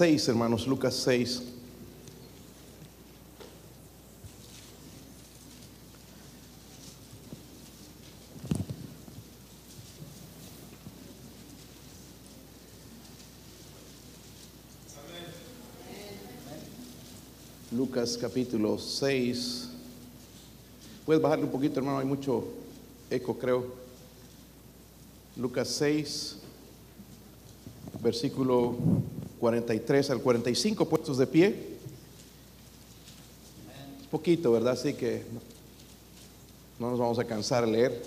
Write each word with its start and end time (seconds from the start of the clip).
6, 0.00 0.28
hermanos, 0.28 0.66
Lucas 0.66 0.94
6. 0.94 1.42
Lucas 17.72 18.16
capítulo 18.18 18.78
6. 18.78 19.68
Puedes 21.04 21.20
bajarle 21.20 21.44
un 21.44 21.50
poquito, 21.50 21.78
hermano, 21.78 21.98
hay 21.98 22.06
mucho 22.06 22.44
eco, 23.10 23.38
creo. 23.38 23.66
Lucas 25.36 25.68
6, 25.68 26.36
versículo 28.02 28.76
43 29.40 30.10
al 30.10 30.20
45, 30.20 30.88
puestos 30.88 31.16
de 31.16 31.26
pie. 31.26 31.56
Poquito, 34.10 34.52
¿verdad? 34.52 34.74
Así 34.74 34.92
que 34.94 35.22
no 36.78 36.90
nos 36.90 36.98
vamos 36.98 37.18
a 37.18 37.24
cansar 37.24 37.64
de 37.64 37.72
leer. 37.72 38.02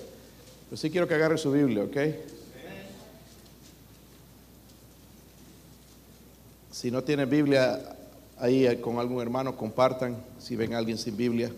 Pero 0.69 0.77
sí 0.77 0.89
quiero 0.89 1.07
que 1.07 1.15
agarre 1.15 1.37
su 1.37 1.51
Biblia, 1.51 1.83
¿ok? 1.83 1.97
Si 6.71 6.91
no 6.91 7.03
tiene 7.03 7.25
Biblia, 7.25 7.95
ahí 8.37 8.65
eh, 8.65 8.81
con 8.81 8.99
algún 8.99 9.21
hermano 9.21 9.55
compartan 9.55 10.17
si 10.39 10.55
ven 10.55 10.73
alguien 10.73 10.97
sin 10.97 11.15
Biblia. 11.15 11.51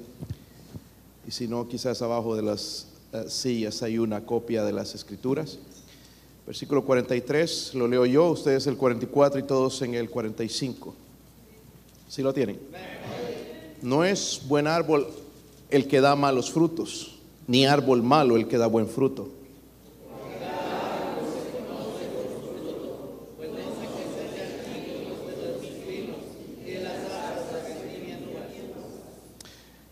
Y 1.27 1.31
si 1.31 1.47
no, 1.47 1.67
quizás 1.67 2.01
abajo 2.01 2.35
de 2.35 2.43
las 2.43 2.87
uh, 3.11 3.27
sillas 3.27 3.81
hay 3.81 3.97
una 3.97 4.25
copia 4.25 4.63
de 4.63 4.71
las 4.71 4.93
escrituras. 4.93 5.57
Versículo 6.45 6.83
43, 6.83 7.73
lo 7.73 7.87
leo 7.87 8.05
yo, 8.05 8.27
ustedes 8.29 8.67
el 8.67 8.77
44 8.77 9.39
y 9.39 9.43
todos 9.43 9.81
en 9.81 9.95
el 9.95 10.09
45. 10.09 10.93
¿Sí 12.07 12.21
lo 12.21 12.33
tienen? 12.33 12.59
No 13.81 14.05
es 14.05 14.41
buen 14.47 14.67
árbol 14.67 15.07
el 15.71 15.87
que 15.87 16.01
da 16.01 16.15
malos 16.15 16.51
frutos, 16.51 17.15
ni 17.47 17.65
árbol 17.65 18.03
malo 18.03 18.35
el 18.35 18.47
que 18.47 18.59
da 18.59 18.67
buen 18.67 18.87
fruto. 18.87 19.29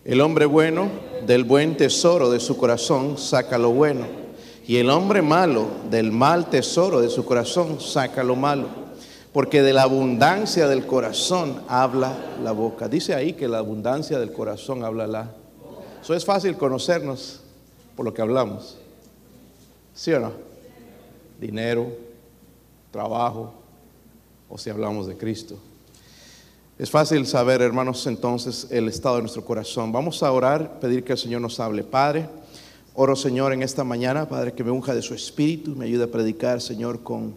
El 0.06 0.22
hombre 0.22 0.46
bueno 0.46 0.92
del 1.26 1.46
buen 1.46 1.78
tesoro 1.78 2.30
de 2.30 2.42
su 2.42 2.58
corazón 2.58 3.18
saca 3.18 3.58
lo 3.58 3.72
bueno, 3.72 4.23
y 4.66 4.78
el 4.78 4.90
hombre 4.90 5.22
malo 5.22 5.68
del 5.90 6.12
mal 6.12 6.50
tesoro 6.50 7.02
de 7.02 7.10
su 7.10 7.26
corazón 7.26 7.82
saca 7.82 8.24
lo 8.24 8.36
malo, 8.36 8.68
porque 9.34 9.62
de 9.62 9.74
la 9.74 9.84
abundancia 9.84 10.68
del 10.68 10.86
corazón 10.86 11.62
habla 11.68 12.16
la 12.44 12.52
boca. 12.52 12.88
Dice 12.88 13.14
ahí 13.14 13.34
que 13.34 13.48
la 13.48 13.58
abundancia 13.58 14.20
del 14.20 14.32
corazón 14.32 14.84
habla 14.84 15.08
la. 15.08 15.32
Eso 16.02 16.14
es 16.14 16.24
fácil 16.24 16.56
conocernos 16.56 17.42
por 17.96 18.06
lo 18.06 18.14
que 18.14 18.22
hablamos. 18.22 18.78
¿Sí 19.94 20.14
o 20.14 20.20
no? 20.20 20.32
Dinero, 21.40 21.88
trabajo, 22.92 23.54
o 24.50 24.58
si 24.58 24.70
hablamos 24.70 25.08
de 25.08 25.18
Cristo. 25.18 25.58
Es 26.80 26.90
fácil 26.90 27.28
saber, 27.28 27.62
hermanos, 27.62 28.08
entonces 28.08 28.68
el 28.72 28.88
estado 28.88 29.18
de 29.18 29.24
nuestro 29.24 29.44
corazón. 29.44 29.92
Vamos 29.92 30.24
a 30.24 30.32
orar, 30.32 30.80
pedir 30.80 31.04
que 31.04 31.14
el 31.14 31.18
Señor 31.18 31.42
nos 31.42 31.60
hable. 31.60 31.84
Padre, 31.84 32.28
oro, 32.96 33.16
Señor, 33.16 33.54
en 33.54 33.64
esta 33.64 33.84
mañana, 33.84 34.28
Padre, 34.28 34.54
que 34.54 34.64
me 34.64 34.72
unja 34.72 34.94
de 34.94 35.02
su 35.02 35.14
espíritu, 35.14 35.76
me 35.76 35.86
ayude 35.86 36.04
a 36.04 36.12
predicar, 36.12 36.62
Señor, 36.62 37.04
con 37.04 37.26
uh, 37.26 37.34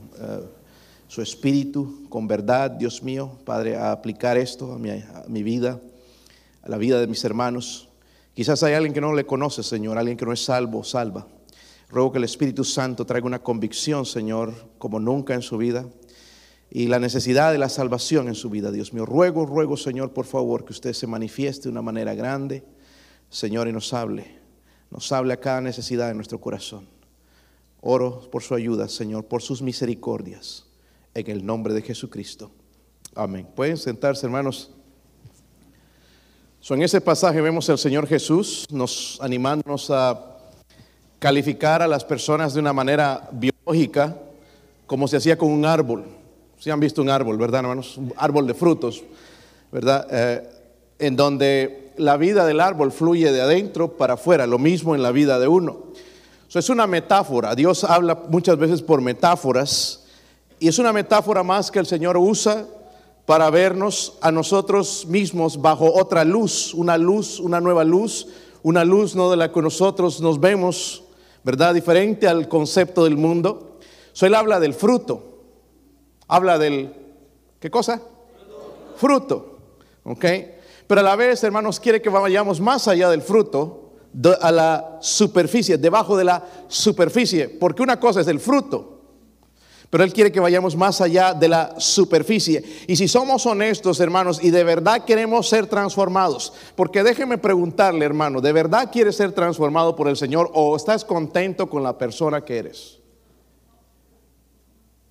su 1.08 1.22
espíritu, 1.22 2.06
con 2.08 2.28
verdad, 2.28 2.70
Dios 2.70 3.02
mío, 3.02 3.30
Padre, 3.44 3.77
a 3.77 3.92
aplicar 3.92 4.36
esto 4.36 4.72
a 4.72 4.78
mi, 4.78 4.90
a 4.90 5.24
mi 5.28 5.42
vida, 5.42 5.80
a 6.62 6.68
la 6.68 6.77
vida 6.77 7.00
de 7.00 7.06
mis 7.06 7.24
hermanos. 7.24 7.88
Quizás 8.34 8.62
hay 8.62 8.74
alguien 8.74 8.92
que 8.92 9.00
no 9.00 9.14
le 9.14 9.24
conoce, 9.24 9.62
Señor, 9.62 9.98
alguien 9.98 10.16
que 10.16 10.27
no 10.27 10.32
es 10.32 10.44
salvo, 10.44 10.84
salva. 10.84 11.27
Ruego 11.89 12.12
que 12.12 12.18
el 12.18 12.24
Espíritu 12.24 12.64
Santo 12.64 13.06
traiga 13.06 13.27
una 13.27 13.42
convicción, 13.42 14.05
Señor, 14.05 14.52
como 14.78 15.00
nunca 15.00 15.34
en 15.34 15.42
su 15.42 15.56
vida 15.56 15.86
y 16.70 16.89
la 16.89 16.98
necesidad 16.98 17.52
de 17.52 17.58
la 17.58 17.68
salvación 17.68 18.28
en 18.28 18.34
su 18.34 18.50
vida, 18.50 18.72
Dios 18.72 18.92
mío. 18.92 19.06
Ruego, 19.06 19.46
ruego, 19.46 19.77
Señor, 19.77 20.12
por 20.12 20.27
favor, 20.27 20.64
que 20.64 20.72
usted 20.72 20.92
se 20.92 21.06
manifieste 21.06 21.64
de 21.64 21.70
una 21.70 21.83
manera 21.83 22.14
grande, 22.14 22.64
Señor, 23.30 23.68
y 23.68 23.72
nos 23.72 23.92
hable, 23.95 24.27
nos 24.96 25.12
hable 25.12 25.34
a 25.34 25.36
cada 25.36 25.61
necesidad 25.61 26.08
de 26.08 26.14
nuestro 26.14 26.40
corazón. 26.40 26.89
Oro 27.83 28.30
por 28.33 28.42
su 28.42 28.55
ayuda, 28.55 28.89
Señor, 28.89 29.27
por 29.27 29.42
sus 29.42 29.61
misericordias, 29.61 30.64
en 31.12 31.30
el 31.30 31.45
nombre 31.45 31.74
de 31.74 31.83
Jesucristo. 31.83 32.51
Amén. 33.14 33.46
Pueden 33.55 33.77
sentarse, 33.77 34.24
hermanos. 34.24 34.70
So, 36.61 36.74
en 36.74 36.83
ese 36.83 37.02
pasaje 37.02 37.42
vemos 37.42 37.68
al 37.68 37.77
Señor 37.77 38.07
Jesús 38.07 38.67
nos 38.70 39.18
animándonos 39.20 39.90
a 39.90 40.39
calificar 41.18 41.83
a 41.83 41.86
las 41.86 42.02
personas 42.02 42.55
de 42.55 42.61
una 42.61 42.73
manera 42.73 43.28
biológica, 43.33 44.17
como 44.86 45.07
se 45.07 45.18
hacía 45.18 45.36
con 45.36 45.52
un 45.52 45.67
árbol. 45.67 46.07
Si 46.58 46.70
han 46.70 46.80
visto 46.80 47.02
un 47.02 47.11
árbol, 47.11 47.36
¿verdad, 47.36 47.61
hermanos? 47.61 47.98
Un 47.98 48.14
árbol 48.17 48.46
de 48.46 48.55
frutos, 48.55 49.05
¿verdad? 49.70 50.07
Eh, 50.11 50.48
en 50.98 51.17
donde 51.17 51.86
la 51.98 52.17
vida 52.17 52.46
del 52.46 52.61
árbol 52.61 52.92
fluye 52.92 53.33
de 53.33 53.40
adentro 53.40 53.96
para 53.96 54.14
afuera, 54.14 54.46
lo 54.46 54.58
mismo 54.58 54.95
en 54.95 55.02
la 55.02 55.12
vida 55.12 55.39
de 55.39 55.48
uno. 55.48 55.79
Eso 56.48 56.58
es 56.58 56.70
una 56.70 56.86
metáfora. 56.86 57.55
Dios 57.55 57.84
habla 57.84 58.23
muchas 58.29 58.57
veces 58.58 58.83
por 58.83 59.01
metáforas 59.01 60.05
y 60.58 60.68
es 60.68 60.79
una 60.79 60.92
metáfora 60.92 61.42
más 61.42 61.70
que 61.70 61.79
el 61.79 61.86
Señor 61.86 62.17
usa 62.17 62.67
para 63.27 63.51
vernos 63.51 64.14
a 64.20 64.30
nosotros 64.30 65.07
mismos 65.07 65.61
bajo 65.61 65.92
otra 65.92 66.24
luz, 66.24 66.73
una 66.73 66.96
luz, 66.96 67.40
una 67.40 67.61
nueva 67.61 67.84
luz, 67.84 68.28
una 68.63 68.84
luz 68.84 69.17
no 69.17 69.30
de 69.30 69.36
la 69.36 69.52
que 69.52 69.61
nosotros 69.61 70.20
nos 70.20 70.40
vemos, 70.40 71.02
¿verdad? 71.42 71.74
Diferente 71.74 72.28
al 72.28 72.48
concepto 72.48 73.05
del 73.05 73.17
mundo. 73.17 73.78
So, 74.13 74.27
él 74.27 74.34
habla 74.34 74.61
del 74.61 74.74
fruto. 74.74 75.23
Habla 76.28 76.58
del, 76.58 76.92
¿qué 77.61 77.70
cosa? 77.70 78.01
Fruto. 78.96 79.58
¿Ok? 80.05 80.24
Pero 80.86 81.01
a 81.01 81.05
la 81.05 81.17
vez, 81.17 81.42
hermanos, 81.42 81.80
quiere 81.80 82.01
que 82.01 82.08
vayamos 82.08 82.61
más 82.61 82.86
allá 82.89 83.11
del 83.11 83.23
fruto, 83.23 83.86
a 84.41 84.51
la 84.51 84.98
superficie, 85.01 85.79
debajo 85.79 86.17
de 86.17 86.24
la 86.24 86.45
superficie. 86.69 87.48
Porque 87.48 87.83
una 87.83 87.98
cosa 87.98 88.20
es 88.20 88.29
el 88.29 88.41
fruto. 88.41 88.96
Pero 89.91 90.02
Él 90.02 90.13
quiere 90.13 90.33
que 90.33 90.41
vayamos 90.41 90.75
más 90.75 91.01
allá 91.01 91.33
de 91.33 91.48
la 91.48 91.79
superficie. 91.79 92.63
Y 92.89 92.96
si 92.96 93.07
somos 93.07 93.46
honestos, 93.46 94.01
hermanos, 94.01 94.42
y 94.42 94.51
de 94.51 94.64
verdad 94.64 95.05
queremos 95.05 95.48
ser 95.48 95.67
transformados, 95.67 96.52
porque 96.75 97.05
déjeme 97.05 97.39
preguntarle, 97.39 98.05
hermano, 98.05 98.41
¿de 98.41 98.52
verdad 98.52 98.91
quieres 98.91 99.17
ser 99.17 99.33
transformado 99.33 99.95
por 99.95 100.08
el 100.08 100.17
Señor 100.17 100.51
o 100.55 100.75
estás 100.75 101.05
contento 101.05 101.69
con 101.70 101.83
la 101.83 101.96
persona 101.96 102.45
que 102.45 102.58
eres? 102.58 102.98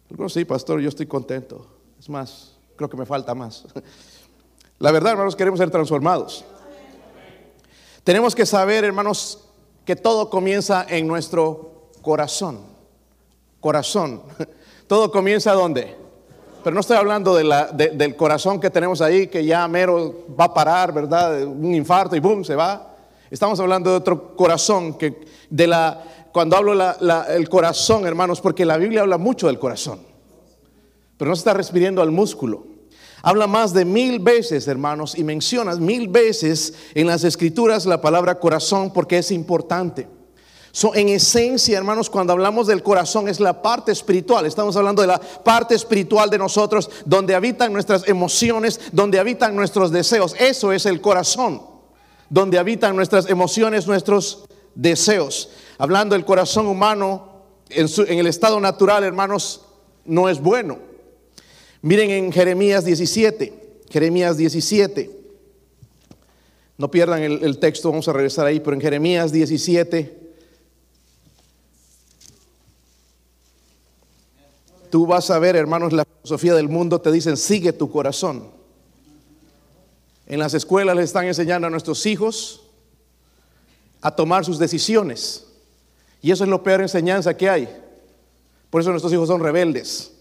Algunos 0.10 0.34
sí, 0.34 0.44
pastor, 0.46 0.82
yo 0.82 0.90
estoy 0.90 1.06
contento. 1.06 1.66
Es 1.98 2.10
más, 2.10 2.58
creo 2.76 2.90
que 2.90 2.98
me 2.98 3.06
falta 3.06 3.34
más. 3.34 3.66
La 4.80 4.92
verdad, 4.92 5.14
hermanos, 5.14 5.36
queremos 5.36 5.60
ser 5.60 5.72
transformados. 5.72 6.44
Tenemos 8.04 8.36
que 8.36 8.46
saber, 8.46 8.84
hermanos, 8.84 9.46
que 9.86 9.96
todo 9.96 10.30
comienza 10.30 10.86
en 10.90 11.08
nuestro 11.08 11.92
corazón. 12.02 12.60
Corazón. 13.60 14.22
Todo 14.88 15.12
comienza 15.12 15.54
¿dónde? 15.54 15.96
Pero 16.64 16.76
no 16.76 16.80
estoy 16.80 16.98
hablando 16.98 17.34
de 17.34 17.44
la, 17.44 17.66
de, 17.68 17.90
del 17.90 18.16
corazón 18.16 18.60
que 18.60 18.70
tenemos 18.70 19.02
ahí, 19.02 19.26
que 19.26 19.44
ya 19.44 19.68
mero 19.68 20.26
va 20.40 20.46
a 20.46 20.54
parar, 20.54 20.94
¿verdad? 20.94 21.44
Un 21.44 21.74
infarto 21.74 22.16
y 22.16 22.20
boom, 22.20 22.46
se 22.46 22.54
va. 22.54 22.96
Estamos 23.32 23.60
hablando 23.60 23.90
de 23.90 23.98
otro 23.98 24.36
corazón, 24.36 24.96
que 24.96 25.26
de 25.50 25.66
la, 25.66 26.04
cuando 26.32 26.56
hablo 26.56 26.76
la, 26.76 27.26
el 27.30 27.50
corazón, 27.50 28.06
hermanos, 28.06 28.42
porque 28.42 28.66
la 28.66 28.78
Biblia 28.78 29.02
habla 29.02 29.18
mucho 29.18 29.48
del 29.48 29.58
corazón, 29.58 30.00
pero 31.18 31.30
no 31.30 31.36
se 31.36 31.40
está 31.40 31.54
refiriendo 31.54 32.02
al 32.04 32.12
músculo. 32.12 32.75
Habla 33.26 33.48
más 33.48 33.74
de 33.74 33.86
mil 33.86 34.20
veces, 34.20 34.68
hermanos, 34.68 35.18
y 35.18 35.24
menciona 35.24 35.74
mil 35.78 36.10
veces 36.10 36.76
en 36.94 37.08
las 37.08 37.24
escrituras 37.24 37.88
la 37.88 38.00
palabra 38.00 38.40
corazón 38.40 38.94
porque 38.94 39.18
es 39.18 39.32
importante. 39.32 40.08
So, 40.72 40.94
en 40.94 41.10
esencia, 41.10 41.76
hermanos, 41.76 42.08
cuando 42.12 42.34
hablamos 42.34 42.68
del 42.68 42.84
corazón 42.84 43.28
es 43.28 43.40
la 43.40 43.64
parte 43.64 43.92
espiritual. 43.92 44.46
Estamos 44.46 44.76
hablando 44.76 45.02
de 45.02 45.08
la 45.08 45.20
parte 45.20 45.74
espiritual 45.74 46.30
de 46.30 46.38
nosotros, 46.38 46.88
donde 47.04 47.34
habitan 47.34 47.74
nuestras 47.74 48.08
emociones, 48.08 48.80
donde 48.92 49.18
habitan 49.18 49.56
nuestros 49.56 49.92
deseos. 49.92 50.36
Eso 50.38 50.72
es 50.72 50.86
el 50.86 51.02
corazón, 51.02 51.64
donde 52.30 52.60
habitan 52.60 52.96
nuestras 52.96 53.28
emociones, 53.28 53.88
nuestros 53.88 54.46
deseos. 54.76 55.50
Hablando 55.80 56.14
del 56.14 56.26
corazón 56.26 56.68
humano, 56.68 57.42
en, 57.70 57.88
su, 57.88 58.04
en 58.04 58.20
el 58.20 58.28
estado 58.28 58.60
natural, 58.60 59.04
hermanos, 59.04 59.62
no 60.06 60.30
es 60.30 60.40
bueno. 60.40 60.78
Miren 61.86 62.10
en 62.10 62.32
Jeremías 62.32 62.84
17, 62.84 63.84
Jeremías 63.92 64.38
17. 64.38 65.20
No 66.80 66.90
pierdan 66.90 67.22
el, 67.22 67.60
texto, 67.60 67.92
vamos 67.92 68.08
a 68.08 68.14
regresar 68.14 68.48
ahí, 68.48 68.60
pero 68.60 68.74
en 68.74 68.82
Jeremías 68.82 69.32
17. 69.32 70.24
tú 74.90 75.06
vas 75.06 75.30
a 75.30 75.38
ver, 75.38 75.56
hermanos, 75.56 75.94
la 75.94 76.06
filosofía 76.06 76.56
del 76.56 76.70
mundo 76.70 77.00
te 77.02 77.12
dicen, 77.12 77.38
sigue 77.38 77.72
tu 77.72 77.92
corazón. 77.92 78.50
En 80.26 80.40
las 80.40 80.56
escuelas 80.56 80.96
les 80.96 81.06
están 81.06 81.28
enseñando 81.28 81.68
a 81.68 81.70
nuestros 81.70 82.04
hijos 82.08 82.64
a 84.02 84.10
tomar 84.16 84.44
sus 84.44 84.58
decisiones. 84.58 85.46
Y 86.24 86.32
eso 86.32 86.46
es 86.46 86.50
lo 86.50 86.64
peor 86.64 86.82
enseñanza 86.82 87.38
que 87.38 87.48
hay. 87.48 87.70
Por 88.72 88.82
eso 88.82 88.90
nuestros 88.90 89.14
hijos 89.14 89.28
son 89.28 89.44
rebeldes 89.44 90.15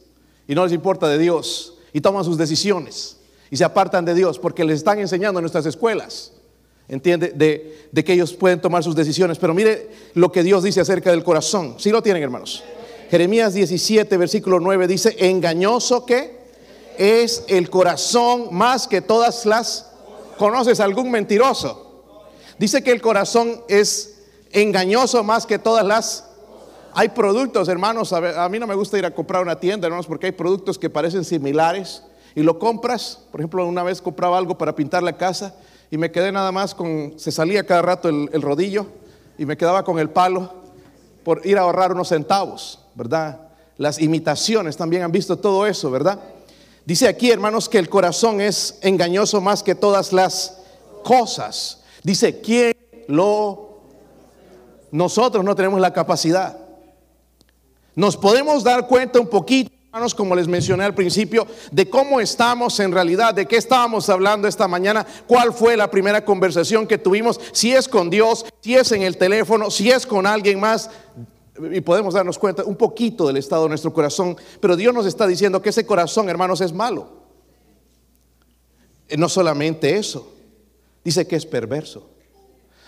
y 0.46 0.54
no 0.54 0.64
les 0.64 0.72
importa 0.72 1.08
de 1.08 1.18
Dios 1.18 1.74
y 1.92 2.00
toman 2.00 2.24
sus 2.24 2.36
decisiones 2.36 3.16
y 3.50 3.56
se 3.56 3.64
apartan 3.64 4.04
de 4.04 4.14
Dios 4.14 4.38
porque 4.38 4.64
les 4.64 4.78
están 4.78 4.98
enseñando 4.98 5.38
en 5.38 5.44
nuestras 5.44 5.66
escuelas. 5.66 6.32
¿Entiende? 6.88 7.28
De, 7.28 8.04
que 8.04 8.12
ellos 8.12 8.34
pueden 8.34 8.60
tomar 8.60 8.82
sus 8.82 8.94
decisiones. 8.94 9.38
Pero 9.38 9.54
mire 9.54 9.88
lo 10.14 10.30
que 10.30 10.42
Dios 10.42 10.62
dice 10.62 10.80
acerca 10.80 11.10
del 11.10 11.24
corazón. 11.24 11.76
Si 11.78 11.90
lo 11.90 12.02
tienen, 12.02 12.22
hermanos. 12.22 12.62
Jeremías 13.10 13.54
17, 13.54 14.16
versículo 14.16 14.60
9 14.60 14.86
dice, 14.86 15.16
engañoso 15.18 16.04
que 16.04 16.44
es 16.98 17.44
el 17.48 17.70
corazón 17.70 18.48
más 18.50 18.88
que 18.88 19.00
todas 19.00 19.46
las... 19.46 19.90
¿Conoces 20.36 20.80
algún 20.80 21.12
mentiroso? 21.12 22.02
Dice 22.58 22.82
que 22.82 22.90
el 22.90 23.00
corazón 23.00 23.62
es 23.68 24.16
engañoso 24.50 25.22
más 25.22 25.46
que 25.46 25.58
todas 25.58 25.86
las... 25.86 26.24
Hay 26.96 27.08
productos, 27.08 27.68
hermanos, 27.68 28.12
a, 28.12 28.48
mí 28.48 28.58
no 28.58 28.66
me 28.66 28.74
gusta 28.74 28.96
ir 28.96 29.04
a 29.04 29.10
comprar 29.10 29.42
una 29.42 29.58
tienda, 29.58 29.86
hermanos, 29.86 30.06
porque 30.06 30.26
hay 30.26 30.32
productos 30.32 30.78
que 30.78 30.88
parecen 30.88 31.24
similares 31.24 32.04
y 32.34 32.42
lo 32.42 32.58
compras. 32.58 33.20
Por 33.32 33.40
ejemplo, 33.40 33.66
una 33.66 33.82
vez 33.82 34.00
compraba 34.00 34.38
algo 34.38 34.56
para 34.56 34.76
pintar 34.76 35.02
la 35.02 35.16
casa 35.16 35.56
y 35.90 35.98
me 35.98 36.12
quedé 36.12 36.30
nada 36.30 36.52
más 36.52 36.74
con, 36.74 37.14
se 37.16 37.32
salía 37.32 37.66
cada 37.66 37.82
rato 37.82 38.08
el, 38.08 38.30
el 38.32 38.42
rodillo 38.42 38.86
y 39.36 39.44
me 39.44 39.56
quedaba 39.56 39.82
con 39.82 39.98
el 39.98 40.10
palo 40.10 40.52
por 41.24 41.44
ir 41.44 41.58
a 41.58 41.62
ahorrar 41.62 41.92
unos 41.92 42.08
centavos. 42.08 42.78
¿verdad? 42.94 43.40
Las 43.76 44.00
imitaciones 44.00 44.76
también 44.76 45.02
han 45.02 45.12
visto 45.12 45.36
todo 45.36 45.66
eso, 45.66 45.90
¿verdad? 45.90 46.20
Dice 46.84 47.08
aquí, 47.08 47.30
hermanos, 47.30 47.68
que 47.68 47.78
el 47.78 47.88
corazón 47.88 48.40
es 48.40 48.78
engañoso 48.82 49.40
más 49.40 49.62
que 49.62 49.74
todas 49.74 50.12
las 50.12 50.58
cosas. 51.02 51.80
Dice, 52.02 52.40
¿quién 52.40 52.74
lo... 53.08 53.80
Nosotros 54.92 55.44
no 55.44 55.56
tenemos 55.56 55.80
la 55.80 55.92
capacidad. 55.92 56.63
Nos 57.94 58.16
podemos 58.16 58.64
dar 58.64 58.86
cuenta 58.86 59.20
un 59.20 59.28
poquito, 59.28 59.70
hermanos, 59.86 60.14
como 60.14 60.34
les 60.34 60.48
mencioné 60.48 60.84
al 60.84 60.94
principio, 60.94 61.46
de 61.70 61.88
cómo 61.88 62.20
estamos 62.20 62.78
en 62.80 62.92
realidad, 62.92 63.34
de 63.34 63.46
qué 63.46 63.56
estábamos 63.56 64.08
hablando 64.08 64.48
esta 64.48 64.66
mañana, 64.66 65.06
cuál 65.26 65.52
fue 65.52 65.76
la 65.76 65.90
primera 65.90 66.24
conversación 66.24 66.86
que 66.86 66.98
tuvimos, 66.98 67.40
si 67.52 67.72
es 67.72 67.88
con 67.88 68.10
Dios, 68.10 68.44
si 68.60 68.74
es 68.74 68.90
en 68.92 69.02
el 69.02 69.16
teléfono, 69.16 69.70
si 69.70 69.90
es 69.90 70.06
con 70.06 70.26
alguien 70.26 70.58
más 70.58 70.90
y 71.72 71.80
podemos 71.80 72.14
darnos 72.14 72.38
cuenta 72.38 72.64
un 72.64 72.76
poquito 72.76 73.28
del 73.28 73.36
estado 73.36 73.64
de 73.64 73.68
nuestro 73.68 73.92
corazón, 73.92 74.36
pero 74.60 74.76
Dios 74.76 74.92
nos 74.92 75.06
está 75.06 75.26
diciendo 75.26 75.62
que 75.62 75.68
ese 75.68 75.86
corazón, 75.86 76.28
hermanos, 76.28 76.60
es 76.60 76.72
malo. 76.72 77.08
No 79.16 79.28
solamente 79.28 79.96
eso, 79.96 80.32
dice 81.04 81.26
que 81.26 81.36
es 81.36 81.46
perverso. 81.46 82.10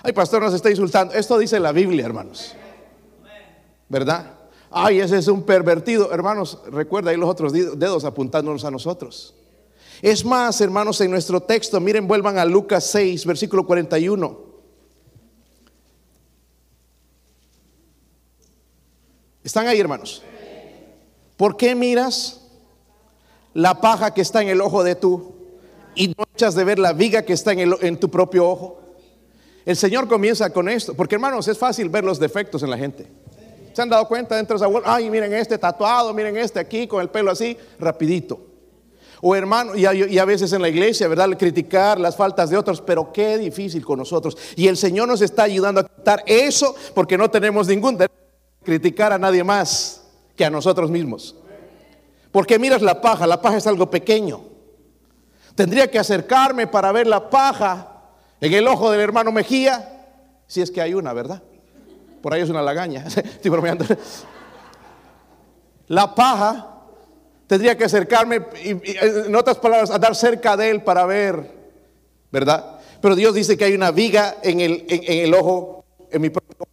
Ay, 0.02 0.12
pastor, 0.12 0.42
nos 0.42 0.54
está 0.54 0.70
insultando. 0.70 1.14
Esto 1.14 1.38
dice 1.38 1.60
la 1.60 1.72
Biblia, 1.72 2.06
hermanos. 2.06 2.54
¿Verdad? 3.88 4.35
Ay, 4.70 5.00
ese 5.00 5.18
es 5.18 5.28
un 5.28 5.42
pervertido. 5.42 6.12
Hermanos, 6.12 6.58
recuerda 6.70 7.10
ahí 7.10 7.16
los 7.16 7.30
otros 7.30 7.52
dedos 7.52 8.04
apuntándonos 8.04 8.64
a 8.64 8.70
nosotros. 8.70 9.34
Es 10.02 10.24
más, 10.24 10.60
hermanos, 10.60 11.00
en 11.00 11.10
nuestro 11.10 11.40
texto, 11.40 11.80
miren, 11.80 12.06
vuelvan 12.06 12.38
a 12.38 12.44
Lucas 12.44 12.84
6, 12.86 13.24
versículo 13.24 13.66
41. 13.66 14.46
¿Están 19.42 19.68
ahí, 19.68 19.80
hermanos? 19.80 20.22
¿Por 21.36 21.56
qué 21.56 21.74
miras 21.74 22.42
la 23.54 23.80
paja 23.80 24.12
que 24.12 24.20
está 24.20 24.42
en 24.42 24.48
el 24.48 24.60
ojo 24.60 24.82
de 24.82 24.96
tú 24.96 25.34
y 25.94 26.08
no 26.08 26.24
echas 26.34 26.54
de 26.54 26.64
ver 26.64 26.78
la 26.78 26.92
viga 26.92 27.22
que 27.22 27.32
está 27.32 27.52
en, 27.52 27.72
en 27.80 28.00
tu 28.00 28.10
propio 28.10 28.48
ojo? 28.48 28.80
El 29.64 29.76
Señor 29.76 30.08
comienza 30.08 30.50
con 30.50 30.68
esto, 30.68 30.94
porque 30.94 31.14
hermanos, 31.14 31.48
es 31.48 31.58
fácil 31.58 31.88
ver 31.88 32.04
los 32.04 32.18
defectos 32.18 32.62
en 32.62 32.70
la 32.70 32.76
gente. 32.76 33.06
¿Se 33.76 33.82
han 33.82 33.90
dado 33.90 34.08
cuenta 34.08 34.34
dentro 34.36 34.58
de 34.58 34.66
esa 34.66 34.82
Ay, 34.86 35.10
miren 35.10 35.34
este 35.34 35.58
tatuado, 35.58 36.14
miren 36.14 36.34
este 36.38 36.58
aquí 36.58 36.86
con 36.86 37.02
el 37.02 37.10
pelo 37.10 37.30
así, 37.30 37.58
rapidito. 37.78 38.40
O 39.20 39.36
hermano, 39.36 39.76
y 39.76 39.84
a, 39.84 40.22
a, 40.22 40.24
veces 40.24 40.50
en 40.54 40.62
la 40.62 40.70
iglesia, 40.70 41.08
¿verdad? 41.08 41.28
Criticar 41.38 42.00
las 42.00 42.16
faltas 42.16 42.48
de 42.48 42.56
otros, 42.56 42.80
pero 42.80 43.12
qué 43.12 43.36
difícil 43.36 43.84
con 43.84 43.98
nosotros. 43.98 44.34
Y 44.56 44.68
el 44.68 44.78
Señor 44.78 45.08
nos 45.08 45.20
está 45.20 45.42
ayudando 45.42 45.82
a 45.82 45.86
quitar 45.86 46.24
eso 46.24 46.74
porque 46.94 47.18
no 47.18 47.28
tenemos 47.30 47.68
ningún 47.68 47.98
derecho 47.98 48.16
criticar 48.64 49.12
a 49.12 49.18
nadie 49.18 49.44
más 49.44 50.04
que 50.34 50.46
a 50.46 50.48
nosotros 50.48 50.90
mismos. 50.90 51.36
Porque 52.32 52.58
miras 52.58 52.80
la 52.80 53.02
paja, 53.02 53.26
la 53.26 53.42
paja 53.42 53.58
es 53.58 53.66
algo 53.66 53.90
pequeño. 53.90 54.40
Tendría 55.54 55.90
que 55.90 55.98
acercarme 55.98 56.66
para 56.66 56.92
ver 56.92 57.06
la 57.06 57.28
paja 57.28 58.04
en 58.40 58.54
el 58.54 58.66
ojo 58.68 58.90
del 58.90 59.02
hermano 59.02 59.32
Mejía, 59.32 60.06
si 60.46 60.62
es 60.62 60.70
que 60.70 60.80
hay 60.80 60.94
una, 60.94 61.12
¿verdad? 61.12 61.42
Por 62.22 62.34
ahí 62.34 62.42
es 62.42 62.50
una 62.50 62.62
lagaña, 62.62 63.04
estoy 63.06 63.50
bromeando. 63.50 63.84
La 65.88 66.14
paja 66.14 66.74
tendría 67.46 67.76
que 67.76 67.84
acercarme, 67.84 68.42
en 68.62 69.34
otras 69.34 69.58
palabras, 69.58 69.90
a 69.90 69.98
dar 69.98 70.14
cerca 70.14 70.56
de 70.56 70.70
él 70.70 70.82
para 70.82 71.06
ver, 71.06 71.50
¿verdad? 72.32 72.80
Pero 73.00 73.14
Dios 73.14 73.34
dice 73.34 73.56
que 73.56 73.64
hay 73.64 73.74
una 73.74 73.90
viga 73.90 74.36
en 74.42 74.60
el, 74.60 74.84
en, 74.88 75.24
el 75.24 75.34
ojo, 75.34 75.84
en 76.10 76.22
mi 76.22 76.30
propio 76.30 76.66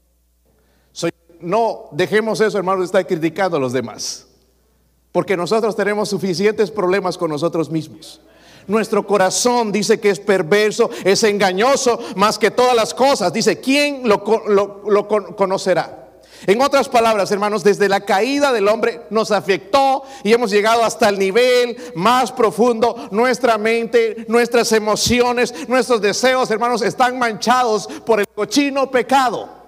no 1.44 1.90
dejemos 1.92 2.42
eso, 2.42 2.58
hermanos, 2.58 2.82
de 2.82 2.86
estar 2.86 3.06
criticando 3.06 3.58
a 3.58 3.60
los 3.60 3.74
demás. 3.74 4.28
Porque 5.12 5.38
nosotros 5.38 5.76
tenemos 5.76 6.10
suficientes 6.10 6.72
problemas 6.72 7.18
con 7.18 7.30
nosotros 7.30 7.70
mismos. 7.70 8.22
Nuestro 8.68 9.06
corazón 9.06 9.72
dice 9.72 10.00
que 10.00 10.10
es 10.10 10.20
perverso, 10.20 10.90
es 11.04 11.24
engañoso 11.24 12.00
más 12.16 12.38
que 12.38 12.52
todas 12.52 12.76
las 12.76 12.94
cosas. 12.94 13.34
Dice, 13.34 13.60
¿quién 13.60 14.08
lo, 14.08 14.24
lo, 14.48 15.08
conocerá? 15.36 16.00
En 16.46 16.62
otras 16.62 16.90
palabras, 16.90 17.32
hermanos, 17.32 17.64
desde 17.64 17.88
la 17.88 18.02
caída 18.02 18.52
del 18.52 18.68
hombre 18.68 19.02
nos 19.10 19.32
afectó 19.32 20.04
y 20.24 20.34
hemos 20.34 20.52
llegado 20.52 20.84
hasta 20.84 21.08
el 21.08 21.18
nivel 21.18 21.78
más 21.96 22.32
profundo. 22.32 23.08
Nuestra 23.12 23.58
mente, 23.58 24.26
nuestras 24.28 24.72
emociones, 24.74 25.54
nuestros 25.70 26.02
deseos, 26.02 26.52
hermanos, 26.52 26.82
están 26.82 27.18
manchados 27.18 27.88
por 28.06 28.20
el 28.20 28.28
cochino 28.28 28.92
pecado. 28.92 29.63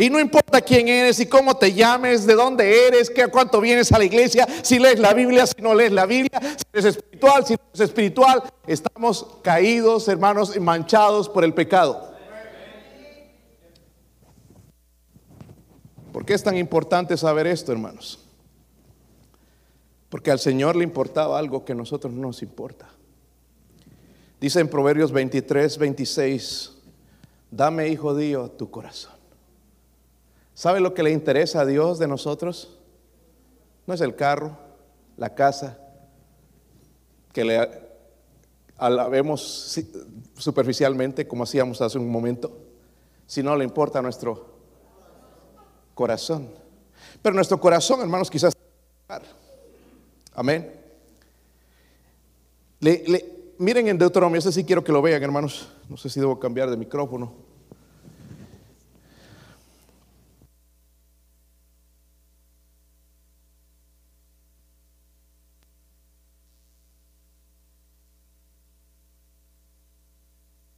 Y 0.00 0.10
no 0.10 0.20
importa 0.20 0.60
quién 0.60 0.86
eres 0.86 1.18
y 1.18 1.26
cómo 1.26 1.56
te 1.56 1.72
llames, 1.72 2.24
de 2.24 2.34
dónde 2.34 2.86
eres, 2.86 3.10
qué, 3.10 3.26
cuánto 3.26 3.60
vienes 3.60 3.90
a 3.90 3.98
la 3.98 4.04
iglesia, 4.04 4.46
si 4.62 4.78
lees 4.78 5.00
la 5.00 5.12
Biblia, 5.12 5.44
si 5.44 5.60
no 5.60 5.74
lees 5.74 5.90
la 5.90 6.06
Biblia, 6.06 6.40
si 6.40 6.64
eres 6.72 6.84
espiritual, 6.84 7.44
si 7.44 7.54
no 7.54 7.60
eres 7.74 7.80
espiritual, 7.80 8.42
estamos 8.68 9.26
caídos, 9.42 10.06
hermanos, 10.06 10.54
y 10.54 10.60
manchados 10.60 11.28
por 11.28 11.42
el 11.42 11.52
pecado. 11.52 12.14
¿Por 16.12 16.24
qué 16.24 16.34
es 16.34 16.44
tan 16.44 16.56
importante 16.56 17.16
saber 17.16 17.48
esto, 17.48 17.72
hermanos? 17.72 18.20
Porque 20.10 20.30
al 20.30 20.38
Señor 20.38 20.76
le 20.76 20.84
importaba 20.84 21.40
algo 21.40 21.64
que 21.64 21.72
a 21.72 21.76
nosotros 21.76 22.12
no 22.12 22.22
nos 22.22 22.42
importa. 22.42 22.88
Dice 24.40 24.60
en 24.60 24.68
Proverbios 24.68 25.10
23, 25.10 25.76
26, 25.76 26.72
dame, 27.50 27.88
hijo 27.88 28.14
Dios, 28.14 28.56
tu 28.56 28.70
corazón. 28.70 29.17
¿Sabe 30.58 30.80
lo 30.80 30.92
que 30.92 31.04
le 31.04 31.12
interesa 31.12 31.60
a 31.60 31.64
Dios 31.64 32.00
de 32.00 32.08
nosotros? 32.08 32.80
No 33.86 33.94
es 33.94 34.00
el 34.00 34.16
carro, 34.16 34.58
la 35.16 35.32
casa, 35.32 35.78
que 37.32 37.44
le 37.44 37.60
alabemos 38.76 39.78
superficialmente 40.36 41.28
como 41.28 41.44
hacíamos 41.44 41.80
hace 41.80 41.96
un 41.96 42.10
momento, 42.10 42.58
sino 43.24 43.54
le 43.54 43.62
importa 43.62 44.02
nuestro 44.02 44.48
corazón. 45.94 46.48
Pero 47.22 47.36
nuestro 47.36 47.60
corazón, 47.60 48.00
hermanos, 48.00 48.28
quizás... 48.28 48.52
Amén. 50.34 50.74
miren 53.58 53.86
en 53.86 53.96
Deuteronomio, 53.96 54.40
ese 54.40 54.50
sí 54.50 54.64
quiero 54.64 54.82
que 54.82 54.90
lo 54.90 55.00
vean, 55.02 55.22
hermanos. 55.22 55.68
No 55.88 55.96
sé 55.96 56.08
si 56.08 56.18
debo 56.18 56.40
cambiar 56.40 56.68
de 56.68 56.76
micrófono. 56.76 57.47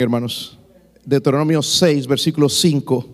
Hermanos. 0.04 0.58
Deuteronomio 1.04 1.62
6, 1.62 2.06
versículo 2.06 2.48
5. 2.48 3.08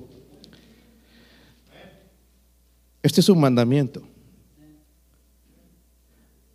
Este 3.03 3.21
es 3.21 3.29
un 3.29 3.41
mandamiento. 3.41 4.03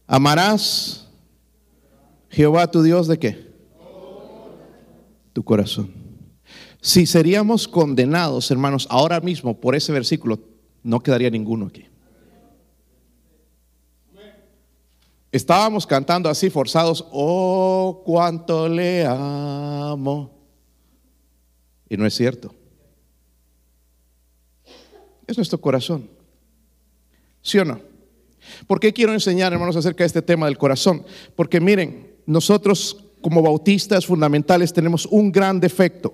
Amarás 0.07 1.07
Jehová 2.29 2.69
tu 2.69 2.83
Dios 2.83 3.07
de 3.07 3.17
qué? 3.17 3.51
Tu 5.33 5.43
corazón. 5.43 5.91
Si 6.81 7.05
seríamos 7.05 7.67
condenados, 7.67 8.51
hermanos, 8.51 8.87
ahora 8.89 9.21
mismo 9.21 9.59
por 9.59 9.75
ese 9.75 9.91
versículo, 9.93 10.39
no 10.83 10.99
quedaría 10.99 11.29
ninguno 11.29 11.67
aquí. 11.67 11.90
Estábamos 15.31 15.87
cantando 15.87 16.29
así 16.29 16.49
forzados, 16.49 17.05
oh, 17.11 18.01
cuánto 18.05 18.67
le 18.67 19.05
amo. 19.05 20.31
Y 21.89 21.97
no 21.97 22.05
es 22.05 22.13
cierto. 22.13 22.53
Es 25.27 25.37
nuestro 25.37 25.59
corazón. 25.59 26.09
¿Sí 27.41 27.57
o 27.57 27.65
no? 27.65 27.79
¿Por 28.67 28.79
qué 28.79 28.93
quiero 28.93 29.13
enseñar, 29.13 29.53
hermanos, 29.53 29.75
acerca 29.75 30.03
de 30.03 30.07
este 30.07 30.21
tema 30.21 30.45
del 30.45 30.57
corazón? 30.57 31.03
Porque 31.35 31.59
miren, 31.59 32.15
nosotros 32.25 33.05
como 33.21 33.41
bautistas 33.41 34.05
fundamentales 34.05 34.73
tenemos 34.73 35.05
un 35.05 35.31
gran 35.31 35.59
defecto. 35.59 36.13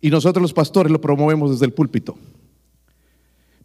Y 0.00 0.10
nosotros 0.10 0.42
los 0.42 0.52
pastores 0.52 0.90
lo 0.90 1.00
promovemos 1.00 1.50
desde 1.50 1.66
el 1.66 1.72
púlpito. 1.72 2.16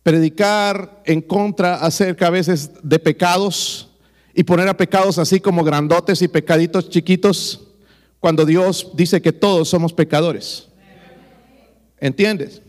Predicar 0.06 1.02
en 1.04 1.20
contra 1.20 1.78
acerca 1.78 2.28
a 2.28 2.30
veces 2.30 2.70
de 2.84 3.00
pecados 3.00 3.90
y 4.36 4.44
poner 4.44 4.68
a 4.68 4.78
pecados 4.78 5.18
así 5.18 5.40
como 5.40 5.64
grandotes 5.64 6.22
y 6.22 6.28
pecaditos 6.28 6.92
chiquitos 6.92 7.64
cuando 8.20 8.46
Dios 8.46 8.92
dice 8.94 9.20
que 9.20 9.34
todos 9.34 9.68
somos 9.68 9.94
pecadores. 9.94 10.68
¿Entiendes? 12.00 12.62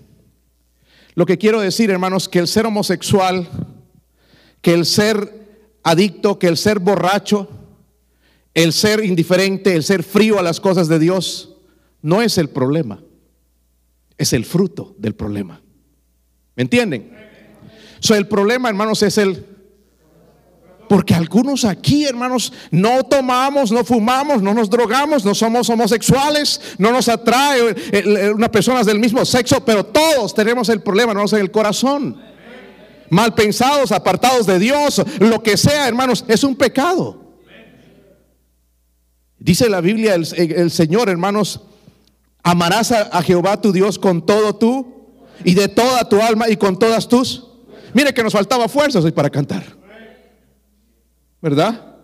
Lo 1.15 1.27
que 1.27 1.37
quiero 1.37 1.61
decir, 1.61 1.91
hermanos, 1.91 2.27
que 2.27 2.39
el 2.39 2.49
ser 2.49 2.65
homosexual, 2.65 3.47
que 4.63 4.73
el 4.73 4.87
ser 4.87 5.77
adicto, 5.83 6.39
que 6.39 6.47
el 6.47 6.57
ser 6.57 6.79
borracho, 6.79 7.51
el 8.55 8.73
ser 8.73 9.05
indiferente, 9.05 9.75
el 9.75 9.83
ser 9.83 10.03
frío 10.03 10.39
a 10.39 10.43
las 10.43 10.59
cosas 10.59 10.89
de 10.89 10.99
Dios, 10.99 11.59
no 12.01 12.23
es 12.23 12.39
el 12.39 12.49
problema, 12.49 13.03
es 14.17 14.33
el 14.33 14.47
fruto 14.47 14.95
del 14.97 15.15
problema. 15.15 15.61
¿Me 16.55 16.63
entienden? 16.63 17.26
So, 18.01 18.15
el 18.15 18.27
problema, 18.27 18.69
hermanos, 18.69 19.03
es 19.03 19.19
el... 19.19 19.47
Porque 20.89 21.15
algunos 21.15 21.65
aquí, 21.65 22.05
hermanos, 22.05 22.53
no 22.71 23.03
tomamos, 23.03 23.73
no 23.73 23.85
fumamos, 23.85 24.41
no 24.41 24.55
nos 24.55 24.71
drogamos, 24.71 25.25
no 25.25 25.35
somos 25.35 25.69
homosexuales, 25.69 26.61
no 26.79 26.93
nos 26.93 27.09
atrae 27.09 27.75
unas 28.33 28.51
personas 28.51 28.87
del 28.87 29.01
mismo 29.01 29.25
sexo, 29.25 29.65
pero 29.65 29.85
todos 29.85 30.33
tenemos 30.33 30.69
el 30.69 30.81
problema, 30.83 31.13
no 31.13 31.25
en 31.25 31.41
el 31.41 31.51
corazón. 31.51 32.23
Mal 33.11 33.35
pensados, 33.35 33.91
apartados 33.91 34.47
de 34.47 34.61
Dios, 34.61 35.03
lo 35.19 35.43
que 35.43 35.57
sea, 35.57 35.89
hermanos, 35.89 36.25
es 36.29 36.45
un 36.45 36.55
pecado. 36.55 37.27
Dice 39.39 39.69
la 39.69 39.81
Biblia, 39.81 40.15
el, 40.15 40.71
Señor, 40.73 41.09
hermanos, 41.09 41.61
amarás 42.43 42.91
a, 42.91 43.23
Jehová 43.23 43.61
tu 43.61 43.71
Dios 43.71 43.99
con 43.99 44.25
todo 44.25 44.57
tú 44.57 45.15
y 45.45 45.55
de 45.55 45.69
toda 45.69 46.09
tu 46.09 46.21
alma 46.21 46.49
y 46.49 46.57
con 46.57 46.79
todas 46.79 47.07
tus. 47.07 47.46
Mire 47.97 48.13
que 48.13 48.23
nos 48.23 48.35
faltaba 48.35 48.69
fuerzas 48.69 49.03
hoy 49.07 49.11
para 49.11 49.31
cantar. 49.31 49.65
¿Verdad? 51.41 51.97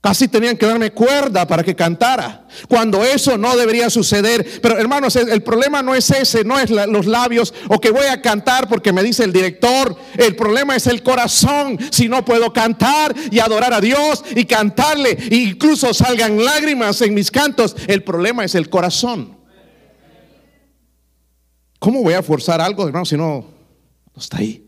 Casi 0.00 0.26
tenían 0.26 0.56
que 0.56 0.66
darme 0.66 0.90
cuerda 0.90 1.46
para 1.46 1.62
que 1.62 1.76
cantara, 1.76 2.48
cuando 2.68 3.04
eso 3.04 3.38
no 3.38 3.56
debería 3.56 3.88
suceder. 3.88 4.60
Pero 4.60 4.76
hermanos, 4.78 5.14
el 5.14 5.44
problema 5.44 5.80
no 5.80 5.94
es 5.94 6.10
ese, 6.10 6.42
no 6.42 6.58
es 6.58 6.70
los 6.70 7.06
labios 7.06 7.54
o 7.68 7.80
que 7.80 7.92
voy 7.92 8.06
a 8.06 8.20
cantar 8.20 8.68
porque 8.68 8.92
me 8.92 9.04
dice 9.04 9.22
el 9.22 9.32
director. 9.32 9.94
El 10.16 10.34
problema 10.34 10.74
es 10.74 10.88
el 10.88 11.04
corazón. 11.04 11.78
Si 11.92 12.08
no 12.08 12.24
puedo 12.24 12.52
cantar 12.52 13.14
y 13.30 13.38
adorar 13.38 13.72
a 13.72 13.80
Dios 13.80 14.24
y 14.34 14.44
cantarle, 14.44 15.10
e 15.12 15.36
incluso 15.36 15.94
salgan 15.94 16.44
lágrimas 16.44 17.00
en 17.02 17.14
mis 17.14 17.30
cantos, 17.30 17.76
el 17.86 18.02
problema 18.02 18.44
es 18.44 18.56
el 18.56 18.68
corazón. 18.68 19.38
¿Cómo 21.78 22.02
voy 22.02 22.14
a 22.14 22.24
forzar 22.24 22.60
algo, 22.60 22.88
hermano, 22.88 23.04
si 23.04 23.16
no, 23.16 23.44
no 24.12 24.20
está 24.20 24.38
ahí? 24.38 24.66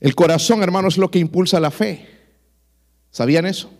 El 0.00 0.14
corazón, 0.14 0.62
hermano, 0.62 0.88
es 0.88 0.98
lo 0.98 1.10
que 1.10 1.18
impulsa 1.18 1.60
la 1.60 1.70
fe. 1.70 2.06
¿Sabían 3.10 3.46
eso? 3.46 3.70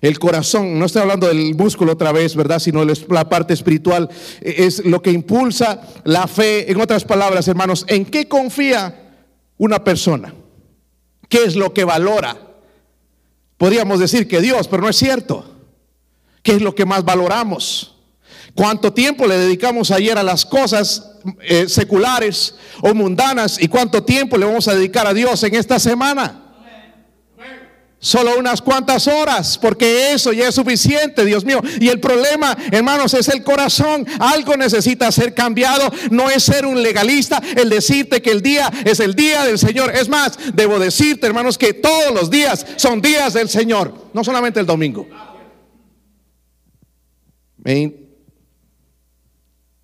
El 0.00 0.18
corazón, 0.18 0.78
no 0.78 0.84
estoy 0.84 1.02
hablando 1.02 1.26
del 1.26 1.54
músculo 1.54 1.92
otra 1.92 2.12
vez, 2.12 2.36
¿verdad? 2.36 2.58
Sino 2.58 2.84
la 2.84 3.28
parte 3.28 3.54
espiritual, 3.54 4.10
e, 4.42 4.66
es 4.66 4.84
lo 4.84 5.00
que 5.00 5.10
impulsa 5.10 5.80
la 6.04 6.26
fe. 6.26 6.70
En 6.70 6.80
otras 6.80 7.04
palabras, 7.04 7.48
hermanos, 7.48 7.84
¿en 7.88 8.04
qué 8.04 8.28
confía 8.28 9.14
una 9.56 9.82
persona? 9.82 10.34
¿Qué 11.28 11.44
es 11.44 11.56
lo 11.56 11.72
que 11.72 11.84
valora? 11.84 12.36
Podríamos 13.56 13.98
decir 13.98 14.28
que 14.28 14.40
Dios, 14.40 14.68
pero 14.68 14.82
no 14.82 14.88
es 14.90 14.96
cierto. 14.96 15.50
¿Qué 16.42 16.52
es 16.52 16.62
lo 16.62 16.74
que 16.74 16.84
más 16.84 17.04
valoramos? 17.04 17.95
¿Cuánto 18.56 18.90
tiempo 18.90 19.26
le 19.26 19.36
dedicamos 19.36 19.90
ayer 19.90 20.16
a 20.16 20.22
las 20.22 20.46
cosas 20.46 21.12
eh, 21.42 21.68
seculares 21.68 22.54
o 22.80 22.94
mundanas? 22.94 23.58
¿Y 23.60 23.68
cuánto 23.68 24.02
tiempo 24.02 24.38
le 24.38 24.46
vamos 24.46 24.66
a 24.66 24.74
dedicar 24.74 25.06
a 25.06 25.12
Dios 25.12 25.42
en 25.42 25.54
esta 25.54 25.78
semana? 25.78 26.42
Solo 27.98 28.38
unas 28.38 28.62
cuantas 28.62 29.08
horas, 29.08 29.58
porque 29.58 30.12
eso 30.12 30.32
ya 30.32 30.48
es 30.48 30.54
suficiente, 30.54 31.24
Dios 31.26 31.44
mío. 31.44 31.60
Y 31.80 31.88
el 31.88 32.00
problema, 32.00 32.56
hermanos, 32.70 33.12
es 33.12 33.28
el 33.28 33.42
corazón. 33.42 34.06
Algo 34.20 34.56
necesita 34.56 35.12
ser 35.12 35.34
cambiado. 35.34 35.90
No 36.10 36.30
es 36.30 36.42
ser 36.44 36.64
un 36.64 36.82
legalista 36.82 37.42
el 37.56 37.68
decirte 37.68 38.22
que 38.22 38.30
el 38.30 38.40
día 38.40 38.72
es 38.86 39.00
el 39.00 39.14
día 39.14 39.44
del 39.44 39.58
Señor. 39.58 39.94
Es 39.94 40.08
más, 40.08 40.38
debo 40.54 40.78
decirte, 40.78 41.26
hermanos, 41.26 41.58
que 41.58 41.74
todos 41.74 42.14
los 42.14 42.30
días 42.30 42.64
son 42.76 43.02
días 43.02 43.34
del 43.34 43.50
Señor, 43.50 43.92
no 44.14 44.24
solamente 44.24 44.60
el 44.60 44.66
domingo. 44.66 45.06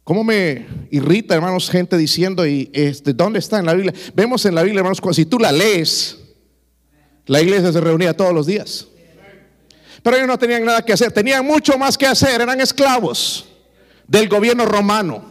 ¿Cómo 0.05 0.25
me 0.25 0.67
irrita, 0.91 1.35
hermanos, 1.35 1.71
gente 1.71 1.97
diciendo, 1.97 2.45
y 2.45 2.71
este, 2.73 3.13
¿dónde 3.13 3.39
está 3.39 3.61
en 3.61 3.67
la 3.67 3.75
Biblia? 3.75 3.95
Vemos 4.15 4.45
en 4.47 4.55
la 4.55 4.63
Biblia, 4.63 4.81
hermanos, 4.81 5.01
si 5.15 5.27
tú 5.27 5.39
la 5.39 5.53
lees, 5.53 6.19
la 7.27 7.41
iglesia 7.41 7.73
se 7.73 7.81
reunía 7.81 8.17
todos 8.17 8.35
los 8.35 8.47
días. 8.47 8.89
Pero 10.03 10.17
ellos 10.17 10.27
no 10.27 10.39
tenían 10.39 10.65
nada 10.65 10.85
que 10.85 10.93
hacer, 10.93 11.13
tenían 11.13 11.47
mucho 11.47 11.79
más 11.79 11.97
que 11.97 12.07
hacer, 12.07 12.41
eran 12.41 12.61
esclavos 12.61 13.47
del 14.09 14.29
gobierno 14.29 14.65
romano. 14.65 15.31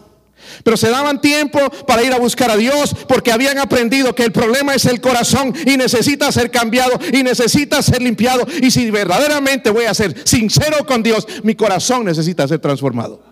Pero 0.64 0.78
se 0.78 0.90
daban 0.90 1.20
tiempo 1.20 1.60
para 1.86 2.04
ir 2.04 2.14
a 2.14 2.18
buscar 2.18 2.50
a 2.50 2.56
Dios 2.56 2.96
porque 3.08 3.32
habían 3.32 3.58
aprendido 3.58 4.16
que 4.16 4.24
el 4.24 4.32
problema 4.32 4.74
es 4.74 4.86
el 4.86 5.02
corazón 5.02 5.54
y 5.66 5.76
necesita 5.76 6.32
ser 6.32 6.50
cambiado 6.50 6.98
y 7.12 7.24
necesita 7.24 7.82
ser 7.82 8.02
limpiado. 8.02 8.48
Y 8.62 8.72
si 8.72 8.90
verdaderamente 8.90 9.70
voy 9.70 9.86
a 9.86 9.94
ser 9.94 10.16
sincero 10.26 10.86
con 10.86 11.04
Dios, 11.04 11.28
mi 11.44 11.56
corazón 11.56 12.06
necesita 12.06 12.48
ser 12.48 12.60
transformado. 12.60 13.31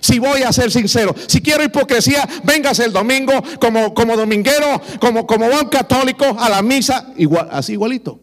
Si 0.00 0.18
voy 0.18 0.42
a 0.42 0.52
ser 0.52 0.70
sincero, 0.70 1.14
si 1.26 1.40
quiero 1.40 1.64
hipocresía, 1.64 2.28
véngase 2.44 2.84
el 2.84 2.92
domingo 2.92 3.32
como, 3.60 3.92
como 3.94 4.16
dominguero, 4.16 4.80
como, 5.00 5.26
como 5.26 5.48
buen 5.48 5.68
católico 5.68 6.24
a 6.38 6.48
la 6.48 6.62
misa, 6.62 7.12
igual, 7.16 7.48
así 7.50 7.72
igualito. 7.72 8.20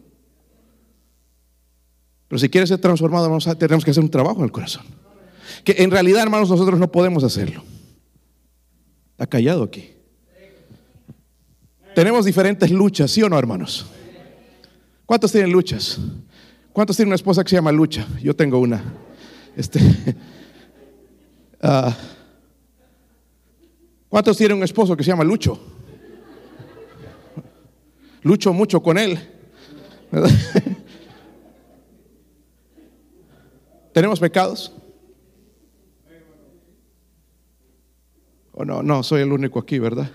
Pero 2.28 2.38
si 2.38 2.48
quiere 2.48 2.66
ser 2.66 2.78
transformado, 2.78 3.38
tenemos 3.56 3.84
que 3.84 3.90
hacer 3.90 4.02
un 4.02 4.10
trabajo 4.10 4.38
en 4.38 4.44
el 4.44 4.52
corazón. 4.52 4.84
Que 5.64 5.76
en 5.78 5.90
realidad, 5.90 6.22
hermanos, 6.22 6.50
nosotros 6.50 6.78
no 6.78 6.90
podemos 6.90 7.22
hacerlo. 7.22 7.62
Está 9.12 9.26
callado 9.26 9.62
aquí. 9.62 9.92
Tenemos 11.94 12.26
diferentes 12.26 12.70
luchas, 12.70 13.10
¿sí 13.10 13.22
o 13.22 13.28
no, 13.28 13.38
hermanos? 13.38 13.86
¿Cuántos 15.06 15.32
tienen 15.32 15.52
luchas? 15.52 15.98
¿Cuántos 16.72 16.96
tienen 16.96 17.08
una 17.08 17.16
esposa 17.16 17.42
que 17.42 17.50
se 17.50 17.56
llama 17.56 17.72
Lucha? 17.72 18.06
Yo 18.22 18.34
tengo 18.34 18.58
una. 18.58 18.82
Este. 19.56 19.80
Ah, 21.62 21.96
¿Cuántos 24.08 24.36
tienen 24.36 24.56
un 24.58 24.64
esposo 24.64 24.96
que 24.96 25.04
se 25.04 25.10
llama 25.10 25.24
Lucho? 25.24 25.58
Lucho 28.22 28.52
mucho 28.52 28.82
con 28.82 28.98
él. 28.98 29.18
¿Tenemos 33.92 34.20
pecados? 34.20 34.72
¿O 38.52 38.64
no? 38.64 38.82
No, 38.82 39.02
soy 39.02 39.22
el 39.22 39.32
único 39.32 39.58
aquí, 39.58 39.78
¿verdad? 39.78 40.10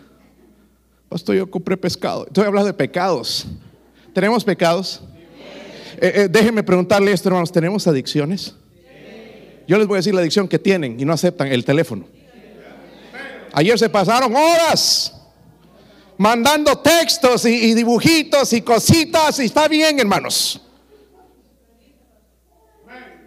Pastor, 1.09 1.35
yo 1.35 1.49
compré 1.49 1.77
pescado. 1.77 2.25
Estoy 2.25 2.45
hablando 2.45 2.67
de 2.67 2.73
pecados. 2.73 3.45
¿Tenemos 4.13 4.43
pecados? 4.43 5.03
Eh, 5.97 6.13
eh, 6.15 6.27
déjenme 6.29 6.63
preguntarle 6.63 7.11
esto, 7.11 7.29
hermanos. 7.29 7.51
¿Tenemos 7.51 7.87
adicciones? 7.87 8.55
Yo 9.67 9.77
les 9.77 9.87
voy 9.87 9.95
a 9.95 9.99
decir 9.99 10.13
la 10.13 10.21
adicción 10.21 10.47
que 10.47 10.59
tienen 10.59 10.99
y 10.99 11.05
no 11.05 11.13
aceptan 11.13 11.47
el 11.47 11.63
teléfono. 11.63 12.05
Ayer 13.53 13.77
se 13.77 13.89
pasaron 13.89 14.35
horas 14.35 15.13
mandando 16.17 16.77
textos 16.77 17.45
y, 17.45 17.73
dibujitos 17.73 18.53
y 18.53 18.61
cositas 18.61 19.39
y 19.39 19.45
está 19.45 19.67
bien, 19.67 19.99
hermanos. 19.99 20.61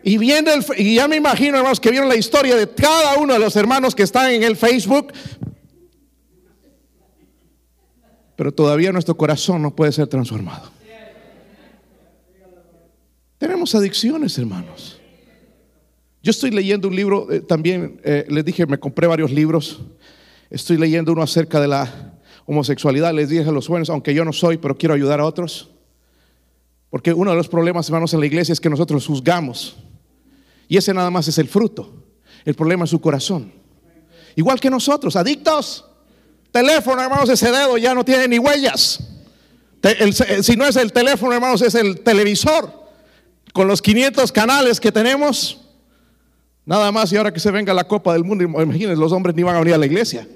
Y 0.03 0.19
viendo 0.19 0.53
el, 0.53 0.65
y 0.77 0.97
ya 0.97 1.09
me 1.09 1.17
imagino, 1.17 1.57
hermanos, 1.57 1.81
que 1.81 1.91
vieron 1.91 2.09
la 2.09 2.17
historia 2.17 2.55
de 2.57 2.69
cada 2.69 3.17
uno 3.17 3.33
de 3.33 3.41
los 3.41 3.57
hermanos 3.57 3.95
que 3.95 4.03
están 4.03 4.31
en 4.31 4.43
el 4.43 4.57
Facebook. 4.57 5.13
Pero 8.37 8.53
todavía 8.53 8.93
nuestro 8.93 9.17
corazón 9.17 9.63
no 9.63 9.75
puede 9.75 9.93
ser 9.93 10.07
transformado. 10.07 10.71
Tenemos 13.39 13.75
adicciones, 13.75 14.39
hermanos. 14.39 14.94
Yo 16.25 16.31
estoy 16.31 16.53
leyendo 16.53 16.89
un 16.89 16.97
libro, 16.97 17.31
eh, 17.31 17.41
también 17.41 18.01
eh, 18.03 18.25
les 18.31 18.47
dije, 18.47 18.65
me 18.65 18.79
compré 18.79 19.07
varios 19.07 19.31
libros. 19.31 19.81
Estoy 20.49 20.79
leyendo 20.79 21.13
uno 21.13 21.21
acerca 21.21 21.61
de 21.61 21.69
la 21.69 22.15
homosexualidad, 22.47 23.13
les 23.13 23.29
dije 23.29 23.47
a 23.47 23.53
los 23.53 23.67
jóvenes, 23.67 23.91
aunque 23.91 24.15
yo 24.15 24.25
no 24.25 24.33
soy, 24.33 24.57
pero 24.57 24.75
quiero 24.79 24.95
ayudar 24.95 25.21
a 25.21 25.27
otros. 25.27 25.69
Porque 26.89 27.13
uno 27.13 27.33
de 27.33 27.37
los 27.37 27.47
problemas, 27.47 27.87
hermanos, 27.89 28.15
en 28.15 28.21
la 28.21 28.27
iglesia 28.27 28.55
es 28.55 28.61
que 28.61 28.71
nosotros 28.71 29.07
juzgamos. 29.07 29.77
Y 30.67 30.79
ese 30.79 30.95
nada 30.95 31.11
más 31.11 31.29
es 31.29 31.37
el 31.37 31.47
fruto. 31.47 31.93
El 32.47 32.55
problema 32.55 32.85
es 32.85 32.91
su 32.91 33.03
corazón. 33.03 33.53
Igual 34.35 34.59
que 34.59 34.71
nosotros, 34.71 35.17
adictos. 35.17 35.85
Teléfono, 36.51 37.03
hermanos, 37.03 37.29
ese 37.29 37.53
dedo 37.53 37.77
ya 37.77 37.95
no 37.95 38.03
tiene 38.03 38.29
ni 38.29 38.39
huellas. 38.39 38.99
si 40.41 40.57
no 40.57 40.65
es 40.65 40.77
el 40.77 40.91
teléfono, 40.91 41.35
hermanos, 41.35 41.61
es 41.61 41.75
el 41.75 42.01
televisor. 42.01 42.73
Con 43.53 43.69
los 43.69 43.83
500 43.83 44.33
canales 44.33 44.81
que 44.81 44.91
tenemos. 44.91 45.61
Nada 46.67 46.91
más 46.93 47.13
y 47.13 47.17
ahora 47.17 47.33
que 47.33 47.41
se 47.41 47.51
venga 47.51 47.75
la 47.75 47.85
Copa 47.87 48.13
del 48.13 48.25
Mundo, 48.25 48.45
imagínense, 48.45 48.97
los 48.97 49.13
hombres 49.13 49.35
ni 49.37 49.43
van 49.43 49.57
a 49.57 49.59
venir 49.59 49.75
a 49.75 49.79
la 49.79 49.87
iglesia. 49.87 50.27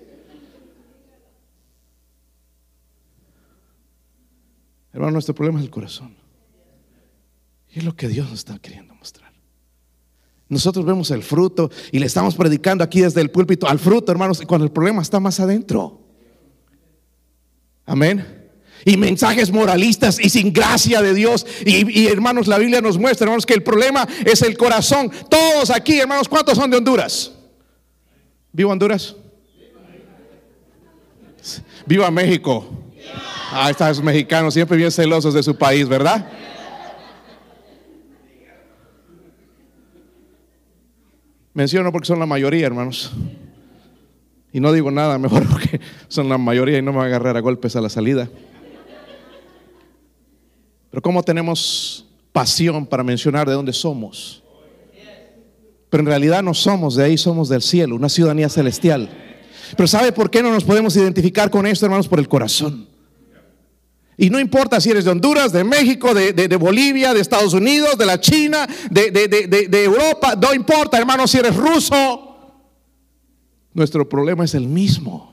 Hermano, 4.93 5.13
nuestro 5.13 5.35
problema 5.35 5.59
es 5.59 5.65
el 5.65 5.71
corazón. 5.71 6.17
Y 7.71 7.79
es 7.79 7.85
lo 7.85 7.95
que 7.95 8.09
Dios 8.09 8.29
nos 8.29 8.41
está 8.41 8.59
queriendo 8.59 8.95
mostrar. 8.95 9.33
Nosotros 10.49 10.85
vemos 10.85 11.11
el 11.11 11.23
fruto 11.23 11.71
y 11.93 11.99
le 11.99 12.07
estamos 12.07 12.35
predicando 12.35 12.83
aquí 12.83 13.03
desde 13.03 13.21
el 13.21 13.31
púlpito 13.31 13.69
al 13.69 13.79
fruto, 13.79 14.11
hermanos, 14.11 14.41
cuando 14.47 14.65
el 14.65 14.73
problema 14.73 15.03
está 15.03 15.21
más 15.21 15.41
adentro. 15.41 16.01
Amén. 17.85 18.38
Y 18.85 18.97
mensajes 18.97 19.51
moralistas 19.51 20.19
y 20.21 20.31
sin 20.31 20.53
gracia 20.53 21.03
de 21.03 21.15
Dios. 21.15 21.47
Y, 21.65 22.07
hermanos, 22.07 22.47
la 22.47 22.59
Biblia 22.59 22.81
nos 22.81 22.99
muestra, 22.99 23.25
hermanos, 23.25 23.47
que 23.47 23.55
el 23.55 23.63
problema 23.63 24.07
es 24.25 24.43
el 24.43 24.57
corazón. 24.57 25.11
Todos 25.29 25.71
aquí, 25.71 25.99
hermanos, 25.99 26.29
¿cuántos 26.29 26.57
son 26.57 26.71
de 26.71 26.77
Honduras? 26.77 27.33
¿Viva 28.53 28.73
Honduras? 28.73 29.15
Viva 31.87 32.11
México. 32.11 32.67
Ah, 33.51 33.71
están 33.71 34.05
mexicanos 34.05 34.53
siempre 34.53 34.77
bien 34.77 34.91
celosos 34.91 35.33
de 35.33 35.43
su 35.43 35.57
país, 35.57 35.89
¿verdad? 35.89 36.31
Menciono 41.55 41.91
porque 41.91 42.07
son 42.07 42.21
la 42.21 42.27
mayoría, 42.27 42.67
hermanos. 42.67 43.11
Y 44.53 44.61
no 44.61 44.73
digo 44.73 44.91
nada 44.91 45.19
mejor 45.19 45.47
porque 45.51 45.81
son 46.09 46.29
la 46.29 46.39
mayoría 46.39 46.79
y 46.79 46.83
no 46.83 46.93
me 46.93 46.99
va 46.99 47.05
a 47.05 47.07
agarrar 47.07 47.37
a 47.37 47.41
golpes 47.41 47.75
a 47.75 47.81
la 47.81 47.89
salida. 47.89 48.29
Pero 50.99 51.03
¿cómo 51.05 51.23
tenemos 51.23 52.05
pasión 52.33 52.85
para 52.85 53.05
mencionar 53.05 53.47
de 53.47 53.55
dónde 53.55 53.73
somos? 53.73 54.43
Pero 55.89 56.01
en 56.01 56.07
realidad 56.09 56.43
no 56.43 56.53
somos 56.55 56.97
de 56.97 57.05
ahí, 57.05 57.17
somos 57.17 57.49
del 57.49 57.63
cielo, 57.63 57.95
una 57.95 58.09
ciudadanía 58.09 58.49
celestial. 58.49 59.09
Pero 59.77 59.87
¿sabe 59.87 60.11
por 60.11 60.29
qué 60.29 60.43
no 60.43 60.51
nos 60.51 60.65
podemos 60.65 60.97
identificar 60.97 61.51
con 61.51 61.69
esto, 61.69 61.87
hermanos? 61.87 62.09
Por 62.09 62.19
el 62.19 62.27
corazón. 62.27 62.89
Y 64.17 64.29
no 64.29 64.41
importa 64.41 64.81
si 64.81 64.91
eres 64.91 65.05
de 65.05 65.13
Honduras, 65.13 65.53
de 65.53 65.63
México, 65.63 66.13
de, 66.15 66.57
Bolivia, 66.57 67.15
de 67.15 67.21
Estados 67.21 67.55
Unidos, 67.55 67.97
de 67.97 68.05
la 68.05 68.19
China, 68.19 68.67
de, 68.91 69.13
de 69.13 69.85
Europa, 69.85 70.35
no 70.35 70.53
importa, 70.53 70.99
hermano, 70.99 71.29
si 71.29 71.39
eres 71.39 71.55
ruso. 71.55 72.57
Nuestro 73.73 74.09
problema 74.09 74.45
es 74.45 74.55
el 74.57 74.67
mismo. 74.67 75.33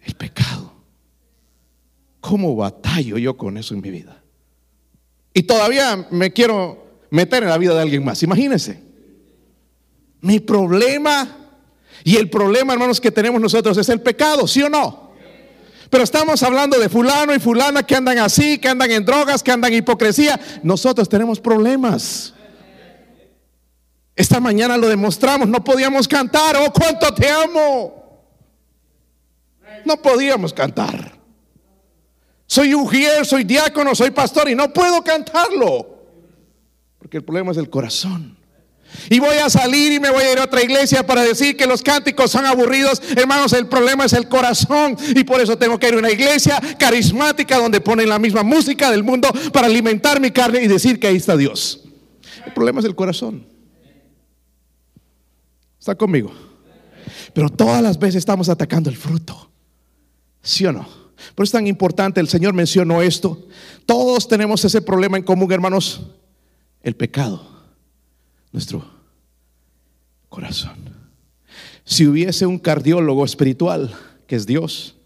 El 0.00 0.14
pecado. 0.14 0.65
¿Cómo 2.28 2.56
batallo 2.56 3.18
yo 3.18 3.36
con 3.36 3.56
eso 3.56 3.72
en 3.72 3.80
mi 3.80 3.88
vida? 3.88 4.20
Y 5.32 5.44
todavía 5.44 6.08
me 6.10 6.32
quiero 6.32 6.84
meter 7.08 7.44
en 7.44 7.50
la 7.50 7.56
vida 7.56 7.72
de 7.72 7.82
alguien 7.82 8.04
más. 8.04 8.20
Imagínense. 8.24 8.82
Mi 10.22 10.40
problema 10.40 11.52
y 12.02 12.16
el 12.16 12.28
problema, 12.28 12.72
hermanos, 12.72 13.00
que 13.00 13.12
tenemos 13.12 13.40
nosotros 13.40 13.78
es 13.78 13.88
el 13.90 14.00
pecado, 14.00 14.48
¿sí 14.48 14.60
o 14.60 14.68
no? 14.68 15.12
Pero 15.88 16.02
estamos 16.02 16.42
hablando 16.42 16.80
de 16.80 16.88
fulano 16.88 17.32
y 17.32 17.38
fulana 17.38 17.84
que 17.84 17.94
andan 17.94 18.18
así, 18.18 18.58
que 18.58 18.70
andan 18.70 18.90
en 18.90 19.04
drogas, 19.04 19.40
que 19.40 19.52
andan 19.52 19.72
en 19.72 19.78
hipocresía. 19.78 20.40
Nosotros 20.64 21.08
tenemos 21.08 21.38
problemas. 21.38 22.34
Esta 24.16 24.40
mañana 24.40 24.76
lo 24.76 24.88
demostramos, 24.88 25.46
no 25.46 25.62
podíamos 25.62 26.08
cantar, 26.08 26.56
oh, 26.56 26.72
cuánto 26.72 27.14
te 27.14 27.30
amo. 27.30 28.24
No 29.84 30.02
podíamos 30.02 30.52
cantar. 30.52 31.15
Soy 32.46 32.74
ujier, 32.74 33.26
soy 33.26 33.44
diácono, 33.44 33.94
soy 33.94 34.10
pastor 34.10 34.48
y 34.48 34.54
no 34.54 34.72
puedo 34.72 35.02
cantarlo. 35.02 35.96
Porque 36.98 37.18
el 37.18 37.24
problema 37.24 37.52
es 37.52 37.58
el 37.58 37.68
corazón. 37.68 38.36
Y 39.10 39.18
voy 39.18 39.36
a 39.36 39.50
salir 39.50 39.92
y 39.92 40.00
me 40.00 40.10
voy 40.10 40.22
a 40.22 40.32
ir 40.32 40.38
a 40.38 40.44
otra 40.44 40.62
iglesia 40.62 41.06
para 41.06 41.22
decir 41.22 41.56
que 41.56 41.66
los 41.66 41.82
cánticos 41.82 42.30
son 42.30 42.46
aburridos. 42.46 43.02
Hermanos, 43.16 43.52
el 43.52 43.66
problema 43.66 44.04
es 44.04 44.12
el 44.12 44.28
corazón. 44.28 44.96
Y 45.14 45.24
por 45.24 45.40
eso 45.40 45.58
tengo 45.58 45.78
que 45.78 45.88
ir 45.88 45.94
a 45.94 45.98
una 45.98 46.10
iglesia 46.10 46.60
carismática 46.78 47.58
donde 47.58 47.80
ponen 47.80 48.08
la 48.08 48.18
misma 48.18 48.42
música 48.42 48.90
del 48.90 49.02
mundo 49.02 49.28
para 49.52 49.66
alimentar 49.66 50.20
mi 50.20 50.30
carne 50.30 50.62
y 50.62 50.68
decir 50.68 50.98
que 50.98 51.08
ahí 51.08 51.16
está 51.16 51.36
Dios. 51.36 51.84
El 52.44 52.52
problema 52.52 52.80
es 52.80 52.86
el 52.86 52.94
corazón. 52.94 53.46
¿Está 55.78 55.94
conmigo? 55.94 56.32
Pero 57.32 57.48
todas 57.48 57.82
las 57.82 57.98
veces 57.98 58.16
estamos 58.16 58.48
atacando 58.48 58.88
el 58.88 58.96
fruto. 58.96 59.50
¿Sí 60.42 60.64
o 60.64 60.72
no? 60.72 61.05
Por 61.34 61.44
eso 61.44 61.50
es 61.50 61.52
tan 61.52 61.66
importante, 61.66 62.20
el 62.20 62.28
Señor 62.28 62.54
mencionó 62.54 63.02
esto. 63.02 63.46
Todos 63.86 64.28
tenemos 64.28 64.64
ese 64.64 64.82
problema 64.82 65.16
en 65.16 65.22
común, 65.24 65.50
hermanos. 65.52 66.06
El 66.82 66.94
pecado 66.94 67.56
nuestro 68.56 68.82
corazón. 70.30 70.78
Si 71.84 72.06
hubiese 72.06 72.46
un 72.46 72.58
cardiólogo 72.58 73.22
espiritual, 73.22 73.94
que 74.26 74.34
es 74.34 74.46
Dios, 74.46 74.96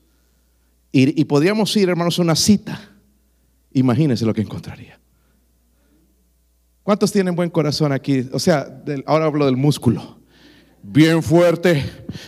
y, 0.93 1.25
podríamos 1.25 1.77
ir, 1.77 1.89
hermanos, 1.89 2.21
a 2.21 2.23
una 2.23 2.37
cita, 2.37 2.93
imagínense 3.73 4.25
lo 4.25 4.33
que 4.33 4.41
encontraría. 4.41 5.01
¿Cuántos 6.85 7.11
tienen 7.11 7.35
buen 7.35 7.51
corazón 7.51 7.91
aquí? 7.91 8.25
O 8.33 8.39
sea, 8.39 8.83
ahora 9.05 9.27
hablo 9.27 9.47
del 9.47 9.57
músculo. 9.57 10.19
Bien 10.81 11.21
fuerte. 11.23 11.85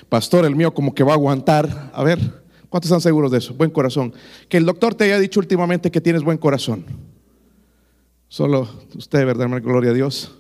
Pastor, 0.09 0.45
el 0.45 0.57
mío 0.57 0.75
como 0.75 0.93
que 0.93 1.05
va 1.05 1.13
a 1.13 1.15
aguantar. 1.15 1.93
A 1.95 2.03
ver, 2.03 2.42
¿cuántos 2.73 2.89
están 2.89 3.03
seguros 3.03 3.31
de 3.31 3.37
eso? 3.37 3.53
Buen 3.53 3.69
corazón. 3.71 4.15
Que 4.49 4.57
el 4.57 4.65
doctor 4.65 4.95
te 4.95 5.05
haya 5.05 5.19
dicho 5.19 5.39
últimamente 5.39 5.91
que 5.91 6.01
tienes 6.01 6.23
buen 6.23 6.39
corazón. 6.39 6.87
Solo 8.29 8.67
usted, 8.97 9.27
¿verdad? 9.27 9.47
Gloria 9.61 9.91
a 9.91 9.95
Dios. 9.95 10.35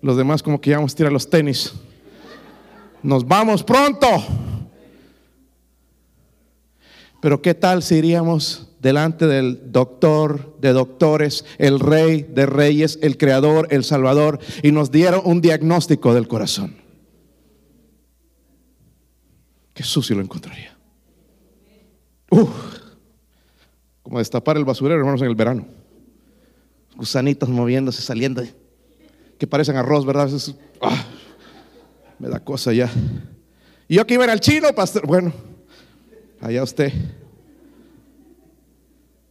Los 0.00 0.16
demás 0.16 0.42
como 0.42 0.60
que 0.60 0.70
ya 0.70 0.78
vamos 0.78 0.92
a 0.92 0.96
tirar 0.96 1.12
los 1.12 1.30
tenis. 1.30 1.72
Nos 3.00 3.26
vamos 3.26 3.62
pronto. 3.62 4.08
Pero 7.20 7.40
¿qué 7.40 7.54
tal 7.54 7.84
si 7.84 7.94
iríamos 7.94 8.68
delante 8.80 9.28
del 9.28 9.70
doctor 9.70 10.58
de 10.60 10.72
doctores, 10.72 11.44
el 11.58 11.78
rey 11.78 12.22
de 12.22 12.46
reyes, 12.46 12.98
el 13.02 13.16
creador, 13.16 13.68
el 13.70 13.84
salvador, 13.84 14.40
y 14.64 14.72
nos 14.72 14.90
dieron 14.90 15.22
un 15.24 15.40
diagnóstico 15.40 16.12
del 16.12 16.26
corazón? 16.26 16.74
Qué 19.72 19.84
sucio 19.84 20.16
lo 20.16 20.22
encontraría. 20.22 20.71
Como 24.02 24.18
destapar 24.18 24.56
el 24.56 24.64
basurero, 24.64 24.98
hermanos, 24.98 25.20
en 25.20 25.28
el 25.28 25.34
verano. 25.34 25.66
Gusanitos 26.96 27.48
moviéndose, 27.48 28.02
saliendo 28.02 28.42
que 29.38 29.46
parecen 29.46 29.76
arroz, 29.76 30.06
¿verdad? 30.06 30.30
Ah, 30.80 31.04
me 32.18 32.28
da 32.28 32.40
cosa 32.40 32.72
ya. 32.72 32.90
Yo 33.88 34.06
que 34.06 34.14
iba 34.14 34.24
al 34.24 34.40
chino, 34.40 34.72
pastor. 34.74 35.06
Bueno, 35.06 35.32
allá 36.40 36.62
usted. 36.62 36.92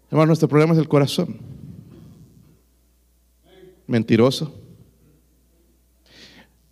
Hermano, 0.09 0.27
nuestro 0.27 0.49
problema 0.49 0.73
es 0.73 0.79
el 0.79 0.87
corazón. 0.87 1.39
Mentiroso. 3.87 4.53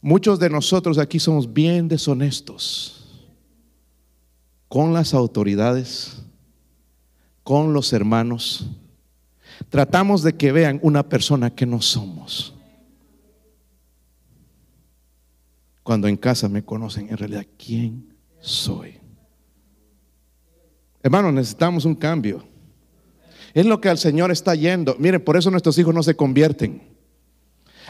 Muchos 0.01 0.39
de 0.39 0.49
nosotros 0.49 0.97
aquí 0.97 1.19
somos 1.19 1.51
bien 1.51 1.87
deshonestos 1.87 2.98
con 4.69 4.93
las 4.93 5.13
autoridades, 5.13 6.21
con 7.43 7.73
los 7.73 7.91
hermanos. 7.91 8.67
Tratamos 9.67 10.23
de 10.23 10.37
que 10.37 10.53
vean 10.53 10.79
una 10.81 11.09
persona 11.09 11.53
que 11.53 11.65
no 11.65 11.81
somos. 11.81 12.53
cuando 15.89 16.07
en 16.07 16.17
casa 16.17 16.47
me 16.47 16.63
conocen 16.63 17.09
en 17.09 17.17
realidad 17.17 17.47
quién 17.57 18.15
soy. 18.39 18.99
Hermano, 21.01 21.31
necesitamos 21.31 21.83
un 21.83 21.95
cambio. 21.95 22.43
Es 23.55 23.65
lo 23.65 23.81
que 23.81 23.89
al 23.89 23.97
Señor 23.97 24.29
está 24.29 24.53
yendo. 24.53 24.95
Miren, 24.99 25.19
por 25.19 25.35
eso 25.35 25.49
nuestros 25.49 25.79
hijos 25.79 25.91
no 25.91 26.03
se 26.03 26.15
convierten. 26.15 26.83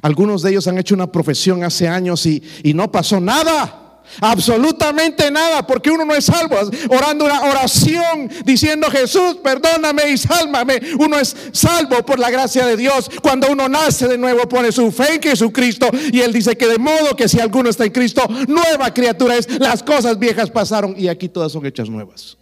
Algunos 0.01 0.41
de 0.41 0.51
ellos 0.51 0.65
han 0.69 0.77
hecho 0.77 0.95
una 0.95 1.11
profesión 1.11 1.61
hace 1.65 1.89
años 1.89 2.25
y, 2.25 2.41
y 2.63 2.73
no 2.73 2.89
pasó 2.89 3.19
nada. 3.19 3.88
Absolutamente 4.21 5.29
nada, 5.31 5.65
porque 5.65 5.91
uno 5.91 6.05
no 6.05 6.15
es 6.15 6.25
salvo. 6.25 6.55
Orando 6.89 7.25
una 7.25 7.41
oración 7.43 8.29
diciendo 8.43 8.89
Jesús, 8.89 9.37
perdóname 9.43 10.09
y 10.09 10.17
sálvame. 10.17 10.81
Uno 10.99 11.17
es 11.17 11.35
salvo 11.51 12.05
por 12.05 12.19
la 12.19 12.29
gracia 12.29 12.65
de 12.65 12.75
Dios. 12.75 13.09
Cuando 13.21 13.47
uno 13.51 13.69
nace 13.69 14.07
de 14.07 14.17
nuevo, 14.17 14.47
pone 14.49 14.71
su 14.71 14.91
fe 14.91 15.15
en 15.15 15.21
Jesucristo. 15.21 15.89
Y 16.11 16.21
Él 16.21 16.33
dice 16.33 16.57
que 16.57 16.67
de 16.67 16.77
modo 16.77 17.15
que 17.15 17.29
si 17.29 17.39
alguno 17.39 17.69
está 17.69 17.85
en 17.85 17.91
Cristo, 17.91 18.23
nueva 18.47 18.93
criatura 18.93 19.37
es. 19.37 19.59
Las 19.59 19.83
cosas 19.83 20.19
viejas 20.19 20.49
pasaron 20.49 20.95
y 20.97 21.07
aquí 21.07 21.29
todas 21.29 21.51
son 21.51 21.65
hechas 21.65 21.89
nuevas. 21.89 22.37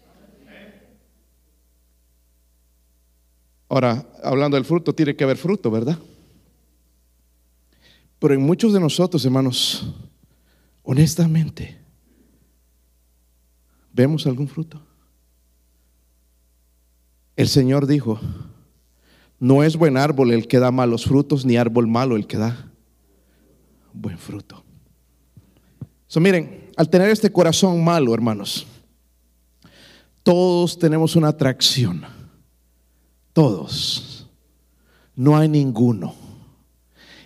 Ahora, 3.69 4.05
hablando 4.23 4.55
del 4.55 4.65
fruto, 4.65 4.95
tiene 4.95 5.15
que 5.15 5.23
haber 5.23 5.37
fruto, 5.37 5.69
¿verdad? 5.69 5.97
Pero 8.19 8.33
en 8.33 8.41
muchos 8.41 8.73
de 8.73 8.79
nosotros, 8.79 9.23
hermanos, 9.25 9.93
honestamente, 10.87 11.77
¿vemos 13.91 14.25
algún 14.25 14.47
fruto? 14.47 14.81
El 17.35 17.49
Señor 17.49 17.87
dijo, 17.87 18.21
no 19.37 19.63
es 19.63 19.75
buen 19.75 19.97
árbol 19.97 20.31
el 20.31 20.47
que 20.47 20.59
da 20.59 20.71
malos 20.71 21.03
frutos, 21.03 21.45
ni 21.45 21.57
árbol 21.57 21.87
malo 21.87 22.15
el 22.15 22.25
que 22.25 22.37
da 22.37 22.71
buen 23.91 24.17
fruto. 24.17 24.63
So, 26.07 26.21
miren, 26.21 26.71
al 26.77 26.89
tener 26.89 27.09
este 27.09 27.33
corazón 27.33 27.83
malo, 27.83 28.13
hermanos, 28.13 28.65
todos 30.23 30.79
tenemos 30.79 31.17
una 31.17 31.27
atracción. 31.27 32.05
Todos. 33.33 34.25
No 35.15 35.35
hay 35.37 35.49
ninguno 35.49 36.15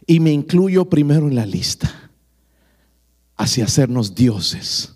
y 0.07 0.19
me 0.19 0.31
incluyo 0.31 0.89
primero 0.89 1.27
en 1.27 1.35
la 1.35 1.45
lista, 1.45 2.00
hacia 3.41 3.65
hacernos 3.65 4.13
dioses, 4.13 4.93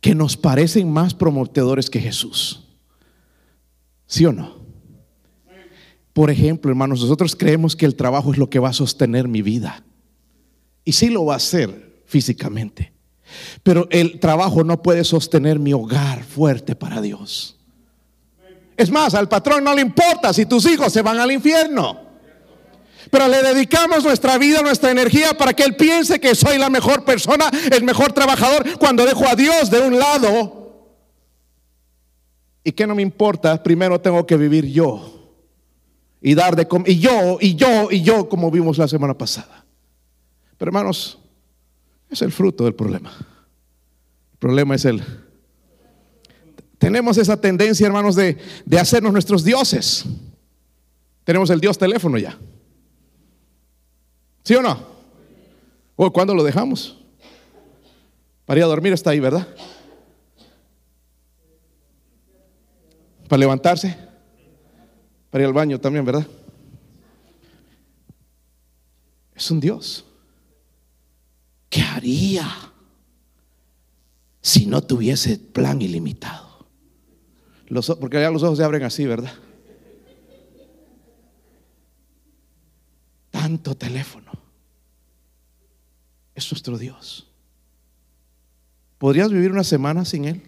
que 0.00 0.14
nos 0.14 0.38
parecen 0.38 0.90
más 0.90 1.12
prometedores 1.12 1.90
que 1.90 2.00
Jesús. 2.00 2.64
¿Sí 4.06 4.24
o 4.24 4.32
no? 4.32 4.62
Por 6.14 6.30
ejemplo, 6.30 6.70
hermanos, 6.70 7.02
nosotros 7.02 7.36
creemos 7.36 7.76
que 7.76 7.84
el 7.84 7.94
trabajo 7.94 8.32
es 8.32 8.38
lo 8.38 8.48
que 8.48 8.58
va 8.58 8.70
a 8.70 8.74
sostener 8.74 9.28
mi 9.28 9.42
vida. 9.42 9.84
Y 10.84 10.92
sí 10.92 11.10
lo 11.10 11.26
va 11.26 11.34
a 11.34 11.36
hacer 11.36 12.02
físicamente. 12.06 12.92
Pero 13.62 13.86
el 13.90 14.18
trabajo 14.18 14.64
no 14.64 14.82
puede 14.82 15.04
sostener 15.04 15.58
mi 15.58 15.74
hogar 15.74 16.24
fuerte 16.24 16.74
para 16.74 17.02
Dios. 17.02 17.58
Es 18.78 18.90
más, 18.90 19.14
al 19.14 19.28
patrón 19.28 19.62
no 19.62 19.74
le 19.74 19.82
importa 19.82 20.32
si 20.32 20.46
tus 20.46 20.66
hijos 20.66 20.90
se 20.90 21.02
van 21.02 21.18
al 21.18 21.30
infierno. 21.30 22.11
Pero 23.12 23.28
le 23.28 23.42
dedicamos 23.42 24.04
nuestra 24.04 24.38
vida, 24.38 24.62
nuestra 24.62 24.90
energía 24.90 25.36
para 25.36 25.52
que 25.52 25.64
Él 25.64 25.76
piense 25.76 26.18
que 26.18 26.34
soy 26.34 26.56
la 26.56 26.70
mejor 26.70 27.04
persona, 27.04 27.50
el 27.70 27.84
mejor 27.84 28.14
trabajador, 28.14 28.78
cuando 28.78 29.04
dejo 29.04 29.28
a 29.28 29.36
Dios 29.36 29.70
de 29.70 29.80
un 29.80 29.98
lado. 29.98 30.88
¿Y 32.64 32.72
qué 32.72 32.86
no 32.86 32.94
me 32.94 33.02
importa? 33.02 33.62
Primero 33.62 34.00
tengo 34.00 34.26
que 34.26 34.38
vivir 34.38 34.64
yo. 34.64 35.34
Y 36.22 36.34
dar 36.34 36.56
de 36.56 36.66
comer. 36.66 36.88
Y 36.88 37.00
yo, 37.00 37.36
y 37.38 37.54
yo, 37.54 37.88
y 37.90 38.00
yo, 38.00 38.30
como 38.30 38.50
vimos 38.50 38.78
la 38.78 38.88
semana 38.88 39.12
pasada. 39.12 39.66
Pero 40.56 40.70
hermanos, 40.70 41.18
es 42.08 42.22
el 42.22 42.32
fruto 42.32 42.64
del 42.64 42.74
problema. 42.74 43.12
El 44.32 44.38
problema 44.38 44.74
es 44.74 44.86
el... 44.86 45.04
Tenemos 46.78 47.18
esa 47.18 47.38
tendencia, 47.38 47.86
hermanos, 47.86 48.16
de, 48.16 48.38
de 48.64 48.80
hacernos 48.80 49.12
nuestros 49.12 49.44
dioses. 49.44 50.06
Tenemos 51.24 51.50
el 51.50 51.60
Dios 51.60 51.76
teléfono 51.76 52.16
ya. 52.16 52.38
¿Sí 54.42 54.54
o 54.54 54.62
no? 54.62 54.78
¿O 55.96 56.12
cuándo 56.12 56.34
lo 56.34 56.42
dejamos? 56.42 56.98
Para 58.44 58.58
ir 58.58 58.64
a 58.64 58.68
dormir 58.68 58.92
está 58.92 59.10
ahí, 59.10 59.20
¿verdad? 59.20 59.46
Para 63.28 63.40
levantarse. 63.40 63.96
Para 65.30 65.42
ir 65.42 65.46
al 65.46 65.52
baño 65.52 65.80
también, 65.80 66.04
¿verdad? 66.04 66.26
Es 69.34 69.50
un 69.50 69.60
Dios. 69.60 70.04
¿Qué 71.70 71.80
haría 71.82 72.48
si 74.40 74.66
no 74.66 74.82
tuviese 74.82 75.38
plan 75.38 75.80
ilimitado? 75.80 76.66
Los, 77.68 77.86
porque 77.98 78.20
ya 78.20 78.30
los 78.30 78.42
ojos 78.42 78.58
se 78.58 78.64
abren 78.64 78.82
así, 78.82 79.06
¿verdad? 79.06 79.32
tanto 83.42 83.74
teléfono. 83.74 84.21
Es 86.42 86.50
nuestro 86.50 86.76
Dios. 86.76 87.28
¿Podrías 88.98 89.30
vivir 89.30 89.52
una 89.52 89.64
semana 89.64 90.04
sin 90.04 90.24
Él? 90.24 90.42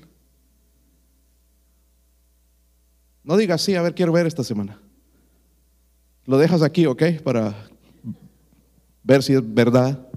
No 3.23 3.37
digas 3.37 3.63
sí, 3.63 3.75
a 3.75 3.83
ver, 3.83 3.95
quiero 3.95 4.13
ver 4.13 4.27
esta 4.27 4.43
semana. 4.45 4.81
Lo 6.27 6.37
dejas 6.37 6.63
aquí, 6.63 6.87
¿ok? 6.87 7.03
Para 7.23 7.55
ver 9.03 9.23
si 9.23 9.35
es 9.35 9.55
verdad. 9.55 10.09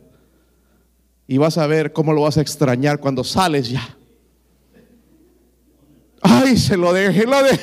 Y 1.28 1.38
vas 1.38 1.58
a 1.58 1.68
ver 1.68 1.94
cómo 1.94 2.12
lo 2.12 2.22
vas 2.22 2.38
a 2.38 2.42
extrañar 2.42 3.00
cuando 3.00 3.24
sales 3.24 3.70
ya. 3.70 3.98
Ay, 6.22 6.58
se 6.58 6.76
lo 6.76 6.92
dejé, 6.92 7.26
lo 7.26 7.44
de. 7.44 7.60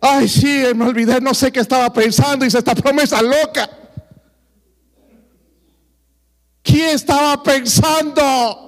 Ay, 0.00 0.28
sí, 0.28 0.62
me 0.76 0.84
olvidé, 0.86 1.20
no 1.20 1.34
sé 1.34 1.50
qué 1.50 1.60
estaba 1.60 1.92
pensando. 1.92 2.44
Hice 2.44 2.58
esta 2.58 2.74
promesa 2.74 3.20
loca. 3.22 3.83
¿Qué 6.64 6.92
estaba 6.92 7.40
pensando? 7.42 8.64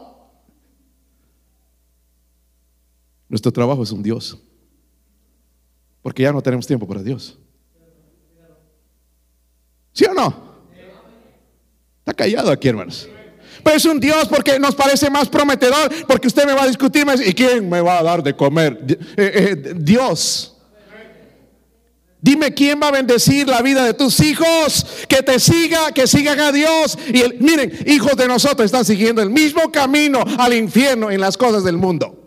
Nuestro 3.26 3.50
trabajo 3.50 3.82
es 3.82 3.90
un 3.90 4.02
Dios. 4.02 4.38
Porque 6.02 6.22
ya 6.22 6.30
no 6.30 6.42
tenemos 6.42 6.66
tiempo 6.66 6.86
para 6.86 7.02
Dios. 7.02 7.38
¿Sí 9.92 10.04
o 10.04 10.12
no? 10.12 10.56
Está 12.00 12.12
callado 12.12 12.52
aquí, 12.52 12.68
hermanos. 12.68 13.08
Pero 13.64 13.76
es 13.76 13.84
un 13.86 13.98
Dios 13.98 14.28
porque 14.28 14.60
nos 14.60 14.74
parece 14.74 15.08
más 15.10 15.28
prometedor, 15.30 15.90
porque 16.06 16.28
usted 16.28 16.44
me 16.44 16.52
va 16.52 16.64
a 16.64 16.66
discutir 16.66 17.06
¿y 17.24 17.32
quién 17.32 17.68
me 17.68 17.80
va 17.80 17.98
a 17.98 18.02
dar 18.02 18.22
de 18.22 18.36
comer? 18.36 18.78
Eh, 18.88 18.96
eh, 19.16 19.74
Dios. 19.74 20.55
Dime 22.26 22.52
quién 22.52 22.80
va 22.82 22.88
a 22.88 22.90
bendecir 22.90 23.46
la 23.46 23.62
vida 23.62 23.84
de 23.84 23.94
tus 23.94 24.18
hijos, 24.18 24.84
que 25.08 25.22
te 25.22 25.38
siga, 25.38 25.92
que 25.92 26.08
sigan 26.08 26.40
a 26.40 26.50
Dios. 26.50 26.98
Y 27.06 27.22
miren, 27.40 27.72
hijos 27.86 28.16
de 28.16 28.26
nosotros 28.26 28.64
están 28.64 28.84
siguiendo 28.84 29.22
el 29.22 29.30
mismo 29.30 29.70
camino 29.70 30.24
al 30.36 30.52
infierno 30.52 31.08
en 31.12 31.20
las 31.20 31.36
cosas 31.36 31.62
del 31.62 31.76
mundo. 31.76 32.18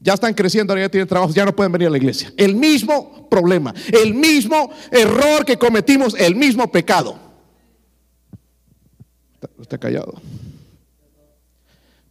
Ya 0.00 0.12
están 0.12 0.34
creciendo, 0.34 0.76
ya 0.76 0.90
tienen 0.90 1.08
trabajo, 1.08 1.32
ya 1.32 1.46
no 1.46 1.56
pueden 1.56 1.72
venir 1.72 1.88
a 1.88 1.90
la 1.92 1.96
iglesia. 1.96 2.30
El 2.36 2.56
mismo 2.56 3.26
problema, 3.30 3.72
el 3.90 4.12
mismo 4.12 4.70
error 4.90 5.46
que 5.46 5.56
cometimos, 5.56 6.14
el 6.18 6.36
mismo 6.36 6.70
pecado. 6.70 7.18
Está, 9.32 9.48
está 9.62 9.78
callado. 9.78 10.20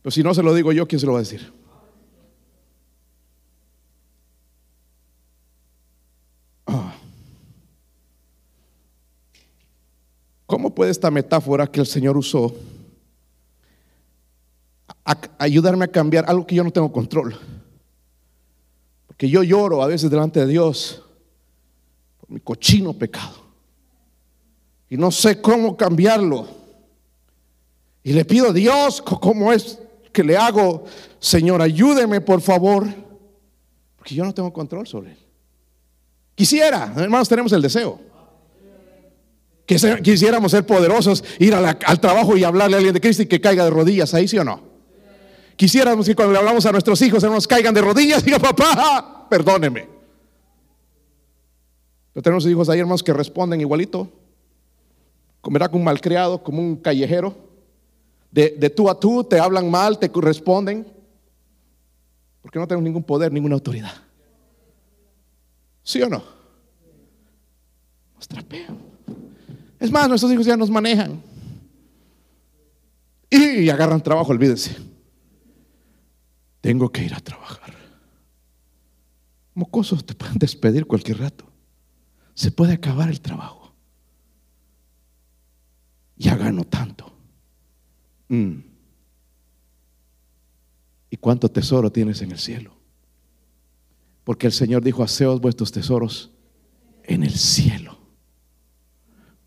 Pero 0.02 0.10
si 0.10 0.24
no 0.24 0.34
se 0.34 0.42
lo 0.42 0.56
digo 0.56 0.72
yo, 0.72 0.88
¿quién 0.88 1.00
se 1.00 1.06
lo 1.06 1.12
va 1.12 1.20
a 1.20 1.22
decir? 1.22 1.52
¿Cómo 10.50 10.74
puede 10.74 10.90
esta 10.90 11.12
metáfora 11.12 11.68
que 11.68 11.80
el 11.80 11.86
Señor 11.86 12.18
usó 12.18 12.52
ayudarme 15.38 15.86
a 15.86 15.90
cambiar 15.90 16.26
algo 16.28 16.48
que 16.48 16.56
yo 16.56 16.64
no 16.64 16.72
tengo 16.72 16.92
control? 16.92 17.40
Porque 19.06 19.30
yo 19.30 19.44
lloro 19.44 19.84
a 19.84 19.86
veces 19.86 20.10
delante 20.10 20.40
de 20.40 20.48
Dios 20.48 21.04
por 22.20 22.32
mi 22.32 22.40
cochino 22.40 22.94
pecado. 22.94 23.36
Y 24.90 24.98
no 24.98 25.12
sé 25.12 25.40
cómo 25.40 25.78
cambiarlo. 25.78 26.48
Y 28.02 28.14
le 28.14 28.26
pido 28.26 28.50
a 28.50 28.54
Dios, 28.54 29.04
¿cómo 29.04 29.54
es 29.54 29.78
que 30.12 30.24
le 30.24 30.36
hago? 30.36 30.86
Señor, 31.20 31.62
ayúdeme 31.62 32.22
por 32.22 32.42
favor. 32.42 32.88
Porque 33.98 34.16
yo 34.16 34.26
no 34.26 34.34
tengo 34.34 34.52
control 34.52 34.88
sobre 34.88 35.12
él. 35.12 35.20
Quisiera, 36.34 36.92
hermanos, 36.98 37.30
tenemos 37.30 37.52
el 37.52 37.62
deseo. 37.62 38.09
Quisiéramos 39.70 40.52
ser 40.52 40.66
poderosos, 40.66 41.24
ir 41.38 41.54
al 41.54 42.00
trabajo 42.00 42.36
y 42.36 42.44
hablarle 42.44 42.76
a 42.76 42.78
alguien 42.78 42.94
de 42.94 43.00
Cristo 43.00 43.22
y 43.22 43.28
que 43.28 43.40
caiga 43.40 43.64
de 43.64 43.70
rodillas, 43.70 44.16
ahí 44.16 44.28
sí 44.28 44.36
o 44.40 44.44
no. 44.44 44.64
Quisiéramos 45.56 46.08
que 46.08 46.16
cuando 46.16 46.34
le 46.34 46.40
hablamos 46.40 46.66
a 46.66 46.72
nuestros 46.72 47.00
hijos, 47.04 47.22
nos 47.24 47.48
caigan 47.48 47.74
de 47.76 47.82
rodillas 47.82 48.22
y 48.24 48.26
digan, 48.26 48.42
papá, 48.42 49.28
perdóneme. 49.30 49.88
Pero 52.14 52.24
tenemos 52.24 52.48
hijos 52.48 52.68
ahí, 52.70 52.80
hermanos, 52.80 53.04
que 53.04 53.14
responden 53.14 53.62
igualito. 53.62 54.12
Comerá 55.42 55.68
como 55.68 55.80
un 55.80 55.86
malcriado, 55.86 56.42
como 56.44 56.60
un 56.60 56.76
callejero. 56.76 57.36
De, 58.32 58.56
de 58.58 58.70
tú 58.72 58.90
a 58.90 59.00
tú 59.00 59.24
te 59.24 59.40
hablan 59.40 59.70
mal, 59.70 60.00
te 60.00 60.10
responden. 60.14 60.88
Porque 62.42 62.58
no 62.58 62.68
tenemos 62.68 62.84
ningún 62.84 63.04
poder, 63.04 63.32
ninguna 63.32 63.54
autoridad. 63.54 63.94
¿Sí 65.84 66.02
o 66.02 66.10
no? 66.10 66.24
Nos. 68.16 68.89
Es 69.80 69.92
más, 69.92 70.10
nuestros 70.10 70.32
hijos 70.32 70.46
ya 70.46 70.58
nos 70.58 70.70
manejan. 70.70 71.22
Y 73.30 73.70
agarran 73.70 74.02
trabajo, 74.02 74.32
olvídense. 74.32 74.76
tengo 76.62 76.92
que 76.92 77.04
ir 77.04 77.14
a 77.14 77.20
trabajar. 77.20 77.74
Mocosos 79.54 80.06
te 80.06 80.14
pueden 80.14 80.38
despedir 80.38 80.86
cualquier 80.86 81.20
rato. 81.20 81.46
Se 82.34 82.52
puede 82.52 82.74
acabar 82.74 83.10
el 83.10 83.22
trabajo. 83.22 83.74
Ya 86.16 86.36
gano 86.36 86.64
tanto. 86.66 87.14
Mm. 88.28 88.60
¿Y 91.10 91.18
cuánto 91.18 91.50
tesoro 91.50 91.92
tienes 91.92 92.22
en 92.22 92.32
el 92.32 92.38
cielo? 92.38 92.74
Porque 94.24 94.48
el 94.48 94.54
Señor 94.54 94.84
dijo, 94.84 95.04
haceos 95.04 95.42
vuestros 95.42 95.72
tesoros 95.72 96.32
en 97.04 97.24
el 97.24 97.34
cielo. 97.34 97.99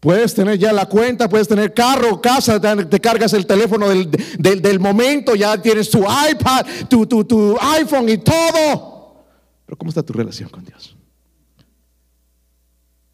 Puedes 0.03 0.35
tener 0.35 0.59
ya 0.59 0.73
la 0.73 0.87
cuenta, 0.87 1.29
puedes 1.29 1.47
tener 1.47 1.73
carro, 1.73 2.21
casa, 2.21 2.61
te 2.61 3.01
cargas 3.01 3.35
el 3.35 3.47
teléfono 3.47 3.87
del, 3.89 4.81
momento, 4.81 5.37
ya 5.37 5.63
tienes 5.63 5.89
tu 5.91 6.01
iPad, 6.01 6.67
tu, 6.91 7.07
tu, 7.07 7.23
tu 7.23 7.57
iPhone 7.61 8.09
y 8.09 8.19
todo. 8.19 9.25
Pero 9.65 9.79
¿cómo 9.79 9.91
está 9.91 10.03
tu 10.03 10.13
relación 10.13 10.49
con 10.49 10.65
Dios? 10.65 10.97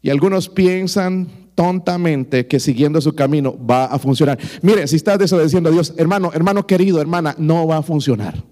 Y 0.01 0.09
algunos 0.09 0.49
piensan 0.49 1.27
tontamente 1.53 2.47
que 2.47 2.59
siguiendo 2.59 2.99
su 3.01 3.13
camino 3.13 3.55
va 3.63 3.85
a 3.85 3.99
funcionar. 3.99 4.39
Mire, 4.63 4.87
si 4.87 4.95
estás 4.95 5.19
desobedeciendo 5.19 5.69
a 5.69 5.71
Dios, 5.71 5.93
hermano, 5.95 6.31
hermano 6.33 6.65
querido, 6.65 6.99
hermana, 6.99 7.35
no 7.37 7.67
va 7.67 7.77
a 7.77 7.83
funcionar. 7.83 8.43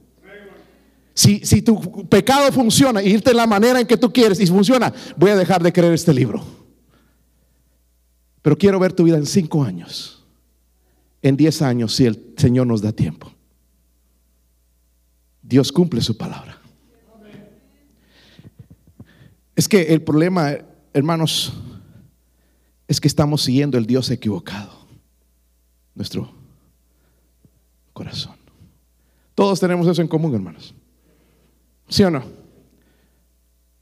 Si, 1.15 1.39
si 1.43 1.63
tu 1.63 2.07
pecado 2.07 2.51
funciona 2.51 3.01
irte 3.01 3.33
la 3.33 3.47
manera 3.47 3.79
en 3.79 3.87
que 3.87 3.97
tú 3.97 4.13
quieres 4.13 4.39
y 4.39 4.45
funciona, 4.45 4.93
voy 5.15 5.31
a 5.31 5.35
dejar 5.35 5.63
de 5.63 5.73
creer 5.73 5.93
este 5.93 6.13
libro. 6.13 6.56
Pero 8.47 8.57
quiero 8.57 8.79
ver 8.79 8.93
tu 8.93 9.03
vida 9.03 9.17
en 9.17 9.25
cinco 9.25 9.61
años, 9.61 10.23
en 11.21 11.35
diez 11.35 11.61
años, 11.61 11.93
si 11.93 12.05
el 12.05 12.33
Señor 12.37 12.65
nos 12.65 12.81
da 12.81 12.93
tiempo. 12.93 13.29
Dios 15.41 15.69
cumple 15.69 15.99
su 15.99 16.15
palabra. 16.15 16.57
Es 19.53 19.67
que 19.67 19.93
el 19.93 20.01
problema, 20.01 20.55
hermanos, 20.93 21.51
es 22.87 23.01
que 23.01 23.09
estamos 23.09 23.41
siguiendo 23.41 23.77
el 23.77 23.85
Dios 23.85 24.09
equivocado. 24.11 24.87
Nuestro 25.93 26.31
corazón. 27.91 28.37
Todos 29.35 29.59
tenemos 29.59 29.85
eso 29.87 30.01
en 30.01 30.07
común, 30.07 30.33
hermanos. 30.33 30.73
¿Sí 31.89 32.01
o 32.01 32.09
no? 32.09 32.23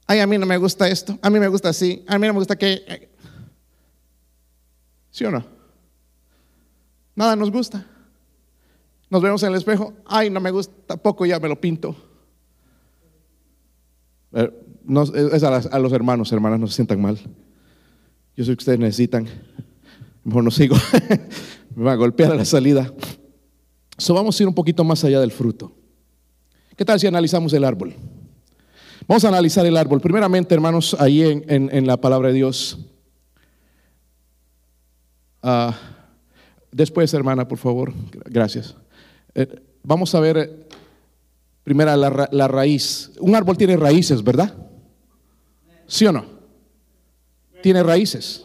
Ay, 0.08 0.18
a 0.18 0.26
mí 0.26 0.36
no 0.38 0.46
me 0.46 0.56
gusta 0.56 0.88
esto, 0.88 1.16
a 1.22 1.30
mí 1.30 1.38
me 1.38 1.46
gusta 1.46 1.68
así, 1.68 2.04
a 2.08 2.18
mí 2.18 2.26
no 2.26 2.32
me 2.32 2.40
gusta 2.40 2.56
que... 2.56 3.14
¿Sí 5.16 5.24
o 5.24 5.30
no? 5.30 5.42
Nada 7.14 7.36
nos 7.36 7.50
gusta. 7.50 7.86
Nos 9.08 9.22
vemos 9.22 9.42
en 9.44 9.48
el 9.48 9.54
espejo, 9.54 9.94
ay, 10.04 10.28
no 10.28 10.40
me 10.40 10.50
gusta, 10.50 10.98
poco 10.98 11.24
ya 11.24 11.40
me 11.40 11.48
lo 11.48 11.58
pinto. 11.58 11.96
Eh, 14.34 14.52
es 15.32 15.42
a, 15.42 15.78
los 15.78 15.92
hermanos, 15.94 16.30
hermanas, 16.32 16.60
no 16.60 16.66
se 16.66 16.74
sientan 16.74 17.00
mal. 17.00 17.18
Yo 18.36 18.44
sé 18.44 18.50
que 18.54 18.60
ustedes 18.60 18.78
necesitan. 18.78 19.26
Mejor 20.22 20.44
no 20.44 20.50
sigo. 20.50 20.76
me 21.74 21.84
va 21.84 21.92
a 21.92 21.96
golpear 21.96 22.32
a 22.32 22.34
la 22.34 22.44
salida. 22.44 22.92
So, 23.96 24.12
vamos 24.12 24.38
a 24.38 24.42
ir 24.42 24.48
un 24.48 24.54
poquito 24.54 24.84
más 24.84 25.02
allá 25.02 25.18
del 25.18 25.32
fruto. 25.32 25.72
¿Qué 26.76 26.84
tal 26.84 27.00
si 27.00 27.06
analizamos 27.06 27.54
el 27.54 27.64
árbol? 27.64 27.94
Vamos 29.08 29.24
a 29.24 29.28
analizar 29.28 29.64
el 29.64 29.78
árbol. 29.78 30.02
Primeramente, 30.02 30.54
hermanos, 30.54 30.94
ahí 31.00 31.22
en 31.22 31.86
la 31.86 31.96
palabra 31.98 32.28
de 32.28 32.34
Dios. 32.34 32.95
Ah, 35.48 35.72
después, 36.72 37.14
hermana, 37.14 37.46
por 37.46 37.58
favor, 37.58 37.92
gracias. 38.24 38.74
Eh, 39.32 39.46
vamos 39.84 40.12
a 40.16 40.18
ver 40.18 40.36
eh, 40.38 40.66
primero 41.62 41.94
la, 41.94 42.48
raíz. 42.48 43.12
Un 43.20 43.36
árbol 43.36 43.56
tiene 43.56 43.76
raíces, 43.76 44.24
¿verdad? 44.24 44.52
¿Sí 45.86 46.04
o 46.04 46.10
no? 46.10 46.26
Tiene 47.62 47.84
raíces. 47.84 48.44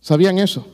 ¿Sabían 0.00 0.38
eso? 0.38 0.66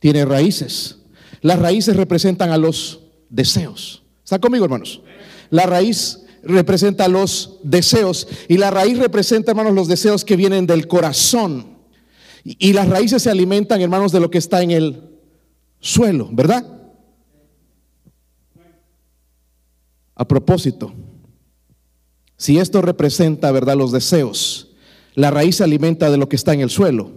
Tiene 0.00 0.24
raíces. 0.24 0.98
Las 1.40 1.60
raíces 1.60 1.94
representan 1.94 2.50
a 2.50 2.58
los 2.58 3.02
deseos. 3.28 4.02
¿Está 4.24 4.40
conmigo, 4.40 4.64
hermanos? 4.64 5.00
La 5.50 5.66
raíz 5.66 6.24
representa 6.42 7.06
los 7.06 7.60
deseos 7.62 8.26
y 8.48 8.56
la 8.56 8.72
raíz 8.72 8.98
representa, 8.98 9.52
hermanos, 9.52 9.74
los 9.74 9.86
deseos 9.86 10.24
que 10.24 10.34
vienen 10.34 10.66
del 10.66 10.88
corazón. 10.88 11.78
Y, 12.44 12.72
las 12.72 12.88
raíces 12.88 13.22
se 13.22 13.30
alimentan, 13.30 13.80
hermanos, 13.80 14.12
de 14.12 14.20
lo 14.20 14.30
que 14.30 14.38
está 14.38 14.62
en 14.62 14.70
el 14.70 15.10
suelo, 15.78 16.28
¿verdad? 16.32 16.66
A 20.14 20.26
propósito, 20.26 20.92
si 22.36 22.58
esto 22.58 22.80
representa, 22.82 23.50
¿verdad?, 23.52 23.76
los 23.76 23.92
deseos, 23.92 24.70
la 25.14 25.30
raíz 25.30 25.56
se 25.56 25.64
alimenta 25.64 26.10
de 26.10 26.16
lo 26.16 26.28
que 26.28 26.36
está 26.36 26.54
en 26.54 26.60
el 26.60 26.70
suelo, 26.70 27.10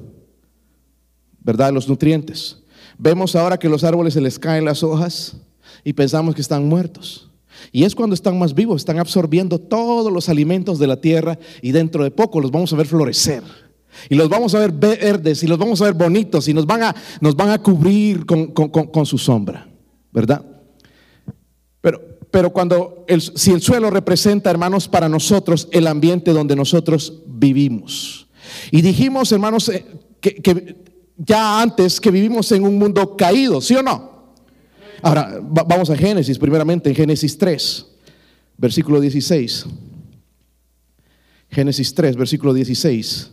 ¿verdad?, 1.40 1.72
los 1.72 1.88
nutrientes. 1.88 2.58
Vemos 2.98 3.36
ahora 3.36 3.58
que 3.58 3.70
los 3.70 3.84
árboles 3.84 4.14
se 4.14 4.22
les 4.22 4.38
caen 4.38 4.66
las 4.66 4.84
hojas 4.84 5.38
y 5.84 5.94
pensamos 5.94 6.36
que 6.36 6.42
están 6.42 6.68
muertos. 6.68 7.30
Y 7.72 7.86
es 7.86 7.96
cuando 7.96 8.14
están 8.14 8.38
más 8.38 8.54
vivos, 8.54 8.82
están 8.82 9.00
absorbiendo 9.00 9.60
todos 9.60 10.12
los 10.12 10.30
alimentos 10.30 10.80
de 10.80 10.88
la 10.88 11.00
tierra 11.00 11.40
y 11.62 11.72
dentro 11.72 12.04
de 12.04 12.12
poco 12.12 12.42
los 12.42 12.52
vamos 12.52 12.74
a 12.74 12.76
ver 12.76 12.88
florecer. 12.88 13.44
Y 14.10 14.16
los 14.16 14.30
vamos 14.30 14.54
a 14.56 14.60
ver 14.60 14.72
verdes 14.72 15.44
y 15.44 15.48
los 15.48 15.58
vamos 15.58 15.82
a 15.82 15.86
ver 15.86 15.94
bonitos 15.94 16.48
y 16.48 16.54
nos 16.54 16.66
van 16.66 16.84
a, 16.84 16.96
nos 17.22 17.36
van 17.36 17.50
a 17.50 17.62
cubrir 17.62 18.26
con, 18.26 19.06
su 19.06 19.18
sombra, 19.18 19.68
¿verdad? 20.12 20.46
Pero, 21.82 22.02
pero 22.32 22.52
cuando 22.52 23.06
si 23.36 23.52
el 23.52 23.62
suelo 23.62 23.90
representa, 23.90 24.50
hermanos, 24.50 24.88
para 24.88 25.08
nosotros 25.10 25.68
el 25.72 25.88
ambiente 25.88 26.32
donde 26.32 26.56
nosotros 26.56 27.22
vivimos. 27.28 28.28
Y 28.72 28.82
dijimos, 28.82 29.32
hermanos, 29.32 29.70
eh, 29.70 29.86
que, 30.20 30.84
ya 31.18 31.62
antes 31.62 32.00
que 32.00 32.12
vivimos 32.12 32.52
en 32.52 32.64
un 32.64 32.78
mundo 32.78 33.16
caído, 33.16 33.62
¿sí 33.62 33.76
o 33.76 33.84
no? 33.84 34.14
Ahora, 35.02 35.40
vamos 35.42 35.90
a 35.90 35.98
Génesis, 35.98 36.40
primeramente, 36.40 36.90
en 36.90 36.96
Génesis 36.96 37.38
3, 37.38 37.86
versículo 38.58 39.02
16. 39.02 39.66
Génesis 41.50 41.94
3, 41.94 42.16
versículo 42.16 42.54
16. 42.54 43.33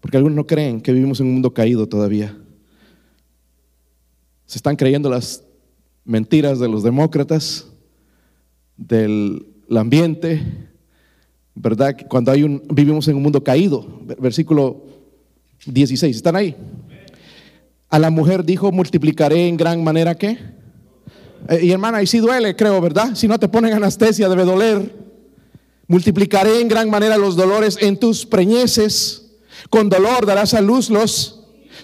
Porque 0.00 0.16
algunos 0.16 0.36
no 0.36 0.46
creen 0.46 0.80
que 0.80 0.92
vivimos 0.92 1.20
en 1.20 1.26
un 1.26 1.32
mundo 1.34 1.52
caído 1.52 1.88
todavía. 1.88 2.36
Se 4.46 4.58
están 4.58 4.76
creyendo 4.76 5.10
las 5.10 5.44
mentiras 6.04 6.58
de 6.58 6.68
los 6.68 6.82
demócratas, 6.82 7.66
del 8.76 9.46
ambiente, 9.70 10.42
¿verdad? 11.54 11.96
Cuando 12.08 12.30
hay 12.30 12.44
un, 12.44 12.62
vivimos 12.70 13.08
en 13.08 13.16
un 13.16 13.22
mundo 13.22 13.42
caído. 13.42 13.86
Versículo 14.18 14.84
16, 15.66 16.16
¿están 16.16 16.36
ahí? 16.36 16.56
A 17.90 17.98
la 17.98 18.10
mujer 18.10 18.44
dijo, 18.44 18.70
multiplicaré 18.70 19.48
en 19.48 19.56
gran 19.56 19.82
manera 19.82 20.14
qué. 20.14 20.38
Eh, 21.48 21.60
y 21.64 21.70
hermana, 21.72 22.02
y 22.02 22.06
si 22.06 22.18
duele, 22.18 22.54
creo, 22.54 22.80
¿verdad? 22.80 23.14
Si 23.14 23.26
no 23.26 23.38
te 23.38 23.48
ponen 23.48 23.74
anestesia, 23.74 24.28
debe 24.28 24.44
doler. 24.44 24.94
Multiplicaré 25.86 26.60
en 26.60 26.68
gran 26.68 26.88
manera 26.88 27.16
los 27.16 27.34
dolores 27.34 27.78
en 27.80 27.98
tus 27.98 28.24
preñeces 28.24 29.27
con 29.70 29.88
dolor 29.88 30.26
darás 30.26 30.54
a 30.54 30.60
luz 30.60 30.90
los... 30.90 31.40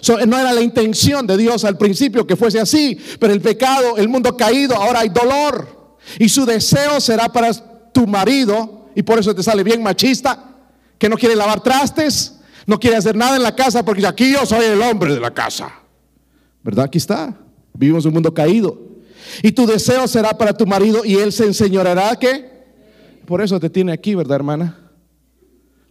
no 0.07 0.39
era 0.39 0.53
la 0.53 0.61
intención 0.61 1.27
de 1.27 1.37
Dios 1.37 1.63
al 1.63 1.77
principio 1.77 2.25
que 2.25 2.35
fuese 2.35 2.59
así, 2.59 2.97
pero 3.19 3.33
el 3.33 3.41
pecado, 3.41 3.97
el 3.97 4.09
mundo 4.09 4.35
caído, 4.35 4.75
ahora 4.75 5.01
hay 5.01 5.09
dolor. 5.09 5.97
Y 6.19 6.29
su 6.29 6.45
deseo 6.45 6.99
será 6.99 7.29
para 7.29 7.51
tu 7.91 8.07
marido, 8.07 8.87
y 8.95 9.03
por 9.03 9.19
eso 9.19 9.33
te 9.33 9.43
sale 9.43 9.63
bien 9.63 9.81
machista, 9.81 10.55
que 10.97 11.09
no 11.09 11.17
quiere 11.17 11.35
lavar 11.35 11.61
trastes, 11.61 12.35
no 12.65 12.79
quiere 12.79 12.97
hacer 12.97 13.15
nada 13.15 13.35
en 13.35 13.43
la 13.43 13.55
casa, 13.55 13.83
porque 13.83 14.05
aquí 14.05 14.31
yo 14.31 14.45
soy 14.45 14.65
el 14.65 14.81
hombre 14.81 15.13
de 15.13 15.19
la 15.19 15.33
casa. 15.33 15.71
¿Verdad? 16.63 16.85
Aquí 16.85 16.97
está. 16.97 17.37
Vivimos 17.73 18.05
un 18.05 18.13
mundo 18.13 18.33
caído. 18.33 18.79
Y 19.43 19.51
tu 19.51 19.65
deseo 19.65 20.07
será 20.07 20.37
para 20.37 20.53
tu 20.53 20.65
marido 20.65 21.03
y 21.05 21.15
él 21.15 21.31
se 21.31 21.45
enseñoreará 21.45 22.15
que... 22.15 22.53
Por 23.25 23.41
eso 23.41 23.59
te 23.59 23.69
tiene 23.69 23.91
aquí, 23.91 24.15
¿verdad, 24.15 24.35
hermana? 24.35 24.84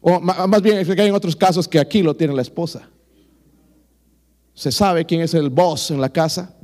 O 0.06 0.20
más 0.20 0.60
bien, 0.60 0.76
hay 0.76 1.08
en 1.08 1.14
otros 1.14 1.34
casos 1.34 1.66
que 1.66 1.78
aquí 1.78 2.02
lo 2.02 2.14
tiene 2.14 2.34
la 2.34 2.42
esposa. 2.42 2.86
Se 4.52 4.70
sabe 4.70 5.06
quién 5.06 5.22
es 5.22 5.32
el 5.32 5.48
boss 5.48 5.90
en 5.92 5.98
la 5.98 6.10
casa. 6.10 6.54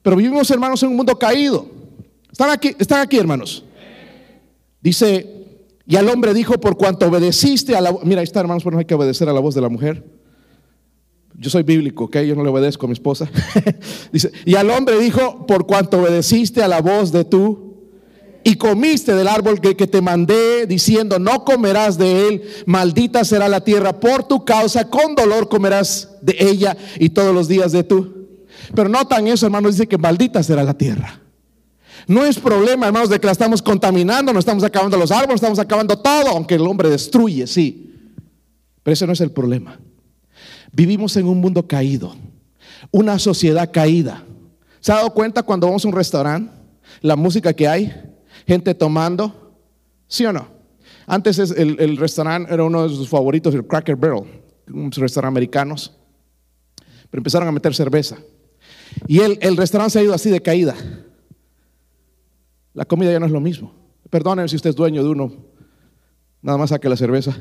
Pero 0.00 0.14
vivimos, 0.14 0.48
hermanos, 0.48 0.80
en 0.84 0.90
un 0.90 0.96
mundo 0.96 1.18
caído. 1.18 1.66
¿Están 2.30 2.50
aquí, 2.50 2.76
están 2.78 3.00
aquí 3.00 3.18
hermanos? 3.18 3.64
Dice, 4.80 5.44
y 5.88 5.96
al 5.96 6.08
hombre 6.08 6.32
dijo, 6.32 6.60
por 6.60 6.76
cuanto 6.76 7.08
obedeciste 7.08 7.74
a 7.74 7.80
la... 7.80 7.92
Mira, 8.04 8.20
ahí 8.20 8.24
está, 8.24 8.38
hermanos, 8.38 8.62
pero 8.62 8.74
no 8.74 8.78
hay 8.78 8.84
que 8.84 8.94
obedecer 8.94 9.28
a 9.28 9.32
la 9.32 9.40
voz 9.40 9.56
de 9.56 9.60
la 9.60 9.68
mujer. 9.68 10.04
Yo 11.34 11.50
soy 11.50 11.64
bíblico, 11.64 12.04
¿ok? 12.04 12.18
Yo 12.18 12.36
no 12.36 12.44
le 12.44 12.50
obedezco 12.50 12.86
a 12.86 12.88
mi 12.88 12.92
esposa. 12.92 13.28
Dice, 14.12 14.30
y 14.44 14.54
al 14.54 14.70
hombre 14.70 15.00
dijo, 15.00 15.48
por 15.48 15.66
cuanto 15.66 15.98
obedeciste 15.98 16.62
a 16.62 16.68
la 16.68 16.80
voz 16.80 17.10
de 17.10 17.24
tu 17.24 17.67
y 18.48 18.56
comiste 18.56 19.14
del 19.14 19.28
árbol 19.28 19.60
que, 19.60 19.74
te 19.74 20.00
mandé 20.00 20.64
diciendo, 20.66 21.18
no 21.18 21.44
comerás 21.44 21.98
de 21.98 22.28
él, 22.28 22.42
maldita 22.64 23.22
será 23.22 23.46
la 23.46 23.62
tierra 23.62 24.00
por 24.00 24.26
tu 24.26 24.42
causa, 24.42 24.88
con 24.88 25.14
dolor 25.14 25.50
comerás 25.50 26.16
de 26.22 26.34
ella 26.40 26.74
y 26.98 27.10
todos 27.10 27.34
los 27.34 27.46
días 27.46 27.72
de 27.72 27.84
tú. 27.84 28.26
Pero 28.74 28.88
notan 28.88 29.28
eso, 29.28 29.44
hermanos, 29.44 29.72
dice 29.72 29.86
que 29.86 29.98
maldita 29.98 30.42
será 30.42 30.64
la 30.64 30.72
tierra. 30.72 31.20
No 32.06 32.24
es 32.24 32.38
problema, 32.38 32.86
hermanos, 32.86 33.10
de 33.10 33.20
que 33.20 33.26
la 33.26 33.32
estamos 33.32 33.60
contaminando, 33.60 34.32
no 34.32 34.38
estamos 34.38 34.64
acabando 34.64 34.96
los 34.96 35.10
árboles, 35.10 35.42
estamos 35.42 35.58
acabando 35.58 35.98
todo, 35.98 36.30
aunque 36.30 36.54
el 36.54 36.66
hombre 36.66 36.88
destruye, 36.88 37.46
sí. 37.46 37.92
Pero 38.82 38.94
ese 38.94 39.06
no 39.06 39.12
es 39.12 39.20
el 39.20 39.30
problema. 39.30 39.78
Vivimos 40.72 41.14
en 41.18 41.26
un 41.26 41.38
mundo 41.38 41.68
caído, 41.68 42.16
una 42.92 43.18
sociedad 43.18 43.70
caída. 43.70 44.24
¿Se 44.80 44.90
ha 44.90 44.94
dado 44.94 45.12
cuenta 45.12 45.42
cuando 45.42 45.66
vamos 45.66 45.84
a 45.84 45.88
un 45.88 45.94
restaurante? 45.94 46.50
La 47.02 47.14
música 47.14 47.52
que 47.52 47.68
hay, 47.68 47.92
gente 48.48 48.74
tomando, 48.74 49.52
¿sí 50.06 50.24
o 50.24 50.32
no? 50.32 50.48
Antes 51.06 51.38
el, 51.38 51.98
restaurante 51.98 52.52
era 52.52 52.64
uno 52.64 52.82
de 52.82 52.88
sus 52.88 53.06
favoritos, 53.06 53.54
el 53.54 53.66
Cracker 53.66 53.94
Barrel, 53.94 54.24
un 54.72 54.90
restaurante 54.90 55.34
americanos, 55.34 55.94
pero 57.10 57.20
empezaron 57.20 57.46
a 57.46 57.52
meter 57.52 57.74
cerveza. 57.74 58.16
Y 59.06 59.20
el, 59.20 59.38
el 59.42 59.54
restaurante 59.54 59.92
se 59.92 59.98
ha 59.98 60.02
ido 60.02 60.14
así 60.14 60.30
de 60.30 60.40
caída. 60.40 60.74
La 62.72 62.86
comida 62.86 63.12
ya 63.12 63.20
no 63.20 63.26
es 63.26 63.32
lo 63.32 63.40
mismo. 63.40 63.74
Perdónenme 64.08 64.48
si 64.48 64.56
usted 64.56 64.70
es 64.70 64.76
dueño 64.76 65.04
de 65.04 65.10
uno, 65.10 65.32
nada 66.40 66.56
más 66.56 66.70
saque 66.70 66.88
la 66.88 66.96
cerveza. 66.96 67.36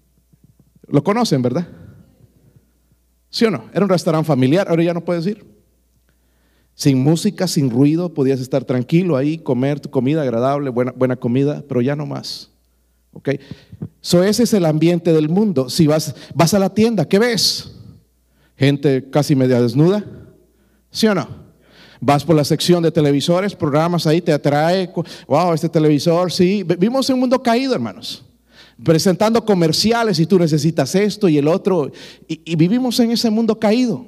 Lo 0.88 1.04
conocen, 1.04 1.42
¿verdad? 1.42 1.68
¿Sí 3.28 3.44
o 3.44 3.50
no? 3.50 3.64
Era 3.74 3.84
un 3.84 3.90
restaurante 3.90 4.26
familiar, 4.26 4.66
ahora 4.68 4.82
ya 4.82 4.94
no 4.94 5.04
puedes 5.04 5.26
ir. 5.26 5.44
Sin 6.74 6.98
música, 6.98 7.46
sin 7.46 7.70
ruido, 7.70 8.14
podías 8.14 8.40
estar 8.40 8.64
tranquilo 8.64 9.16
ahí, 9.16 9.38
comer 9.38 9.80
tu 9.80 9.90
comida 9.90 10.22
agradable, 10.22 10.70
buena, 10.70 10.92
buena 10.92 11.16
comida, 11.16 11.62
pero 11.68 11.80
ya 11.80 11.94
no 11.94 12.06
más. 12.06 12.50
¿Ok? 13.12 13.30
So 14.00 14.22
ese 14.24 14.44
es 14.44 14.54
el 14.54 14.64
ambiente 14.64 15.12
del 15.12 15.28
mundo. 15.28 15.68
Si 15.68 15.86
vas, 15.86 16.14
vas 16.34 16.54
a 16.54 16.58
la 16.58 16.70
tienda, 16.70 17.06
¿qué 17.06 17.18
ves? 17.18 17.72
Gente 18.56 19.08
casi 19.10 19.36
media 19.36 19.60
desnuda. 19.60 20.04
¿Sí 20.90 21.06
o 21.06 21.14
no? 21.14 21.42
Vas 22.00 22.24
por 22.24 22.34
la 22.34 22.44
sección 22.44 22.82
de 22.82 22.90
televisores, 22.90 23.54
programas 23.54 24.08
ahí, 24.08 24.20
te 24.20 24.32
atrae, 24.32 24.90
wow, 25.28 25.52
este 25.52 25.68
televisor, 25.68 26.32
sí. 26.32 26.64
Vivimos 26.64 27.08
en 27.08 27.14
un 27.14 27.20
mundo 27.20 27.40
caído, 27.40 27.74
hermanos. 27.74 28.24
Presentando 28.82 29.44
comerciales 29.44 30.18
y 30.18 30.26
tú 30.26 30.36
necesitas 30.38 30.96
esto 30.96 31.28
y 31.28 31.38
el 31.38 31.46
otro. 31.46 31.92
Y, 32.26 32.56
vivimos 32.56 32.98
en 32.98 33.12
ese 33.12 33.30
mundo 33.30 33.58
caído. 33.58 34.04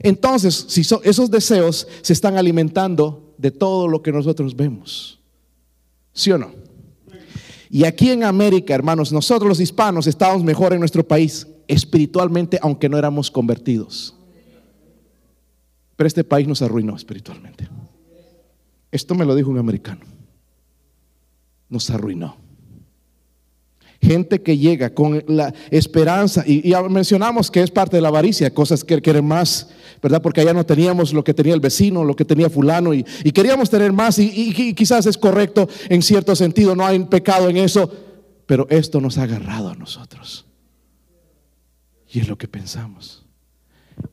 Entonces, 0.00 0.66
esos 1.04 1.30
deseos 1.30 1.86
se 2.02 2.12
están 2.12 2.36
alimentando 2.36 3.34
de 3.38 3.50
todo 3.50 3.88
lo 3.88 4.02
que 4.02 4.12
nosotros 4.12 4.54
vemos. 4.54 5.20
¿Sí 6.12 6.30
o 6.32 6.38
no? 6.38 6.52
Y 7.70 7.84
aquí 7.84 8.10
en 8.10 8.24
América, 8.24 8.74
hermanos, 8.74 9.12
nosotros 9.12 9.48
los 9.48 9.60
hispanos 9.60 10.06
estábamos 10.06 10.42
mejor 10.42 10.72
en 10.72 10.80
nuestro 10.80 11.06
país 11.06 11.46
espiritualmente, 11.66 12.58
aunque 12.62 12.88
no 12.88 12.96
éramos 12.96 13.30
convertidos. 13.30 14.14
Pero 15.96 16.06
este 16.06 16.24
país 16.24 16.48
nos 16.48 16.62
arruinó 16.62 16.96
espiritualmente. 16.96 17.68
Esto 18.90 19.14
me 19.14 19.24
lo 19.24 19.34
dijo 19.34 19.50
un 19.50 19.58
americano. 19.58 20.00
Nos 21.68 21.90
arruinó. 21.90 22.36
Gente 24.00 24.42
que 24.42 24.56
llega 24.56 24.90
con 24.90 25.24
la 25.26 25.52
esperanza, 25.70 26.44
y, 26.46 26.72
mencionamos 26.88 27.50
que 27.50 27.62
es 27.62 27.70
parte 27.70 27.96
de 27.96 28.02
la 28.02 28.08
avaricia, 28.08 28.54
cosas 28.54 28.84
que 28.84 29.00
quieren 29.02 29.26
más, 29.26 29.68
¿verdad? 30.00 30.22
Porque 30.22 30.40
allá 30.40 30.54
no 30.54 30.64
teníamos 30.64 31.12
lo 31.12 31.24
que 31.24 31.34
tenía 31.34 31.54
el 31.54 31.60
vecino, 31.60 32.04
lo 32.04 32.14
que 32.14 32.24
tenía 32.24 32.48
fulano, 32.48 32.94
y, 32.94 33.02
queríamos 33.32 33.68
tener 33.70 33.92
más, 33.92 34.18
y, 34.18 34.54
y 34.56 34.74
quizás 34.74 35.06
es 35.06 35.18
correcto 35.18 35.68
en 35.88 36.02
cierto 36.02 36.36
sentido, 36.36 36.76
no 36.76 36.86
hay 36.86 36.98
pecado 37.00 37.48
en 37.48 37.56
eso, 37.56 37.90
pero 38.46 38.66
esto 38.70 39.00
nos 39.00 39.18
ha 39.18 39.24
agarrado 39.24 39.70
a 39.70 39.74
nosotros. 39.74 40.46
Y 42.10 42.20
es 42.20 42.28
lo 42.28 42.38
que 42.38 42.48
pensamos. 42.48 43.26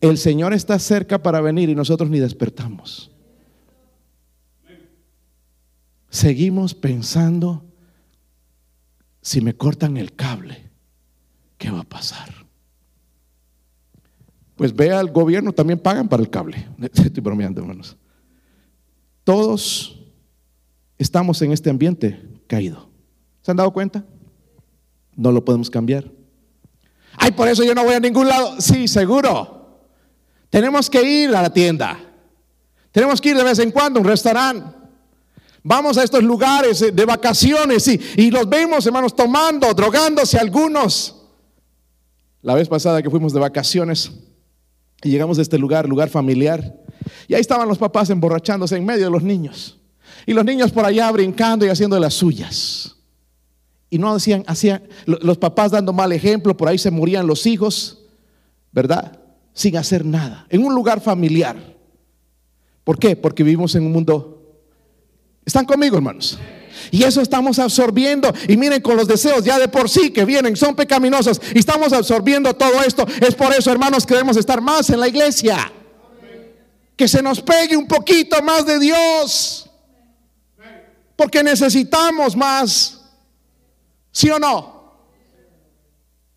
El 0.01 0.17
Señor 0.17 0.53
está 0.53 0.79
cerca 0.79 1.21
para 1.21 1.41
venir 1.41 1.69
y 1.69 1.75
nosotros 1.75 2.09
ni 2.09 2.19
despertamos. 2.19 3.11
Seguimos 6.09 6.73
pensando, 6.73 7.64
si 9.25 9.41
me 9.41 9.55
cortan 9.55 9.97
el 9.97 10.15
cable, 10.15 10.69
¿qué 11.57 11.71
va 11.71 11.79
a 11.79 11.83
pasar? 11.83 12.29
Pues 14.55 14.75
vea 14.75 14.99
al 14.99 15.11
gobierno, 15.11 15.51
también 15.51 15.79
pagan 15.79 16.07
para 16.07 16.21
el 16.21 16.29
cable. 16.29 16.67
Estoy 16.93 17.23
bromeando, 17.23 17.59
hermanos. 17.59 17.97
Todos 19.23 19.99
estamos 20.99 21.41
en 21.41 21.53
este 21.53 21.71
ambiente 21.71 22.21
caído. 22.45 22.87
¿Se 23.41 23.49
han 23.49 23.57
dado 23.57 23.73
cuenta? 23.73 24.05
No 25.15 25.31
lo 25.31 25.43
podemos 25.43 25.71
cambiar. 25.71 26.05
Ay, 27.17 27.31
por 27.31 27.47
eso 27.47 27.63
yo 27.63 27.73
no 27.73 27.83
voy 27.83 27.95
a 27.95 27.99
ningún 27.99 28.27
lado. 28.27 28.61
Sí, 28.61 28.87
seguro. 28.87 29.87
Tenemos 30.51 30.87
que 30.87 31.01
ir 31.01 31.35
a 31.35 31.41
la 31.41 31.49
tienda. 31.51 31.97
Tenemos 32.91 33.19
que 33.19 33.29
ir 33.29 33.37
de 33.37 33.43
vez 33.43 33.57
en 33.57 33.71
cuando 33.71 33.97
a 33.97 34.03
un 34.03 34.07
restaurante. 34.07 34.74
Vamos 35.67 35.97
a 35.97 36.03
estos 36.03 36.23
lugares 36.23 36.95
de 36.95 37.05
vacaciones 37.05 37.87
y, 37.87 37.99
y 38.17 38.29
los 38.29 38.47
vemos, 38.47 38.85
hermanos, 38.85 39.15
tomando, 39.15 39.73
drogándose 39.73 40.37
algunos. 40.37 41.23
La 42.43 42.53
vez 42.53 42.69
pasada 42.69 43.01
que 43.01 43.09
fuimos 43.09 43.33
de 43.33 43.39
vacaciones 43.39 44.11
y 45.01 45.09
llegamos 45.09 45.39
a 45.39 45.41
este 45.41 45.57
lugar, 45.57 45.89
lugar 45.89 46.09
familiar, 46.09 46.79
y 47.27 47.33
ahí 47.33 47.41
estaban 47.41 47.67
los 47.67 47.79
papás 47.79 48.11
emborrachándose 48.11 48.77
en 48.77 48.85
medio 48.85 49.05
de 49.05 49.09
los 49.09 49.23
niños. 49.23 49.79
Y 50.27 50.33
los 50.33 50.45
niños 50.45 50.71
por 50.71 50.85
allá 50.85 51.11
brincando 51.11 51.65
y 51.65 51.69
haciendo 51.69 51.99
las 51.99 52.13
suyas. 52.13 52.97
Y 53.89 53.97
no 53.97 54.13
hacían, 54.13 54.43
hacían, 54.45 54.83
los 55.07 55.39
papás 55.39 55.71
dando 55.71 55.91
mal 55.91 56.11
ejemplo, 56.11 56.55
por 56.55 56.67
ahí 56.67 56.77
se 56.77 56.91
morían 56.91 57.25
los 57.25 57.47
hijos, 57.47 58.03
¿verdad? 58.71 59.19
sin 59.55 59.77
hacer 59.77 60.05
nada, 60.05 60.45
en 60.49 60.63
un 60.63 60.75
lugar 60.75 61.01
familiar. 61.01 61.55
¿Por 62.83 62.99
qué? 62.99 63.15
Porque 63.15 63.41
vivimos 63.41 63.73
en 63.73 63.85
un 63.85 63.91
mundo... 63.91 64.34
¿Están 65.45 65.65
conmigo, 65.65 65.95
hermanos? 65.95 66.39
Y 66.91 67.03
eso 67.03 67.21
estamos 67.21 67.59
absorbiendo. 67.59 68.33
Y 68.47 68.57
miren, 68.57 68.81
con 68.81 68.97
los 68.97 69.07
deseos 69.07 69.43
ya 69.43 69.59
de 69.59 69.67
por 69.67 69.89
sí 69.89 70.11
que 70.11 70.25
vienen, 70.25 70.55
son 70.55 70.75
pecaminosos. 70.75 71.39
Y 71.53 71.59
estamos 71.59 71.93
absorbiendo 71.93 72.53
todo 72.55 72.81
esto. 72.83 73.05
Es 73.21 73.35
por 73.35 73.53
eso, 73.53 73.71
hermanos, 73.71 74.05
que 74.05 74.13
debemos 74.13 74.37
estar 74.37 74.61
más 74.61 74.89
en 74.89 74.99
la 74.99 75.07
iglesia. 75.07 75.71
Que 76.95 77.07
se 77.07 77.21
nos 77.21 77.41
pegue 77.41 77.75
un 77.75 77.87
poquito 77.87 78.41
más 78.41 78.65
de 78.65 78.79
Dios. 78.79 79.69
Porque 81.15 81.43
necesitamos 81.43 82.35
más. 82.35 83.01
¿Sí 84.11 84.29
o 84.29 84.39
no? 84.39 84.75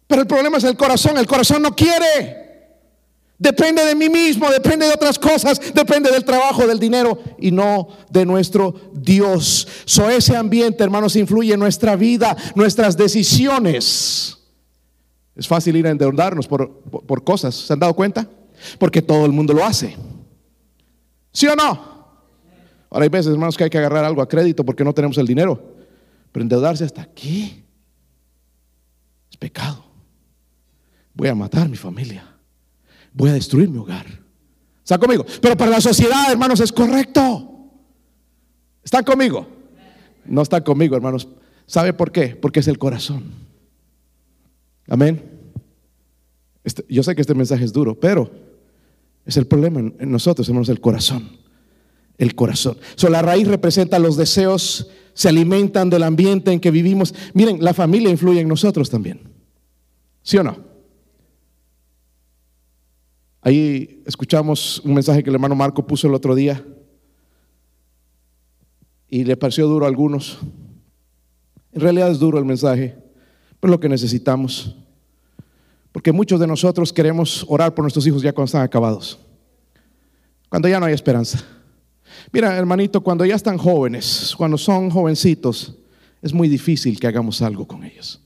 Pero 0.07 0.23
el 0.23 0.29
problema 0.29 0.59
es 0.59 0.64
el 0.64 0.77
corazón. 0.77 1.18
El 1.18 1.27
corazón 1.27 1.62
no 1.62 1.75
quiere. 1.75 2.48
Depende 3.38 3.85
de 3.85 3.94
mí 3.94 4.09
mismo, 4.09 4.51
depende 4.51 4.85
de 4.85 4.92
otras 4.92 5.16
cosas, 5.16 5.61
depende 5.72 6.11
del 6.11 6.24
trabajo, 6.24 6.66
del 6.66 6.81
dinero 6.81 7.20
y 7.38 7.53
no 7.53 7.88
de 8.11 8.27
nuestro 8.27 8.74
Dios. 8.92 9.68
So 9.85 10.11
ese 10.11 10.37
ambiente, 10.37 10.83
hermanos, 10.83 11.14
influye 11.14 11.55
en 11.55 11.61
nuestra 11.61 11.94
vida, 11.94 12.37
nuestras 12.57 12.96
decisiones. 12.96 14.37
Es 15.37 15.46
fácil 15.46 15.77
ir 15.77 15.87
a 15.87 15.90
endeudarnos 15.90 16.48
por, 16.48 16.81
por, 16.81 17.22
cosas, 17.22 17.55
¿se 17.55 17.72
han 17.72 17.79
dado 17.79 17.94
cuenta? 17.94 18.29
Porque 18.77 19.01
todo 19.01 19.24
el 19.24 19.31
mundo 19.31 19.53
lo 19.53 19.64
hace. 19.64 19.94
¿Sí 21.31 21.46
o 21.46 21.55
no? 21.55 21.98
Ahora 22.90 23.05
hay 23.05 23.09
veces, 23.09 23.31
hermanos, 23.31 23.57
que 23.57 23.62
hay 23.62 23.70
que 23.70 23.79
agarrar 23.79 24.05
algo 24.05 24.20
a 24.20 24.29
crédito 24.29 24.64
porque 24.64 24.83
no 24.83 24.92
tenemos 24.92 25.16
el 25.16 25.29
dinero. 25.29 25.62
Pero 26.33 26.42
endeudarse 26.42 26.83
hasta 26.83 27.03
aquí 27.03 27.62
es 29.31 29.37
pecado. 29.37 29.85
Voy 31.14 31.29
a 31.29 31.37
matar 31.37 31.66
a 31.66 31.68
mi 31.68 31.77
familia 31.77 32.38
voy 33.18 33.31
a 33.31 33.35
destruir 33.35 33.68
mi 33.68 33.78
hogar. 33.78 34.07
¿Están 34.83 35.00
conmigo? 35.00 35.26
Pero 35.42 35.57
para 35.57 35.72
la 35.72 35.81
sociedad, 35.81 36.31
hermanos, 36.31 36.61
es 36.61 36.72
correcto. 36.72 37.68
¿Están 38.83 39.04
conmigo? 39.04 39.46
No 40.24 40.40
están 40.40 40.62
conmigo, 40.62 40.94
hermanos. 40.94 41.28
¿Sabe 41.66 41.92
por 41.92 42.12
qué? 42.12 42.28
Porque 42.28 42.61
es 42.61 42.68
el 42.68 42.78
corazón. 42.78 43.24
Amén. 44.87 45.22
Este, 46.62 46.85
yo 46.88 47.02
sé 47.02 47.14
que 47.16 47.20
este 47.20 47.35
mensaje 47.35 47.64
es 47.64 47.72
duro, 47.72 47.98
pero 47.98 48.31
es 49.26 49.37
el 49.37 49.46
problema 49.48 49.81
en, 49.81 50.11
nosotros, 50.11 50.48
hermanos, 50.48 50.68
el 50.68 50.81
corazón. 50.81 51.28
El 52.18 52.37
corazón. 52.37 52.78
So, 52.94 53.09
la 53.11 53.20
raíz 53.20 53.48
representa 53.48 53.98
los 53.98 54.16
deseos, 54.16 54.90
se 55.12 55.28
alimentan 55.28 55.90
del 55.90 56.04
ambiente 56.04 56.52
en 56.52 56.61
que 56.61 56.70
vivimos. 56.70 57.14
Miren, 57.35 57.62
la 57.62 57.74
familia 57.74 58.11
influye 58.11 58.40
en 58.40 58.48
nosotros 58.48 58.88
también. 58.88 59.20
¿Sí 60.22 60.37
o 60.38 60.44
no? 60.44 60.67
Ahí 63.49 64.03
escuchamos 64.05 64.79
un 64.85 64.92
mensaje 64.92 65.23
que 65.23 65.31
el 65.31 65.37
hermano 65.37 65.55
Marco 65.55 65.87
puso 65.87 66.07
el 66.07 66.13
otro 66.13 66.35
día 66.35 66.63
y 69.09 69.25
le 69.25 69.38
pareció 69.38 69.67
duro 69.67 69.87
a 69.87 69.88
algunos. 69.88 70.38
En 71.73 71.81
realidad 71.81 72.11
es 72.11 72.19
duro 72.19 72.38
el 72.38 72.44
mensaje, 72.44 72.94
pero 73.59 73.71
es 73.71 73.77
lo 73.77 73.81
que 73.81 73.88
necesitamos. 73.88 74.77
Porque 75.92 76.13
muchos 76.13 76.38
de 76.38 76.46
nosotros 76.46 76.92
queremos 76.92 77.46
orar 77.49 77.75
por 77.75 77.85
nuestros 77.85 78.07
hijos 78.07 78.21
ya 78.21 78.35
cuando 78.35 78.49
están 78.49 78.61
acabados, 78.61 79.19
cuando 80.51 80.69
ya 80.69 80.79
no 80.79 80.85
hay 80.85 80.92
esperanza. 80.92 81.42
Mira, 82.31 82.55
hermanito, 82.55 83.01
cuando 83.01 83.25
ya 83.25 83.37
están 83.37 83.57
jóvenes, 83.57 84.35
cuando 84.37 84.59
son 84.59 84.90
jovencitos, 84.90 85.75
es 86.21 86.35
muy 86.35 86.51
difícil 86.51 87.01
que 87.01 87.07
hagamos 87.07 87.40
algo 87.40 87.67
con 87.67 87.83
ellos. 87.83 88.21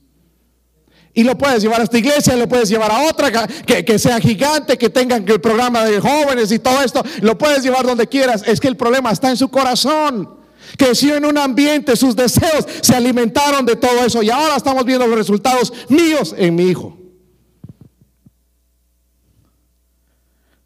Y 1.15 1.23
lo 1.23 1.37
puedes 1.37 1.61
llevar 1.61 1.81
a 1.81 1.83
esta 1.83 1.97
iglesia, 1.99 2.35
lo 2.35 2.47
puedes 2.47 2.69
llevar 2.69 2.91
a 2.91 3.03
otra 3.07 3.47
que, 3.47 3.85
que 3.85 3.99
sea 3.99 4.19
gigante, 4.19 4.77
que 4.77 4.89
tengan 4.89 5.27
el 5.27 5.39
programa 5.39 5.85
de 5.85 5.99
jóvenes 5.99 6.51
y 6.51 6.57
todo 6.57 6.81
esto. 6.81 7.03
Lo 7.21 7.37
puedes 7.37 7.63
llevar 7.63 7.85
donde 7.85 8.07
quieras. 8.07 8.43
Es 8.47 8.59
que 8.59 8.67
el 8.67 8.75
problema 8.75 9.11
está 9.11 9.29
en 9.29 9.37
su 9.37 9.49
corazón. 9.49 10.41
Creció 10.75 11.15
en 11.15 11.25
un 11.25 11.37
ambiente, 11.37 11.95
sus 11.95 12.15
deseos 12.15 12.65
se 12.81 12.95
alimentaron 12.95 13.63
de 13.63 13.75
todo 13.75 14.03
eso. 14.03 14.23
Y 14.23 14.31
ahora 14.31 14.55
estamos 14.55 14.83
viendo 14.85 15.05
los 15.05 15.17
resultados 15.17 15.71
míos 15.87 16.33
en 16.35 16.55
mi 16.55 16.63
hijo. 16.63 16.97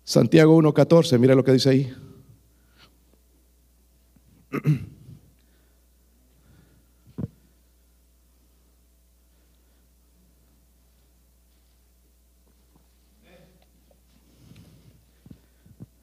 Santiago 0.05 0.57
1.14, 0.61 1.19
mira 1.19 1.35
lo 1.35 1.43
que 1.43 1.51
dice 1.51 1.69
ahí. 1.69 1.93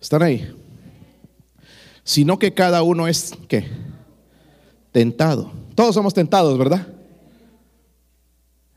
¿Están 0.05 0.23
ahí? 0.23 0.55
Sino 2.05 2.39
que 2.39 2.53
cada 2.53 2.83
uno 2.83 3.09
es, 3.09 3.33
¿qué? 3.49 3.65
Tentado. 4.93 5.51
Todos 5.75 5.95
somos 5.95 6.13
tentados, 6.13 6.59
¿verdad? 6.59 6.87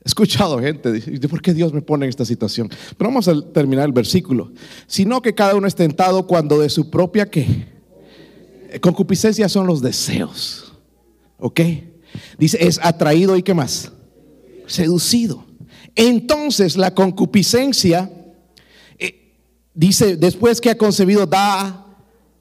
He 0.05 0.07
escuchado 0.07 0.57
gente, 0.59 0.89
¿por 1.27 1.41
qué 1.41 1.53
Dios 1.53 1.73
me 1.73 1.81
pone 1.81 2.05
en 2.05 2.09
esta 2.11 2.23
situación? 2.23 2.69
Pero 2.97 3.09
vamos 3.09 3.27
a 3.27 3.41
terminar 3.51 3.85
el 3.87 3.91
versículo. 3.91 4.53
Sino 4.87 5.21
que 5.21 5.35
cada 5.35 5.53
uno 5.55 5.67
es 5.67 5.75
tentado 5.75 6.25
cuando 6.25 6.61
de 6.61 6.69
su 6.69 6.89
propia, 6.89 7.29
¿qué? 7.29 7.67
Concupiscencia 8.79 9.49
son 9.49 9.67
los 9.67 9.81
deseos. 9.81 10.71
¿Ok? 11.39 11.59
Dice, 12.39 12.57
es 12.65 12.79
atraído 12.81 13.35
y 13.35 13.43
qué 13.43 13.53
más? 13.53 13.91
Seducido. 14.65 15.43
Entonces 15.93 16.77
la 16.77 16.95
concupiscencia 16.95 18.09
dice, 19.77 20.17
después 20.17 20.59
que 20.59 20.71
ha 20.71 20.77
concebido, 20.77 21.25
da 21.25 21.85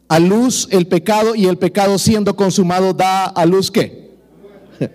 a 0.09 0.19
luz 0.19 0.69
el 0.71 0.87
pecado 0.89 1.35
y 1.35 1.47
el 1.47 1.59
pecado 1.59 1.99
siendo 1.99 2.35
consumado 2.35 2.95
da 2.95 3.27
a 3.27 3.45
luz 3.45 3.71
qué? 3.71 4.17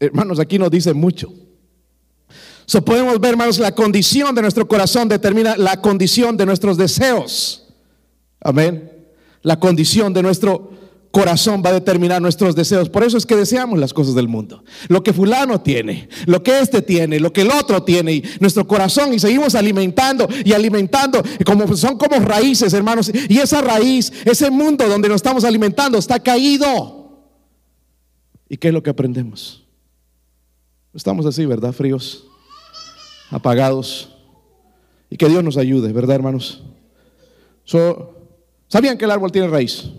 hermanos, 0.00 0.38
aquí 0.38 0.58
nos 0.58 0.70
dice 0.70 0.92
mucho. 0.92 1.32
So 2.66 2.84
podemos 2.84 3.18
ver, 3.18 3.32
hermanos, 3.32 3.58
la 3.58 3.74
condición 3.74 4.34
de 4.34 4.42
nuestro 4.42 4.68
corazón 4.68 5.08
determina 5.08 5.56
la 5.56 5.80
condición 5.80 6.36
de 6.36 6.46
nuestros 6.46 6.76
deseos. 6.76 7.66
Amén. 8.40 8.90
La 9.42 9.58
condición 9.58 10.12
de 10.12 10.22
nuestro 10.22 10.70
corazón 11.12 11.62
va 11.64 11.70
a 11.70 11.74
determinar 11.74 12.20
nuestros 12.20 12.56
deseos. 12.56 12.88
Por 12.88 13.04
eso 13.04 13.16
es 13.16 13.26
que 13.26 13.36
deseamos 13.36 13.78
las 13.78 13.92
cosas 13.92 14.14
del 14.14 14.26
mundo. 14.26 14.64
Lo 14.88 15.04
que 15.04 15.12
fulano 15.12 15.60
tiene, 15.60 16.08
lo 16.26 16.42
que 16.42 16.58
este 16.58 16.82
tiene, 16.82 17.20
lo 17.20 17.32
que 17.32 17.42
el 17.42 17.50
otro 17.50 17.84
tiene, 17.84 18.14
y 18.14 18.24
nuestro 18.40 18.66
corazón 18.66 19.12
y 19.12 19.20
seguimos 19.20 19.54
alimentando 19.54 20.26
y 20.44 20.52
alimentando, 20.54 21.22
como 21.44 21.76
son 21.76 21.98
como 21.98 22.18
raíces, 22.18 22.72
hermanos, 22.72 23.12
y 23.28 23.38
esa 23.38 23.60
raíz, 23.60 24.10
ese 24.24 24.50
mundo 24.50 24.88
donde 24.88 25.08
nos 25.08 25.16
estamos 25.16 25.44
alimentando 25.44 25.98
está 25.98 26.18
caído. 26.18 27.28
¿Y 28.48 28.56
qué 28.56 28.68
es 28.68 28.74
lo 28.74 28.82
que 28.82 28.90
aprendemos? 28.90 29.62
Estamos 30.94 31.26
así, 31.26 31.46
¿verdad? 31.46 31.72
Fríos, 31.72 32.24
apagados. 33.30 34.08
Y 35.10 35.16
que 35.16 35.28
Dios 35.28 35.44
nos 35.44 35.58
ayude, 35.58 35.92
¿verdad, 35.92 36.16
hermanos? 36.16 36.62
¿Sabían 38.68 38.96
que 38.96 39.04
el 39.04 39.10
árbol 39.10 39.30
tiene 39.30 39.48
raíz? 39.48 39.90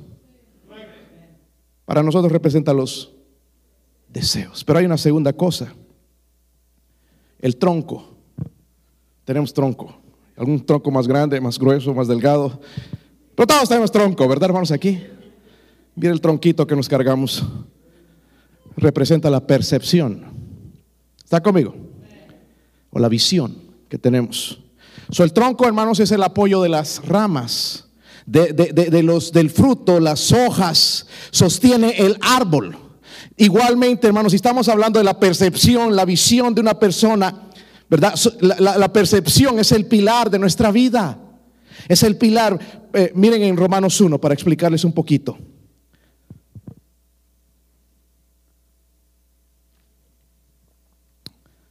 Para 1.94 2.02
nosotros 2.02 2.32
representa 2.32 2.74
los 2.74 3.12
deseos. 4.08 4.64
Pero 4.64 4.80
hay 4.80 4.86
una 4.86 4.98
segunda 4.98 5.32
cosa, 5.32 5.76
el 7.38 7.56
tronco. 7.58 8.18
Tenemos 9.24 9.54
tronco, 9.54 9.96
algún 10.36 10.66
tronco 10.66 10.90
más 10.90 11.08
grande, 11.08 11.40
más 11.40 11.60
grueso, 11.60 11.94
más 11.94 12.08
delgado. 12.08 12.60
Pero 13.36 13.46
todos 13.46 13.70
tenemos 13.70 13.92
tronco, 13.92 14.28
¿verdad, 14.28 14.50
hermanos? 14.50 14.72
Aquí. 14.72 15.04
Mira 15.94 16.12
el 16.12 16.20
tronquito 16.20 16.66
que 16.66 16.76
nos 16.76 16.90
cargamos. 16.90 17.44
Representa 18.76 19.30
la 19.30 19.46
percepción. 19.46 20.26
¿Está 21.24 21.44
conmigo? 21.44 21.76
O 22.90 22.98
la 22.98 23.08
visión 23.08 23.56
que 23.88 24.00
tenemos. 24.00 24.60
So, 25.12 25.24
el 25.24 25.32
tronco, 25.32 25.68
hermanos, 25.68 26.00
es 26.00 26.12
el 26.12 26.24
apoyo 26.24 26.60
de 26.64 26.70
las 26.70 27.08
ramas 27.08 27.88
de, 28.26 29.04
los, 29.04 29.32
del 29.32 29.50
fruto, 29.50 30.00
las 30.00 30.32
hojas, 30.32 31.08
sostiene 31.32 31.96
el 31.98 32.18
árbol. 32.22 32.78
Igualmente, 33.38 34.08
hermanos, 34.08 34.32
si 34.32 34.36
estamos 34.36 34.68
hablando 34.70 35.00
de 35.00 35.06
la 35.06 35.20
percepción, 35.20 35.96
la 35.96 36.06
visión 36.06 36.54
de 36.54 36.62
una 36.62 36.78
persona, 36.78 37.50
¿verdad? 37.90 38.14
La, 38.42 38.94
percepción 38.94 39.60
es 39.60 39.72
el 39.72 39.86
pilar 39.86 40.30
de 40.30 40.40
nuestra 40.40 40.72
vida. 40.72 41.20
Es 41.88 42.04
el 42.04 42.18
pilar. 42.18 42.60
Eh, 42.94 43.12
miren 43.16 43.44
en 43.44 43.58
Romanos 43.58 44.00
1 44.00 44.20
para 44.20 44.34
explicarles 44.34 44.84
un 44.84 44.94
poquito. 44.94 45.38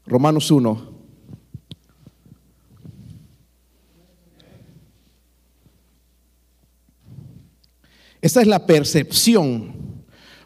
Romanos 0.04 0.50
1. 0.50 0.91
Esta 8.22 8.40
es 8.40 8.46
la 8.46 8.64
percepción 8.66 9.74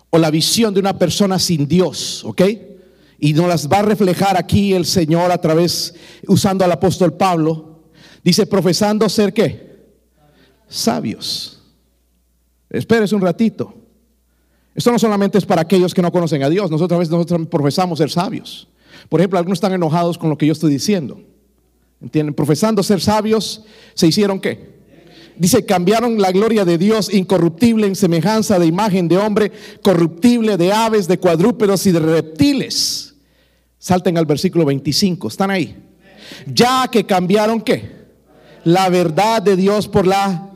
o 0.09 0.19
la 0.19 0.31
visión 0.31 0.73
de 0.73 0.81
una 0.81 0.99
persona 0.99 1.39
sin 1.39 1.69
Dios, 1.69 2.25
¿ok? 2.25 2.43
Y 3.19 3.35
nos 3.35 3.49
las 3.49 3.69
va 3.69 3.81
a 3.81 3.83
reflejar 3.83 4.39
aquí 4.39 4.73
el 4.73 4.87
Señor 4.87 5.31
a 5.31 5.41
través, 5.41 5.95
usando 6.27 6.65
al 6.65 6.73
apóstol 6.73 7.15
Pablo. 7.15 7.83
Dice, 8.25 8.47
profesando 8.47 9.07
ser 9.11 9.35
qué? 9.35 9.77
Sabios. 10.69 11.63
Espérese 12.71 13.15
un 13.15 13.21
ratito. 13.21 13.75
Esto 14.75 14.91
no 14.91 14.99
solamente 14.99 15.39
es 15.39 15.47
para 15.47 15.63
aquellos 15.63 15.95
que 15.95 16.03
no 16.03 16.11
conocen 16.11 16.43
a 16.43 16.51
Dios. 16.51 16.71
Nosotros 16.71 16.99
veces 16.99 17.13
nosotros 17.13 17.47
profesamos 17.49 17.99
ser 17.99 18.11
sabios. 18.11 18.69
Por 19.11 19.21
ejemplo, 19.21 19.39
algunos 19.39 19.59
están 19.59 19.73
enojados 19.73 20.17
con 20.17 20.31
lo 20.31 20.39
que 20.39 20.47
yo 20.47 20.53
estoy 20.53 20.71
diciendo. 20.71 21.21
¿Entienden? 22.01 22.35
Profesando 22.35 22.83
ser 22.83 23.01
sabios, 23.01 23.65
¿se 23.95 24.07
hicieron 24.07 24.41
qué? 24.41 24.76
Dice, 25.39 25.65
cambiaron 25.65 26.21
la 26.21 26.33
gloria 26.33 26.65
de 26.65 26.79
Dios 26.79 27.13
incorruptible 27.13 27.87
en 27.87 27.95
semejanza 27.95 28.59
de 28.59 28.67
imagen 28.67 29.09
de 29.09 29.19
hombre, 29.19 29.53
corruptible 29.83 30.57
de 30.57 30.73
aves, 30.73 31.09
de 31.09 31.19
cuadrúpedos 31.19 31.87
y 31.87 31.93
de 31.93 32.01
reptiles. 32.01 33.15
Salten 33.79 34.17
al 34.19 34.27
versículo 34.27 34.65
25, 34.65 35.29
¿están 35.29 35.51
ahí? 35.51 35.77
Ya 36.47 36.89
que 36.91 37.05
cambiaron 37.05 37.61
qué? 37.61 38.07
La 38.65 38.89
verdad 38.89 39.43
de 39.43 39.57
Dios 39.57 39.89
por 39.89 40.07
la... 40.07 40.51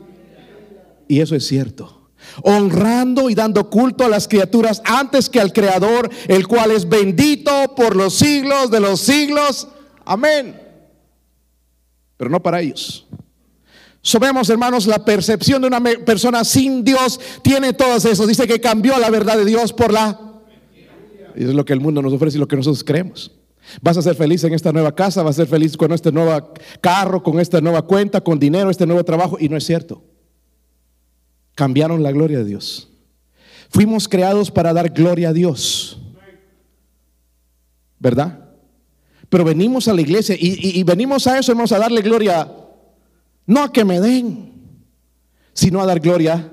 Y 1.07 1.19
eso 1.19 1.35
es 1.35 1.45
cierto 1.45 2.01
honrando 2.43 3.29
y 3.29 3.35
dando 3.35 3.69
culto 3.69 4.05
a 4.05 4.09
las 4.09 4.27
criaturas 4.27 4.81
antes 4.85 5.29
que 5.29 5.39
al 5.39 5.53
Creador, 5.53 6.09
el 6.27 6.47
cual 6.47 6.71
es 6.71 6.87
bendito 6.87 7.75
por 7.75 7.95
los 7.95 8.13
siglos 8.13 8.71
de 8.71 8.79
los 8.79 9.01
siglos. 9.01 9.67
Amén. 10.05 10.59
Pero 12.17 12.29
no 12.29 12.41
para 12.41 12.61
ellos. 12.61 13.07
Sabemos, 14.03 14.49
hermanos, 14.49 14.87
la 14.87 15.05
percepción 15.05 15.61
de 15.61 15.67
una 15.67 15.81
persona 15.81 16.43
sin 16.43 16.83
Dios 16.83 17.19
tiene 17.43 17.73
todas 17.73 18.03
eso. 18.05 18.25
Dice 18.25 18.47
que 18.47 18.59
cambió 18.59 18.97
la 18.97 19.09
verdad 19.11 19.37
de 19.37 19.45
Dios 19.45 19.73
por 19.73 19.93
la... 19.93 20.19
Y 21.35 21.43
es 21.43 21.53
lo 21.53 21.63
que 21.63 21.73
el 21.73 21.79
mundo 21.79 22.01
nos 22.01 22.11
ofrece 22.11 22.37
y 22.37 22.39
lo 22.39 22.47
que 22.47 22.55
nosotros 22.55 22.83
creemos. 22.83 23.31
Vas 23.79 23.97
a 23.97 24.01
ser 24.01 24.15
feliz 24.15 24.43
en 24.43 24.53
esta 24.53 24.71
nueva 24.71 24.93
casa, 24.95 25.21
vas 25.21 25.35
a 25.35 25.43
ser 25.43 25.47
feliz 25.47 25.77
con 25.77 25.93
este 25.93 26.11
nuevo 26.11 26.51
carro, 26.81 27.21
con 27.21 27.39
esta 27.39 27.61
nueva 27.61 27.83
cuenta, 27.83 28.21
con 28.21 28.39
dinero, 28.39 28.71
este 28.71 28.87
nuevo 28.87 29.05
trabajo. 29.05 29.37
Y 29.39 29.47
no 29.49 29.55
es 29.55 29.65
cierto. 29.65 30.03
Cambiaron 31.53 32.01
la 32.01 32.11
gloria 32.11 32.39
de 32.39 32.45
Dios. 32.45 32.89
Fuimos 33.69 34.09
creados 34.09 34.49
para 34.49 34.73
dar 34.73 34.89
gloria 34.89 35.29
a 35.29 35.33
Dios. 35.33 35.99
¿Verdad? 37.99 38.49
Pero 39.29 39.45
venimos 39.45 39.87
a 39.87 39.93
la 39.93 40.01
iglesia 40.01 40.35
y, 40.37 40.79
y 40.79 40.83
venimos 40.83 41.27
a 41.27 41.37
eso, 41.37 41.51
hermanos, 41.51 41.71
a 41.71 41.77
darle 41.77 42.01
gloria 42.01 42.51
no 43.45 43.63
a 43.63 43.71
que 43.71 43.83
me 43.85 43.99
den, 43.99 44.51
sino 45.53 45.81
a 45.81 45.85
dar 45.85 45.99
gloria. 45.99 46.51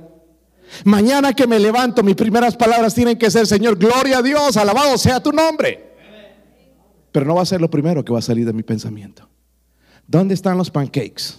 Mañana 0.85 1.33
que 1.33 1.47
me 1.47 1.59
levanto, 1.59 2.03
mis 2.03 2.15
primeras 2.15 2.57
palabras 2.57 2.95
tienen 2.95 3.17
que 3.19 3.31
ser, 3.31 3.47
Señor, 3.47 3.79
gloria 3.79 4.19
a 4.19 4.23
Dios, 4.23 4.57
alabado 4.57 4.99
sea 4.99 5.23
tu 5.23 5.33
nombre. 5.33 5.89
Pero 7.11 7.27
no 7.27 7.37
va 7.37 7.43
a 7.43 7.47
ser 7.47 7.61
lo 7.61 7.71
primero 7.71 8.05
que 8.05 8.13
va 8.13 8.19
a 8.19 8.23
salir 8.23 8.47
de 8.47 8.53
mi 8.53 8.63
pensamiento. 8.63 9.29
¿Dónde 10.07 10.35
están 10.35 10.59
los 10.59 10.71
pancakes? 10.71 11.39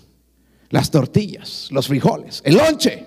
Las 0.69 0.91
tortillas, 0.91 1.69
los 1.71 1.87
frijoles, 1.87 2.41
el 2.45 2.57
lonche. 2.57 3.05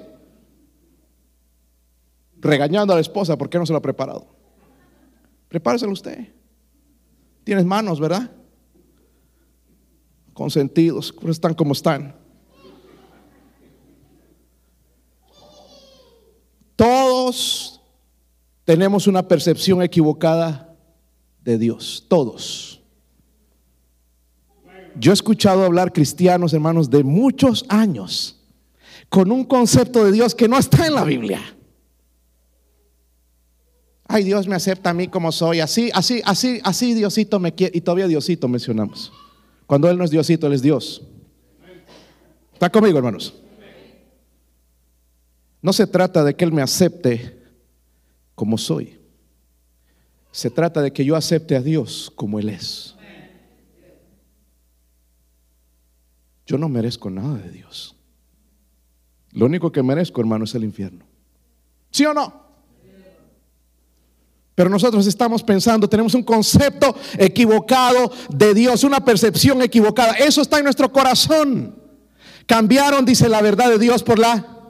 Regañando 2.41 2.93
a 2.93 2.97
la 2.97 3.03
esposa, 3.03 3.37
¿por 3.37 3.49
qué 3.49 3.59
no 3.59 3.67
se 3.67 3.73
lo 3.73 3.79
ha 3.79 3.83
preparado? 3.83 4.27
Prepáreselo 5.49 5.93
usted. 5.93 6.29
Tienes 7.45 7.65
manos, 7.65 8.01
¿verdad? 8.01 8.31
Consentidos, 10.33 11.15
están 11.29 11.55
como 11.55 11.73
están. 11.73 12.22
Todos 16.77 17.81
tenemos 18.65 19.07
una 19.07 19.27
percepción 19.27 19.83
equivocada 19.83 20.77
de 21.45 21.59
Dios, 21.59 22.07
todos. 22.09 22.81
Yo 24.97 25.13
he 25.13 25.15
escuchado 25.15 25.65
hablar 25.65 25.93
cristianos, 25.93 26.53
hermanos, 26.53 26.91
de 26.91 27.03
muchos 27.03 27.65
años 27.69 28.39
con 29.09 29.31
un 29.31 29.45
concepto 29.45 30.05
de 30.05 30.13
Dios 30.13 30.35
que 30.35 30.49
no 30.49 30.59
está 30.59 30.87
en 30.87 30.95
la 30.95 31.05
Biblia. 31.05 31.41
Ay, 34.07 34.25
Dios 34.25 34.47
me 34.47 34.55
acepta 34.55 34.91
a 34.91 34.95
mí 34.95 35.09
como 35.09 35.33
soy, 35.33 35.61
así, 35.61 35.91
así, 35.95 36.21
así, 36.25 36.61
así 36.65 36.95
Diosito 36.95 37.39
me 37.39 37.55
quiere. 37.55 37.77
Y 37.77 37.81
todavía 37.81 38.07
Diosito 38.07 38.47
mencionamos. 38.49 39.13
Cuando 39.67 39.89
Él 39.89 39.97
no 39.97 40.05
es 40.05 40.11
Diosito, 40.11 40.47
Él 40.47 40.53
es 40.53 40.63
Dios. 40.63 41.03
¿Está 42.53 42.71
conmigo, 42.71 42.99
hermanos? 42.99 43.42
No 45.63 45.73
se 45.73 45.87
trata 45.87 46.25
de 46.25 46.35
que 46.35 46.45
Él 46.45 46.53
me 46.53 46.61
acepte 46.61 47.41
como 48.35 48.59
soy. 48.59 48.99
Se 50.33 50.51
trata 50.51 50.83
de 50.83 50.93
que 50.93 51.05
yo 51.05 51.15
acepte 51.15 51.55
a 51.55 51.63
Dios 51.63 52.13
como 52.15 52.39
Él 52.41 52.49
es. 52.49 52.97
Yo 56.45 56.59
no 56.59 56.69
merezco 56.69 57.09
nada 57.09 57.39
de 57.39 57.51
Dios. 57.51 57.95
Lo 59.31 59.47
único 59.47 59.71
que 59.71 59.83
merezco, 59.83 60.21
hermano, 60.21 60.45
es 60.45 60.55
el 60.55 60.65
infierno. 60.65 61.05
¿Sí 61.91 62.05
o 62.05 62.13
no? 62.13 62.43
Pero 64.55 64.69
nosotros 64.69 65.07
estamos 65.07 65.43
pensando, 65.43 65.89
tenemos 65.89 66.15
un 66.15 66.23
concepto 66.23 66.95
equivocado 67.17 68.13
de 68.29 68.53
Dios, 68.53 68.85
una 68.85 69.03
percepción 69.03 69.63
equivocada. 69.63 70.13
Eso 70.15 70.43
está 70.43 70.59
en 70.59 70.65
nuestro 70.65 70.93
corazón. 70.93 71.81
Cambiaron, 72.47 73.05
dice 73.05 73.29
la 73.29 73.41
verdad 73.41 73.71
de 73.71 73.79
Dios, 73.79 74.03
por 74.03 74.19
la 74.19 74.62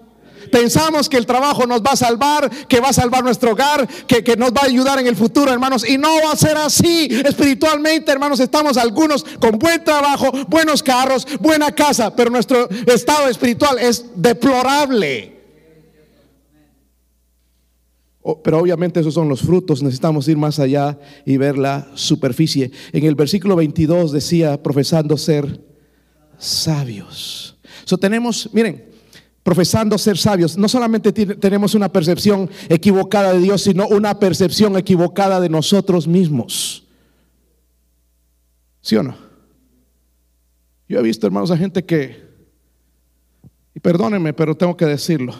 Pensamos 0.50 1.08
que 1.08 1.16
el 1.16 1.26
trabajo 1.26 1.66
nos 1.66 1.82
va 1.82 1.92
a 1.92 1.96
salvar, 1.96 2.50
que 2.66 2.80
va 2.80 2.88
a 2.88 2.92
salvar 2.92 3.22
nuestro 3.22 3.52
hogar, 3.52 3.86
que, 4.06 4.24
que, 4.24 4.36
nos 4.36 4.52
va 4.52 4.62
a 4.62 4.66
ayudar 4.66 4.98
en 4.98 5.06
el 5.06 5.16
futuro, 5.16 5.52
hermanos. 5.52 5.88
Y 5.88 5.98
no 5.98 6.08
va 6.24 6.32
a 6.32 6.36
ser 6.36 6.56
así. 6.56 7.08
Espiritualmente, 7.24 8.10
hermanos, 8.10 8.40
estamos 8.40 8.76
algunos 8.76 9.24
con 9.40 9.58
buen 9.58 9.82
trabajo, 9.84 10.30
buenos 10.48 10.82
carros, 10.82 11.26
buena 11.40 11.72
casa, 11.72 12.14
pero 12.14 12.30
nuestro 12.30 12.68
estado 12.86 13.28
espiritual 13.28 13.78
es 13.78 14.04
deplorable. 14.14 15.32
Pero 18.44 18.60
obviamente 18.60 19.00
esos 19.00 19.14
son 19.14 19.28
los 19.28 19.40
frutos, 19.40 19.82
necesitamos 19.82 20.28
ir 20.28 20.36
más 20.36 20.60
allá 20.60 20.98
y 21.26 21.36
ver 21.38 21.58
la 21.58 21.90
superficie. 21.94 22.70
En 22.92 23.04
el 23.04 23.16
versículo 23.16 23.56
22 23.56 24.12
decía, 24.12 24.62
profesando 24.62 25.16
ser 25.16 25.60
sabios. 26.38 27.56
So 27.84 27.98
tenemos, 27.98 28.48
miren, 28.52 28.84
profesando 29.42 29.98
ser 29.98 30.16
sabios, 30.16 30.56
no 30.56 30.68
solamente 30.68 31.12
tenemos 31.12 31.74
una 31.74 31.90
percepción 31.90 32.48
equivocada 32.68 33.32
de 33.32 33.40
Dios, 33.40 33.62
sino 33.62 33.88
una 33.88 34.18
percepción 34.18 34.76
equivocada 34.76 35.40
de 35.40 35.48
nosotros 35.48 36.06
mismos. 36.06 36.86
¿Sí 38.80 38.96
o 38.96 39.02
no? 39.02 39.16
Yo 40.88 40.98
he 40.98 41.02
visto, 41.02 41.26
hermanos, 41.26 41.50
a 41.50 41.56
gente 41.56 41.84
que, 41.84 42.22
y 43.74 43.80
perdónenme, 43.80 44.32
pero 44.32 44.54
tengo 44.54 44.76
que 44.76 44.86
decirlo, 44.86 45.34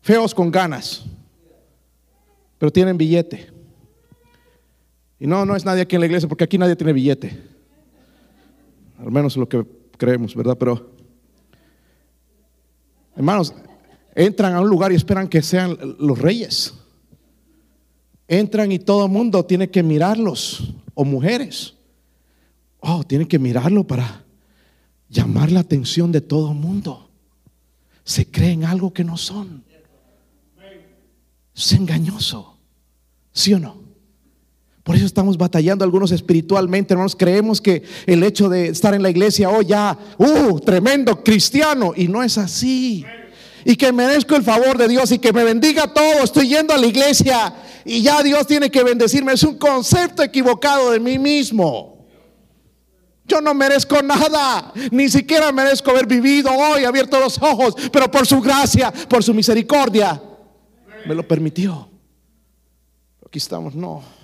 feos 0.00 0.34
con 0.34 0.50
ganas, 0.50 1.04
pero 2.58 2.70
tienen 2.72 2.96
billete. 2.96 3.50
Y 5.18 5.26
no, 5.26 5.44
no 5.44 5.56
es 5.56 5.64
nadie 5.64 5.82
aquí 5.82 5.96
en 5.96 6.00
la 6.00 6.06
iglesia, 6.06 6.28
porque 6.28 6.44
aquí 6.44 6.56
nadie 6.56 6.76
tiene 6.76 6.92
billete. 6.92 7.42
Al 8.98 9.10
menos 9.10 9.36
lo 9.36 9.48
que 9.48 9.64
creemos, 9.98 10.34
¿verdad? 10.34 10.56
Pero 10.58 10.95
Hermanos, 13.16 13.54
entran 14.14 14.54
a 14.54 14.60
un 14.60 14.68
lugar 14.68 14.92
y 14.92 14.94
esperan 14.94 15.28
que 15.28 15.42
sean 15.42 15.76
los 15.98 16.18
reyes. 16.18 16.74
Entran 18.28 18.70
y 18.72 18.78
todo 18.78 19.06
el 19.06 19.12
mundo 19.12 19.44
tiene 19.44 19.70
que 19.70 19.82
mirarlos, 19.82 20.74
o 20.94 21.04
mujeres. 21.04 21.74
Oh, 22.80 23.04
tienen 23.04 23.26
que 23.26 23.38
mirarlo 23.38 23.86
para 23.86 24.24
llamar 25.08 25.50
la 25.50 25.60
atención 25.60 26.12
de 26.12 26.20
todo 26.20 26.52
el 26.52 26.58
mundo. 26.58 27.10
Se 28.04 28.30
creen 28.30 28.64
algo 28.64 28.92
que 28.92 29.04
no 29.04 29.16
son. 29.16 29.64
Es 31.54 31.72
engañoso. 31.72 32.58
¿Sí 33.32 33.54
o 33.54 33.58
no? 33.58 33.85
Por 34.86 34.94
eso 34.94 35.04
estamos 35.04 35.36
batallando 35.36 35.84
algunos 35.84 36.12
espiritualmente, 36.12 36.94
hermanos. 36.94 37.16
Creemos 37.16 37.60
que 37.60 37.82
el 38.06 38.22
hecho 38.22 38.48
de 38.48 38.68
estar 38.68 38.94
en 38.94 39.02
la 39.02 39.10
iglesia, 39.10 39.50
oh, 39.50 39.60
ya, 39.60 39.98
uh, 40.16 40.60
tremendo 40.60 41.24
cristiano. 41.24 41.92
Y 41.96 42.06
no 42.06 42.22
es 42.22 42.38
así. 42.38 43.04
Y 43.64 43.74
que 43.74 43.92
merezco 43.92 44.36
el 44.36 44.44
favor 44.44 44.78
de 44.78 44.86
Dios 44.86 45.10
y 45.10 45.18
que 45.18 45.32
me 45.32 45.42
bendiga 45.42 45.92
todo. 45.92 46.22
Estoy 46.22 46.50
yendo 46.50 46.72
a 46.72 46.78
la 46.78 46.86
iglesia 46.86 47.52
y 47.84 48.00
ya 48.00 48.22
Dios 48.22 48.46
tiene 48.46 48.70
que 48.70 48.84
bendecirme. 48.84 49.32
Es 49.32 49.42
un 49.42 49.58
concepto 49.58 50.22
equivocado 50.22 50.92
de 50.92 51.00
mí 51.00 51.18
mismo. 51.18 52.06
Yo 53.24 53.40
no 53.40 53.54
merezco 53.54 54.00
nada, 54.02 54.72
ni 54.92 55.08
siquiera 55.08 55.50
merezco 55.50 55.90
haber 55.90 56.06
vivido 56.06 56.48
hoy, 56.52 56.84
abierto 56.84 57.18
los 57.18 57.42
ojos, 57.42 57.74
pero 57.90 58.08
por 58.08 58.24
su 58.24 58.40
gracia, 58.40 58.92
por 59.08 59.24
su 59.24 59.34
misericordia, 59.34 60.22
me 61.04 61.12
lo 61.12 61.26
permitió. 61.26 61.88
Aquí 63.26 63.38
estamos, 63.38 63.74
no 63.74 64.15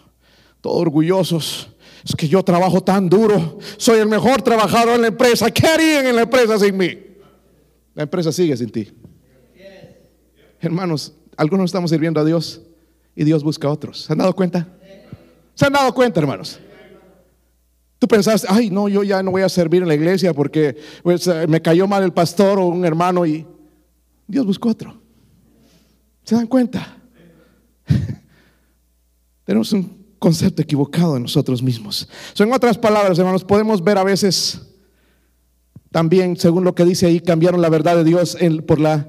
todos 0.62 0.80
orgullosos. 0.80 1.68
Es 2.04 2.16
que 2.16 2.26
yo 2.26 2.42
trabajo 2.42 2.82
tan 2.82 3.08
duro, 3.08 3.58
soy 3.76 3.98
el 4.00 4.08
mejor 4.08 4.40
trabajador 4.40 4.94
en 4.94 5.02
la 5.02 5.08
empresa. 5.08 5.50
¿Qué 5.50 5.66
harían 5.66 6.06
en 6.06 6.16
la 6.16 6.22
empresa 6.22 6.58
sin 6.58 6.76
mí? 6.76 6.98
La 7.94 8.04
empresa 8.04 8.32
sigue 8.32 8.56
sin 8.56 8.70
ti. 8.70 8.90
Hermanos, 10.60 11.12
algunos 11.36 11.66
estamos 11.66 11.90
sirviendo 11.90 12.20
a 12.20 12.24
Dios 12.24 12.62
y 13.14 13.24
Dios 13.24 13.44
busca 13.44 13.68
a 13.68 13.72
otros. 13.72 14.04
¿Se 14.04 14.12
han 14.12 14.18
dado 14.18 14.34
cuenta? 14.34 14.66
¿Se 15.54 15.66
han 15.66 15.72
dado 15.72 15.92
cuenta, 15.92 16.20
hermanos? 16.20 16.58
Tú 17.98 18.08
pensaste, 18.08 18.48
ay, 18.50 18.70
no, 18.70 18.88
yo 18.88 19.04
ya 19.04 19.22
no 19.22 19.30
voy 19.30 19.42
a 19.42 19.48
servir 19.48 19.82
en 19.82 19.88
la 19.88 19.94
iglesia 19.94 20.34
porque 20.34 20.76
pues, 21.02 21.26
eh, 21.26 21.46
me 21.46 21.60
cayó 21.62 21.86
mal 21.86 22.02
el 22.02 22.12
pastor 22.12 22.58
o 22.58 22.66
un 22.66 22.84
hermano 22.84 23.26
y 23.26 23.46
Dios 24.26 24.46
buscó 24.46 24.70
otro. 24.70 25.00
¿Se 26.24 26.34
dan 26.34 26.46
cuenta? 26.46 26.96
Tenemos 29.44 29.72
un 29.72 30.01
concepto 30.22 30.62
equivocado 30.62 31.14
de 31.14 31.20
nosotros 31.20 31.62
mismos. 31.62 32.08
son 32.32 32.48
en 32.48 32.54
otras 32.54 32.78
palabras, 32.78 33.18
hermanos, 33.18 33.44
podemos 33.44 33.82
ver 33.82 33.98
a 33.98 34.04
veces 34.04 34.62
también, 35.90 36.36
según 36.36 36.64
lo 36.64 36.74
que 36.74 36.84
dice 36.84 37.06
ahí, 37.06 37.20
cambiaron 37.20 37.60
la 37.60 37.68
verdad 37.68 37.96
de 37.96 38.04
Dios 38.04 38.38
por 38.66 38.80
la 38.80 39.08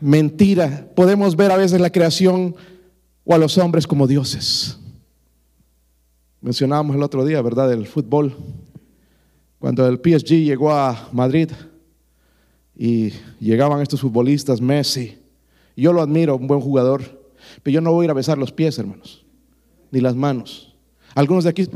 mentira. 0.00 0.86
Podemos 0.94 1.34
ver 1.34 1.50
a 1.50 1.56
veces 1.56 1.80
la 1.80 1.90
creación 1.90 2.54
o 3.24 3.34
a 3.34 3.38
los 3.38 3.58
hombres 3.58 3.86
como 3.86 4.06
dioses. 4.06 4.78
Mencionábamos 6.40 6.94
el 6.94 7.02
otro 7.02 7.24
día, 7.24 7.40
¿verdad?, 7.40 7.68
del 7.70 7.86
fútbol. 7.86 8.36
Cuando 9.58 9.88
el 9.88 9.96
PSG 9.96 10.44
llegó 10.44 10.72
a 10.72 11.08
Madrid 11.10 11.50
y 12.76 13.12
llegaban 13.40 13.80
estos 13.80 14.02
futbolistas, 14.02 14.60
Messi. 14.60 15.18
Yo 15.74 15.92
lo 15.92 16.02
admiro, 16.02 16.36
un 16.36 16.46
buen 16.46 16.60
jugador, 16.60 17.02
pero 17.62 17.74
yo 17.74 17.80
no 17.80 17.92
voy 17.92 18.04
a 18.04 18.06
ir 18.06 18.10
a 18.10 18.14
besar 18.14 18.36
los 18.36 18.52
pies, 18.52 18.78
hermanos 18.78 19.23
ni 19.94 20.00
las 20.00 20.16
manos. 20.16 20.74
Algunos 21.14 21.44
de 21.44 21.50
aquí, 21.50 21.68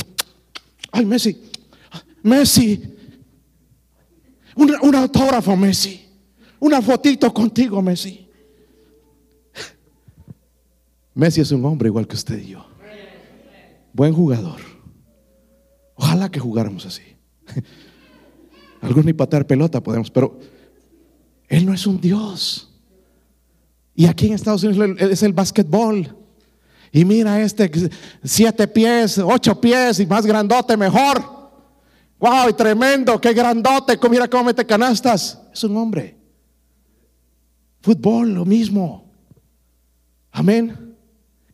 ay, 0.90 1.06
Messi, 1.06 1.40
Messi, 2.22 2.82
un, 4.56 4.94
autógrafo, 4.94 5.56
Messi, 5.56 6.04
una 6.58 6.82
fotito 6.82 7.32
contigo, 7.32 7.80
Messi. 7.80 8.28
Messi 11.14 11.40
es 11.40 11.52
un 11.52 11.64
hombre 11.64 11.88
igual 11.88 12.08
que 12.08 12.16
usted 12.16 12.40
y 12.40 12.48
yo. 12.48 12.66
Buen 13.92 14.12
jugador. 14.12 14.60
Ojalá 15.94 16.28
que 16.28 16.40
jugáramos 16.40 16.84
así. 16.86 17.02
Algunos 18.80 19.04
ni 19.04 19.12
patear 19.12 19.46
pelota 19.46 19.80
podemos, 19.80 20.10
pero 20.10 20.38
él 21.48 21.64
no 21.64 21.72
es 21.72 21.86
un 21.86 22.00
Dios. 22.00 22.68
Y 23.94 24.06
aquí 24.06 24.26
en 24.26 24.34
Estados 24.34 24.62
Unidos 24.64 24.96
es 25.00 25.22
el 25.22 25.32
básquetbol. 25.32 26.17
Y 26.92 27.04
mira 27.04 27.40
este, 27.40 27.70
siete 28.24 28.66
pies, 28.66 29.18
ocho 29.18 29.60
pies 29.60 30.00
y 30.00 30.06
más 30.06 30.24
grandote, 30.24 30.76
mejor. 30.76 31.38
Wow, 32.18 32.48
y 32.48 32.52
tremendo, 32.52 33.20
qué 33.20 33.32
grandote, 33.32 33.98
mira 34.10 34.28
cómo 34.28 34.44
mete 34.44 34.66
canastas. 34.66 35.40
Es 35.52 35.62
un 35.64 35.76
hombre. 35.76 36.16
Fútbol, 37.80 38.34
lo 38.34 38.44
mismo. 38.44 39.12
Amén. 40.32 40.96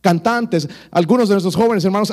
Cantantes, 0.01 0.67
algunos 0.91 1.29
de 1.29 1.35
nuestros 1.35 1.55
jóvenes 1.55 1.83
hermanos 1.83 2.11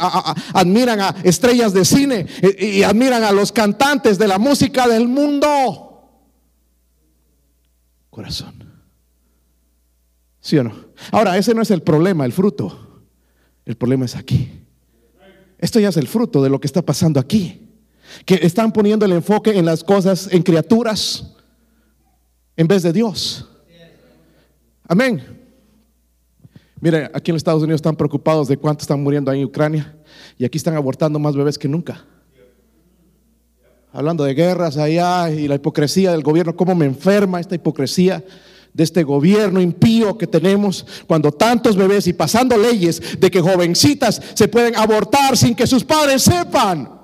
admiran 0.54 1.00
a 1.00 1.14
estrellas 1.22 1.74
de 1.74 1.84
cine 1.84 2.26
y, 2.58 2.64
y 2.64 2.82
admiran 2.82 3.22
a 3.22 3.32
los 3.32 3.52
cantantes 3.52 4.18
de 4.18 4.28
la 4.28 4.38
música 4.38 4.88
del 4.88 5.08
mundo. 5.08 5.92
Corazón. 8.10 8.70
¿Sí 10.40 10.58
o 10.58 10.64
no? 10.64 10.74
Ahora, 11.10 11.38
ese 11.38 11.54
no 11.54 11.62
es 11.62 11.70
el 11.70 11.82
problema, 11.82 12.24
el 12.24 12.32
fruto. 12.32 12.91
El 13.64 13.76
problema 13.76 14.04
es 14.04 14.16
aquí. 14.16 14.50
Esto 15.58 15.78
ya 15.78 15.90
es 15.90 15.96
el 15.96 16.08
fruto 16.08 16.42
de 16.42 16.50
lo 16.50 16.60
que 16.60 16.66
está 16.66 16.82
pasando 16.82 17.20
aquí. 17.20 17.68
Que 18.26 18.40
están 18.42 18.72
poniendo 18.72 19.06
el 19.06 19.12
enfoque 19.12 19.56
en 19.56 19.64
las 19.64 19.84
cosas, 19.84 20.28
en 20.32 20.42
criaturas, 20.42 21.34
en 22.56 22.66
vez 22.66 22.82
de 22.82 22.92
Dios. 22.92 23.48
Amén. 24.88 25.22
Mire, 26.80 27.10
aquí 27.14 27.30
en 27.30 27.36
Estados 27.36 27.62
Unidos 27.62 27.78
están 27.78 27.94
preocupados 27.94 28.48
de 28.48 28.56
cuántos 28.56 28.82
están 28.82 29.00
muriendo 29.02 29.30
ahí 29.30 29.38
en 29.38 29.46
Ucrania 29.46 29.96
y 30.36 30.44
aquí 30.44 30.58
están 30.58 30.74
abortando 30.74 31.18
más 31.20 31.36
bebés 31.36 31.56
que 31.56 31.68
nunca. 31.68 32.04
Hablando 33.92 34.24
de 34.24 34.34
guerras 34.34 34.76
allá 34.76 35.30
y 35.30 35.46
la 35.46 35.54
hipocresía 35.54 36.10
del 36.10 36.22
gobierno, 36.22 36.56
cómo 36.56 36.74
me 36.74 36.86
enferma 36.86 37.38
esta 37.38 37.54
hipocresía 37.54 38.24
de 38.72 38.84
este 38.84 39.02
gobierno 39.02 39.60
impío 39.60 40.16
que 40.16 40.26
tenemos 40.26 40.86
cuando 41.06 41.30
tantos 41.30 41.76
bebés 41.76 42.06
y 42.06 42.12
pasando 42.12 42.56
leyes 42.56 43.20
de 43.20 43.30
que 43.30 43.40
jovencitas 43.40 44.20
se 44.34 44.48
pueden 44.48 44.76
abortar 44.76 45.36
sin 45.36 45.54
que 45.54 45.66
sus 45.66 45.84
padres 45.84 46.22
sepan. 46.22 47.00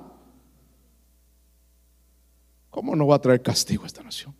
¿Cómo 2.69 2.95
no 2.95 3.07
va 3.07 3.17
a 3.17 3.21
traer 3.21 3.41
castigo 3.41 3.83
a 3.83 3.87
esta 3.87 4.01
nación? 4.01 4.35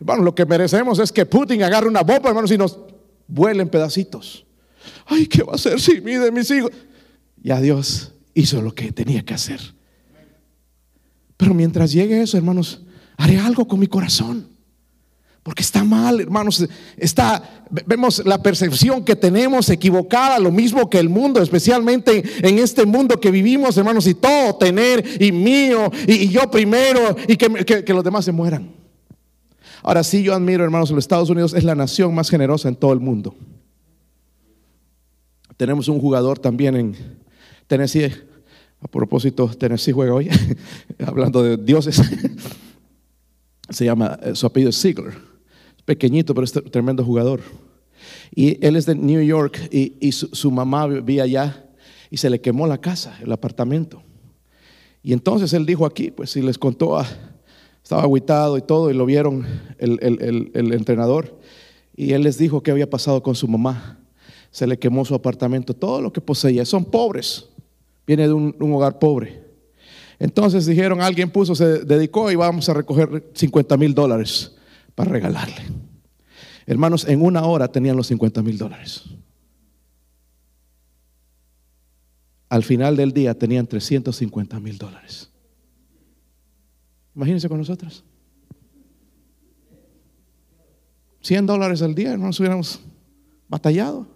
Hermanos, 0.00 0.24
lo 0.24 0.34
que 0.34 0.44
merecemos 0.44 0.98
es 0.98 1.12
que 1.12 1.24
Putin 1.24 1.62
agarre 1.62 1.88
una 1.88 2.02
bomba, 2.02 2.28
hermanos, 2.28 2.50
y 2.50 2.58
nos 2.58 2.78
vuelen 3.26 3.68
pedacitos. 3.68 4.44
Ay, 5.06 5.26
¿qué 5.26 5.42
va 5.42 5.52
a 5.52 5.56
hacer 5.56 5.80
si 5.80 6.00
mide 6.00 6.30
mis 6.30 6.50
hijos? 6.50 6.70
Ya 7.42 7.60
Dios 7.60 8.12
hizo 8.34 8.60
lo 8.60 8.74
que 8.74 8.92
tenía 8.92 9.24
que 9.24 9.34
hacer. 9.34 9.60
Pero 11.36 11.54
mientras 11.54 11.92
llegue 11.92 12.22
eso, 12.22 12.36
hermanos, 12.36 12.82
haré 13.16 13.38
algo 13.38 13.66
con 13.66 13.78
mi 13.78 13.86
corazón. 13.86 14.53
Porque 15.44 15.62
está 15.62 15.84
mal, 15.84 16.20
hermanos. 16.20 16.66
Está, 16.96 17.64
vemos 17.86 18.24
la 18.24 18.42
percepción 18.42 19.04
que 19.04 19.14
tenemos 19.14 19.68
equivocada, 19.68 20.40
lo 20.40 20.50
mismo 20.50 20.90
que 20.90 20.98
el 20.98 21.10
mundo, 21.10 21.40
especialmente 21.40 22.24
en 22.42 22.58
este 22.58 22.84
mundo 22.86 23.20
que 23.20 23.30
vivimos, 23.30 23.76
hermanos, 23.76 24.06
y 24.06 24.14
todo 24.14 24.56
tener, 24.56 25.22
y 25.22 25.30
mío, 25.30 25.92
y, 26.08 26.30
yo 26.30 26.50
primero, 26.50 27.14
y 27.28 27.36
que, 27.36 27.84
que 27.84 27.94
los 27.94 28.02
demás 28.02 28.24
se 28.24 28.32
mueran. 28.32 28.72
Ahora 29.82 30.02
sí, 30.02 30.22
yo 30.22 30.34
admiro, 30.34 30.64
hermanos, 30.64 30.90
los 30.90 31.04
Estados 31.04 31.28
Unidos 31.28 31.52
es 31.52 31.62
la 31.62 31.74
nación 31.74 32.14
más 32.14 32.30
generosa 32.30 32.68
en 32.68 32.74
todo 32.74 32.94
el 32.94 33.00
mundo. 33.00 33.36
Tenemos 35.58 35.88
un 35.88 36.00
jugador 36.00 36.38
también 36.38 36.74
en 36.74 36.96
Tennessee. 37.66 38.10
A 38.80 38.88
propósito, 38.88 39.46
Tennessee 39.48 39.92
juega 39.92 40.14
hoy, 40.14 40.30
hablando 41.06 41.42
de 41.42 41.58
dioses. 41.58 42.00
Se 43.68 43.84
llama, 43.84 44.18
eh, 44.22 44.34
su 44.34 44.46
apellido 44.46 44.70
es 44.70 44.80
Ziegler. 44.80 45.33
Pequeñito, 45.84 46.34
pero 46.34 46.44
es 46.44 46.52
tremendo 46.52 47.04
jugador. 47.04 47.40
Y 48.34 48.64
él 48.64 48.76
es 48.76 48.86
de 48.86 48.94
New 48.94 49.22
York 49.22 49.68
y, 49.70 50.12
su, 50.12 50.50
mamá 50.50 50.86
vivía 50.86 51.24
allá 51.24 51.64
y 52.10 52.16
se 52.16 52.30
le 52.30 52.40
quemó 52.40 52.66
la 52.66 52.78
casa, 52.78 53.18
el 53.22 53.32
apartamento. 53.32 54.02
Y 55.02 55.12
entonces 55.12 55.52
él 55.52 55.66
dijo 55.66 55.84
aquí, 55.84 56.10
pues 56.10 56.30
si 56.30 56.40
les 56.40 56.58
contó 56.58 56.98
a, 56.98 57.06
estaba 57.82 58.02
aguitado 58.02 58.56
y 58.56 58.62
todo, 58.62 58.90
y 58.90 58.94
lo 58.94 59.04
vieron 59.04 59.46
el, 59.78 60.50
entrenador. 60.72 61.38
Y 61.94 62.12
él 62.12 62.22
les 62.22 62.38
dijo 62.38 62.62
qué 62.62 62.70
había 62.70 62.88
pasado 62.88 63.22
con 63.22 63.34
su 63.34 63.46
mamá. 63.46 63.98
Se 64.50 64.66
le 64.66 64.78
quemó 64.78 65.04
su 65.04 65.14
apartamento, 65.14 65.74
todo 65.74 66.00
lo 66.00 66.12
que 66.12 66.20
poseía. 66.20 66.64
Son 66.64 66.84
pobres. 66.84 67.46
Viene 68.06 68.26
de 68.26 68.32
un, 68.32 68.56
hogar 68.72 68.98
pobre. 68.98 69.42
Entonces 70.18 70.66
dijeron, 70.66 71.00
alguien 71.00 71.30
puso, 71.30 71.54
se 71.54 71.80
dedicó 71.84 72.30
y 72.30 72.36
vamos 72.36 72.68
a 72.68 72.74
recoger 72.74 73.30
50 73.34 73.76
mil 73.76 73.94
dólares 73.94 74.54
para 74.94 75.10
regalarle. 75.10 75.62
Hermanos, 76.66 77.06
en 77.06 77.22
una 77.22 77.44
hora 77.44 77.68
tenían 77.68 77.96
los 77.96 78.06
50 78.06 78.42
mil 78.42 78.58
dólares. 78.58 79.04
Al 82.48 82.62
final 82.62 82.96
del 82.96 83.12
día 83.12 83.36
tenían 83.36 83.66
350 83.66 84.60
mil 84.60 84.78
dólares. 84.78 85.30
Imagínense 87.14 87.48
con 87.48 87.58
nosotros. 87.58 88.04
100 91.20 91.46
dólares 91.46 91.80
al 91.82 91.94
día, 91.94 92.16
no 92.16 92.26
nos 92.26 92.38
hubiéramos 92.38 92.80
batallado. 93.48 94.13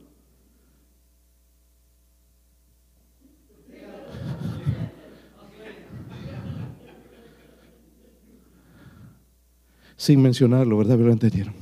Sin 9.99 10.23
mencionarlo, 10.23 10.79
¿verdad? 10.79 10.97
Lo 10.99 11.13
entendieron. 11.13 11.55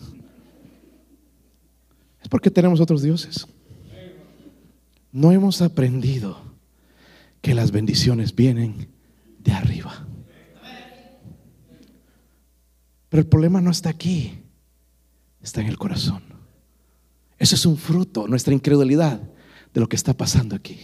Es 2.23 2.29
porque 2.29 2.51
tenemos 2.51 2.81
otros 2.81 3.03
dioses. 3.03 3.49
No 5.11 5.33
hemos 5.33 5.63
aprendido 5.63 6.39
que 7.41 7.55
las 7.55 7.73
bendiciones 7.73 8.35
vienen 8.35 8.89
de 9.39 9.53
arriba. 9.53 10.07
Pero 13.09 13.21
el 13.21 13.27
problema 13.27 13.61
no 13.61 13.71
está 13.71 13.89
aquí, 13.89 14.35
está 15.41 15.63
en 15.63 15.69
el 15.69 15.79
corazón. 15.79 16.23
Eso 17.39 17.55
es 17.55 17.65
un 17.65 17.77
fruto, 17.77 18.29
nuestra 18.29 18.53
incredulidad 18.53 19.21
de 19.73 19.81
lo 19.81 19.89
que 19.89 19.97
está 19.97 20.13
pasando 20.13 20.55
aquí. 20.57 20.79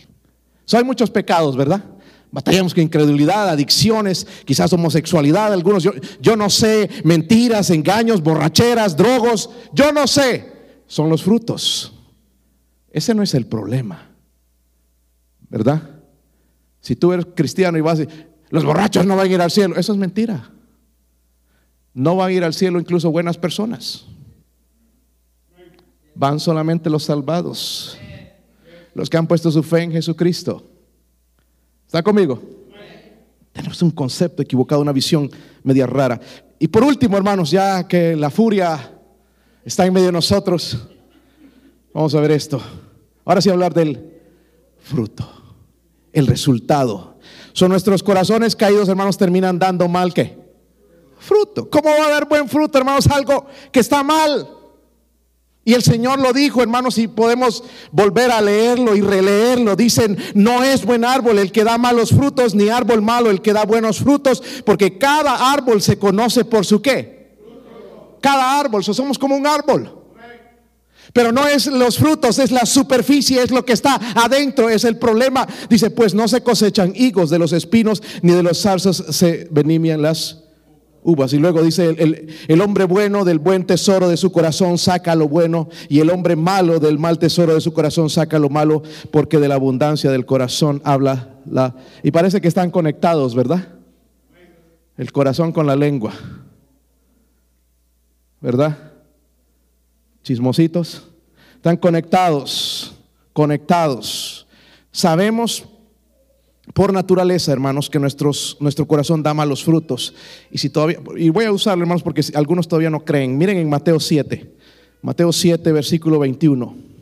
So, 0.64 0.78
hay 0.78 0.84
muchos 0.84 1.10
pecados, 1.10 1.56
¿verdad? 1.56 1.84
Batallamos 2.32 2.72
con 2.72 2.82
incredulidad, 2.82 3.50
adicciones, 3.50 4.26
quizás 4.46 4.72
homosexualidad, 4.72 5.52
algunos, 5.52 5.82
yo, 5.82 5.92
yo 6.18 6.34
no 6.34 6.48
sé, 6.48 6.88
mentiras, 7.04 7.68
engaños, 7.68 8.22
borracheras, 8.22 8.96
drogos, 8.96 9.50
yo 9.74 9.92
no 9.92 10.06
sé. 10.06 10.50
Son 10.86 11.10
los 11.10 11.22
frutos. 11.22 11.92
Ese 12.90 13.14
no 13.14 13.22
es 13.22 13.34
el 13.34 13.46
problema, 13.46 14.10
¿verdad? 15.50 15.90
Si 16.80 16.96
tú 16.96 17.12
eres 17.12 17.26
cristiano 17.34 17.76
y 17.76 17.82
vas 17.82 17.98
a 17.98 18.04
decir, 18.06 18.28
los 18.48 18.64
borrachos 18.64 19.04
no 19.04 19.14
van 19.14 19.28
a 19.28 19.30
ir 19.30 19.40
al 19.40 19.50
cielo, 19.50 19.76
eso 19.76 19.92
es 19.92 19.98
mentira. 19.98 20.50
No 21.92 22.16
van 22.16 22.30
a 22.30 22.32
ir 22.32 22.44
al 22.44 22.54
cielo 22.54 22.80
incluso 22.80 23.10
buenas 23.10 23.36
personas. 23.36 24.06
Van 26.14 26.40
solamente 26.40 26.88
los 26.88 27.04
salvados. 27.04 27.98
Los 28.94 29.10
que 29.10 29.18
han 29.18 29.26
puesto 29.26 29.50
su 29.50 29.62
fe 29.62 29.82
en 29.82 29.92
Jesucristo. 29.92 30.71
¿Está 31.92 32.02
conmigo? 32.02 32.40
Tenemos 33.52 33.82
un 33.82 33.90
concepto 33.90 34.40
equivocado, 34.40 34.80
una 34.80 34.92
visión 34.92 35.30
media 35.62 35.86
rara. 35.86 36.18
Y 36.58 36.66
por 36.68 36.82
último, 36.84 37.18
hermanos, 37.18 37.50
ya 37.50 37.86
que 37.86 38.16
la 38.16 38.30
furia 38.30 38.98
está 39.62 39.84
en 39.84 39.92
medio 39.92 40.06
de 40.06 40.12
nosotros, 40.12 40.88
vamos 41.92 42.14
a 42.14 42.20
ver 42.22 42.30
esto. 42.30 42.62
Ahora 43.26 43.42
sí 43.42 43.50
hablar 43.50 43.74
del 43.74 44.10
fruto, 44.80 45.28
el 46.14 46.26
resultado. 46.26 47.18
Son 47.52 47.68
nuestros 47.70 48.02
corazones 48.02 48.56
caídos, 48.56 48.88
hermanos, 48.88 49.18
terminan 49.18 49.58
dando 49.58 49.86
mal 49.86 50.14
que 50.14 50.38
fruto. 51.18 51.68
¿Cómo 51.68 51.90
va 51.90 52.06
a 52.06 52.10
dar 52.10 52.26
buen 52.26 52.48
fruto, 52.48 52.78
hermanos? 52.78 53.06
Algo 53.08 53.44
que 53.70 53.80
está 53.80 54.02
mal. 54.02 54.48
Y 55.64 55.74
el 55.74 55.82
Señor 55.82 56.18
lo 56.18 56.32
dijo, 56.32 56.60
hermanos, 56.60 56.98
y 56.98 57.06
podemos 57.06 57.62
volver 57.92 58.32
a 58.32 58.40
leerlo 58.40 58.96
y 58.96 59.00
releerlo. 59.00 59.76
Dicen, 59.76 60.18
no 60.34 60.64
es 60.64 60.84
buen 60.84 61.04
árbol 61.04 61.38
el 61.38 61.52
que 61.52 61.62
da 61.62 61.78
malos 61.78 62.10
frutos, 62.10 62.54
ni 62.54 62.68
árbol 62.68 63.00
malo 63.00 63.30
el 63.30 63.40
que 63.40 63.52
da 63.52 63.64
buenos 63.64 63.98
frutos, 63.98 64.42
porque 64.66 64.98
cada 64.98 65.52
árbol 65.52 65.80
se 65.80 65.98
conoce 65.98 66.44
por 66.44 66.66
su 66.66 66.82
qué. 66.82 67.36
Cada 68.20 68.58
árbol, 68.58 68.82
somos 68.82 69.18
como 69.18 69.36
un 69.36 69.46
árbol. 69.46 69.98
Pero 71.12 71.30
no 71.30 71.46
es 71.46 71.66
los 71.66 71.98
frutos, 71.98 72.38
es 72.38 72.50
la 72.50 72.66
superficie, 72.66 73.42
es 73.42 73.50
lo 73.50 73.64
que 73.64 73.74
está 73.74 74.00
adentro, 74.14 74.68
es 74.68 74.84
el 74.84 74.96
problema. 74.96 75.46
Dice, 75.68 75.90
pues 75.90 76.14
no 76.14 76.26
se 76.26 76.42
cosechan 76.42 76.92
higos 76.96 77.30
de 77.30 77.38
los 77.38 77.52
espinos, 77.52 78.02
ni 78.22 78.32
de 78.32 78.42
los 78.42 78.62
zarzos 78.62 79.04
se 79.10 79.46
venimian 79.50 80.02
las 80.02 80.41
uvas. 81.02 81.32
Y 81.32 81.38
luego 81.38 81.62
dice, 81.62 81.88
el, 81.88 82.28
el, 82.48 82.60
hombre 82.60 82.84
bueno 82.84 83.24
del 83.24 83.38
buen 83.38 83.64
tesoro 83.64 84.08
de 84.08 84.16
su 84.16 84.32
corazón 84.32 84.78
saca 84.78 85.14
lo 85.14 85.28
bueno 85.28 85.68
y 85.88 86.00
el 86.00 86.10
hombre 86.10 86.36
malo 86.36 86.78
del 86.78 86.98
mal 86.98 87.18
tesoro 87.18 87.54
de 87.54 87.60
su 87.60 87.72
corazón 87.72 88.10
saca 88.10 88.38
lo 88.38 88.48
malo 88.48 88.82
porque 89.10 89.38
de 89.38 89.48
la 89.48 89.56
abundancia 89.56 90.10
del 90.10 90.26
corazón 90.26 90.80
habla 90.84 91.36
la... 91.46 91.74
Y 92.02 92.10
parece 92.10 92.40
que 92.40 92.48
están 92.48 92.70
conectados, 92.70 93.34
¿verdad? 93.34 93.68
El 94.96 95.12
corazón 95.12 95.52
con 95.52 95.66
la 95.66 95.76
lengua. 95.76 96.12
¿Verdad? 98.40 98.76
Chismositos. 100.22 101.08
Están 101.56 101.76
conectados, 101.76 102.94
conectados. 103.32 104.46
Sabemos 104.90 105.64
por 106.72 106.92
naturaleza, 106.92 107.52
hermanos, 107.52 107.90
que 107.90 107.98
nuestros, 107.98 108.56
nuestro 108.60 108.86
corazón 108.86 109.22
da 109.22 109.34
malos 109.34 109.62
frutos. 109.62 110.14
Y 110.50 110.58
si 110.58 110.70
todavía, 110.70 110.98
y 111.16 111.28
voy 111.28 111.44
a 111.44 111.52
usarlo, 111.52 111.82
hermanos, 111.82 112.02
porque 112.02 112.22
algunos 112.34 112.66
todavía 112.66 112.90
no 112.90 113.04
creen. 113.04 113.36
Miren 113.36 113.58
en 113.58 113.68
Mateo 113.68 114.00
7, 114.00 114.54
Mateo 115.02 115.32
7, 115.32 115.70
versículo 115.72 116.18
21. 116.18 116.92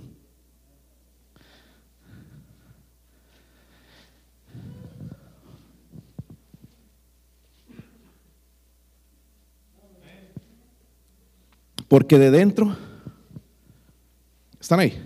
Porque 11.87 12.19
de 12.21 12.31
dentro, 12.31 12.77
¿están 14.61 14.79
ahí? 14.79 14.97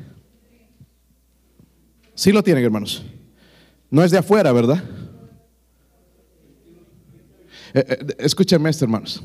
Sí 2.14 2.30
lo 2.30 2.42
tienen, 2.42 2.62
hermanos. 2.62 3.02
No 3.94 4.02
es 4.02 4.10
de 4.10 4.18
afuera, 4.18 4.50
¿verdad? 4.50 4.82
Eh, 7.72 7.84
eh, 7.88 8.14
esto, 8.18 8.42
hermanos. 8.82 9.22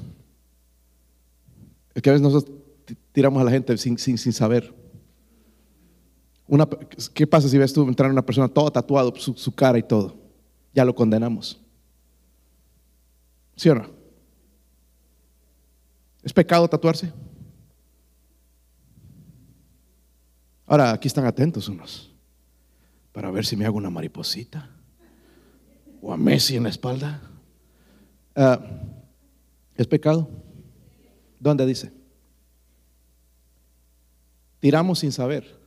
Es 1.96 2.04
que 2.04 2.10
a 2.12 2.14
veces 2.14 2.22
nosotros 2.22 2.56
tiramos 3.12 3.42
a 3.42 3.46
la 3.46 3.50
gente 3.50 3.76
sin, 3.80 3.98
sin, 3.98 4.16
sin 4.16 4.32
saber. 4.32 4.72
Una, 6.46 6.70
¿Qué 7.16 7.26
pasa 7.26 7.50
si 7.50 7.58
ves 7.58 7.74
tú 7.74 7.82
entrar 7.88 8.12
una 8.12 8.24
persona 8.24 8.48
todo 8.48 8.72
tatuado, 8.72 9.16
su, 9.16 9.34
su 9.34 9.52
cara 9.56 9.80
y 9.80 9.84
todo? 9.84 10.16
Ya 10.72 10.86
lo 10.86 10.94
condenamos. 10.94 11.60
¿Sí 13.56 13.70
o 13.70 13.74
no? 13.74 13.90
¿Es 16.22 16.32
pecado 16.32 16.68
tatuarse? 16.68 17.12
Ahora, 20.68 20.92
aquí 20.92 21.08
están 21.08 21.26
atentos 21.26 21.68
unos 21.70 22.10
para 23.12 23.32
ver 23.32 23.46
si 23.46 23.56
me 23.56 23.66
hago 23.66 23.78
una 23.78 23.90
mariposita 23.90 24.70
o 26.02 26.14
a 26.14 26.18
Messi 26.18 26.56
en 26.56 26.64
la 26.64 26.70
espalda. 26.70 27.22
Ah, 28.36 28.60
¿Es 29.76 29.88
pecado? 29.88 30.30
¿Dónde 31.40 31.66
dice? 31.66 31.92
Tiramos 34.60 35.00
sin 35.00 35.12
saber. 35.12 35.58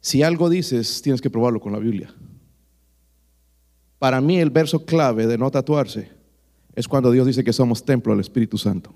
Si 0.00 0.22
algo 0.22 0.50
dices, 0.50 1.02
tienes 1.02 1.20
que 1.20 1.30
probarlo 1.30 1.60
con 1.60 1.72
la 1.72 1.78
Biblia. 1.78 2.14
Para 3.98 4.20
mí 4.20 4.38
el 4.38 4.50
verso 4.50 4.84
clave 4.84 5.26
de 5.26 5.38
no 5.38 5.50
tatuarse 5.50 6.10
es 6.74 6.88
cuando 6.88 7.10
Dios 7.10 7.26
dice 7.26 7.44
que 7.44 7.52
somos 7.52 7.84
templo 7.84 8.12
del 8.12 8.20
Espíritu 8.20 8.58
Santo. 8.58 8.92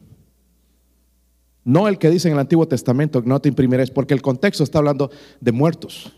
No 1.64 1.88
el 1.88 1.98
que 1.98 2.10
dice 2.10 2.28
en 2.28 2.34
el 2.34 2.40
Antiguo 2.40 2.66
Testamento, 2.66 3.22
no 3.24 3.40
te 3.40 3.48
imprimirás, 3.48 3.90
porque 3.90 4.14
el 4.14 4.22
contexto 4.22 4.64
está 4.64 4.78
hablando 4.78 5.10
de 5.40 5.52
muertos. 5.52 6.12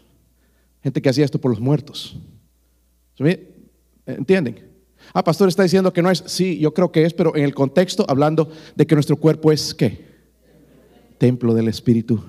Gente 0.83 1.03
que 1.03 1.09
hacía 1.09 1.25
esto 1.25 1.41
por 1.41 1.51
los 1.51 1.61
muertos. 1.61 2.17
¿Entienden? 4.07 4.71
Ah, 5.13 5.25
pastor 5.25 5.49
está 5.49 5.63
diciendo 5.63 5.93
que 5.93 6.03
no 6.03 6.11
es. 6.11 6.23
Sí, 6.27 6.59
yo 6.59 6.73
creo 6.73 6.91
que 6.93 7.05
es, 7.05 7.15
pero 7.15 7.37
en 7.37 7.45
el 7.45 7.55
contexto 7.55 8.05
hablando 8.09 8.51
de 8.77 8.87
que 8.87 8.95
nuestro 8.95 9.17
cuerpo 9.17 9.53
es 9.53 9.75
qué? 9.75 10.09
Templo 11.19 11.55
del 11.55 11.69
Espíritu 11.69 12.23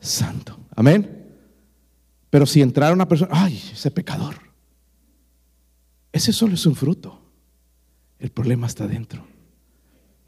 Santo. 0.00 0.58
Amén. 0.74 1.24
Pero 2.30 2.46
si 2.46 2.62
entrara 2.62 2.92
una 2.92 3.08
persona, 3.08 3.30
ay, 3.34 3.60
ese 3.72 3.90
pecador. 3.90 4.34
Ese 6.12 6.32
solo 6.32 6.54
es 6.54 6.64
un 6.66 6.74
fruto. 6.74 7.20
El 8.18 8.30
problema 8.30 8.66
está 8.66 8.86
dentro. 8.86 9.26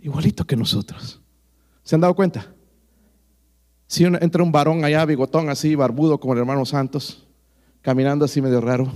Igualito 0.00 0.44
que 0.44 0.56
nosotros. 0.56 1.20
¿Se 1.82 1.94
han 1.94 2.00
dado 2.00 2.14
cuenta? 2.14 2.52
Si 3.86 4.04
entra 4.04 4.42
un 4.42 4.52
varón 4.52 4.84
allá, 4.84 5.04
bigotón, 5.04 5.48
así, 5.48 5.74
barbudo, 5.74 6.18
como 6.18 6.32
el 6.32 6.40
hermano 6.40 6.66
Santos, 6.66 7.25
caminando 7.86 8.24
así 8.24 8.42
medio 8.42 8.60
raro. 8.60 8.90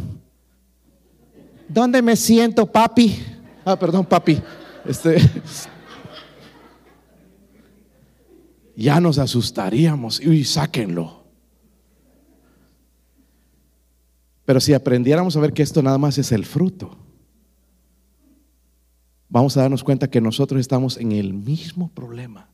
¿Dónde 1.68 2.02
me 2.02 2.16
siento, 2.16 2.66
papi? 2.66 3.22
Ah, 3.64 3.78
perdón, 3.78 4.04
papi. 4.04 4.42
Este, 4.84 5.16
ya 8.74 9.00
nos 9.00 9.18
asustaríamos. 9.18 10.18
Y 10.18 10.42
sáquenlo. 10.42 11.22
Pero 14.44 14.58
si 14.58 14.74
aprendiéramos 14.74 15.36
a 15.36 15.40
ver 15.40 15.52
que 15.52 15.62
esto 15.62 15.84
nada 15.84 15.96
más 15.96 16.18
es 16.18 16.32
el 16.32 16.44
fruto, 16.44 16.98
vamos 19.28 19.56
a 19.56 19.60
darnos 19.60 19.84
cuenta 19.84 20.10
que 20.10 20.20
nosotros 20.20 20.60
estamos 20.60 20.96
en 20.96 21.12
el 21.12 21.32
mismo 21.32 21.92
problema. 21.94 22.48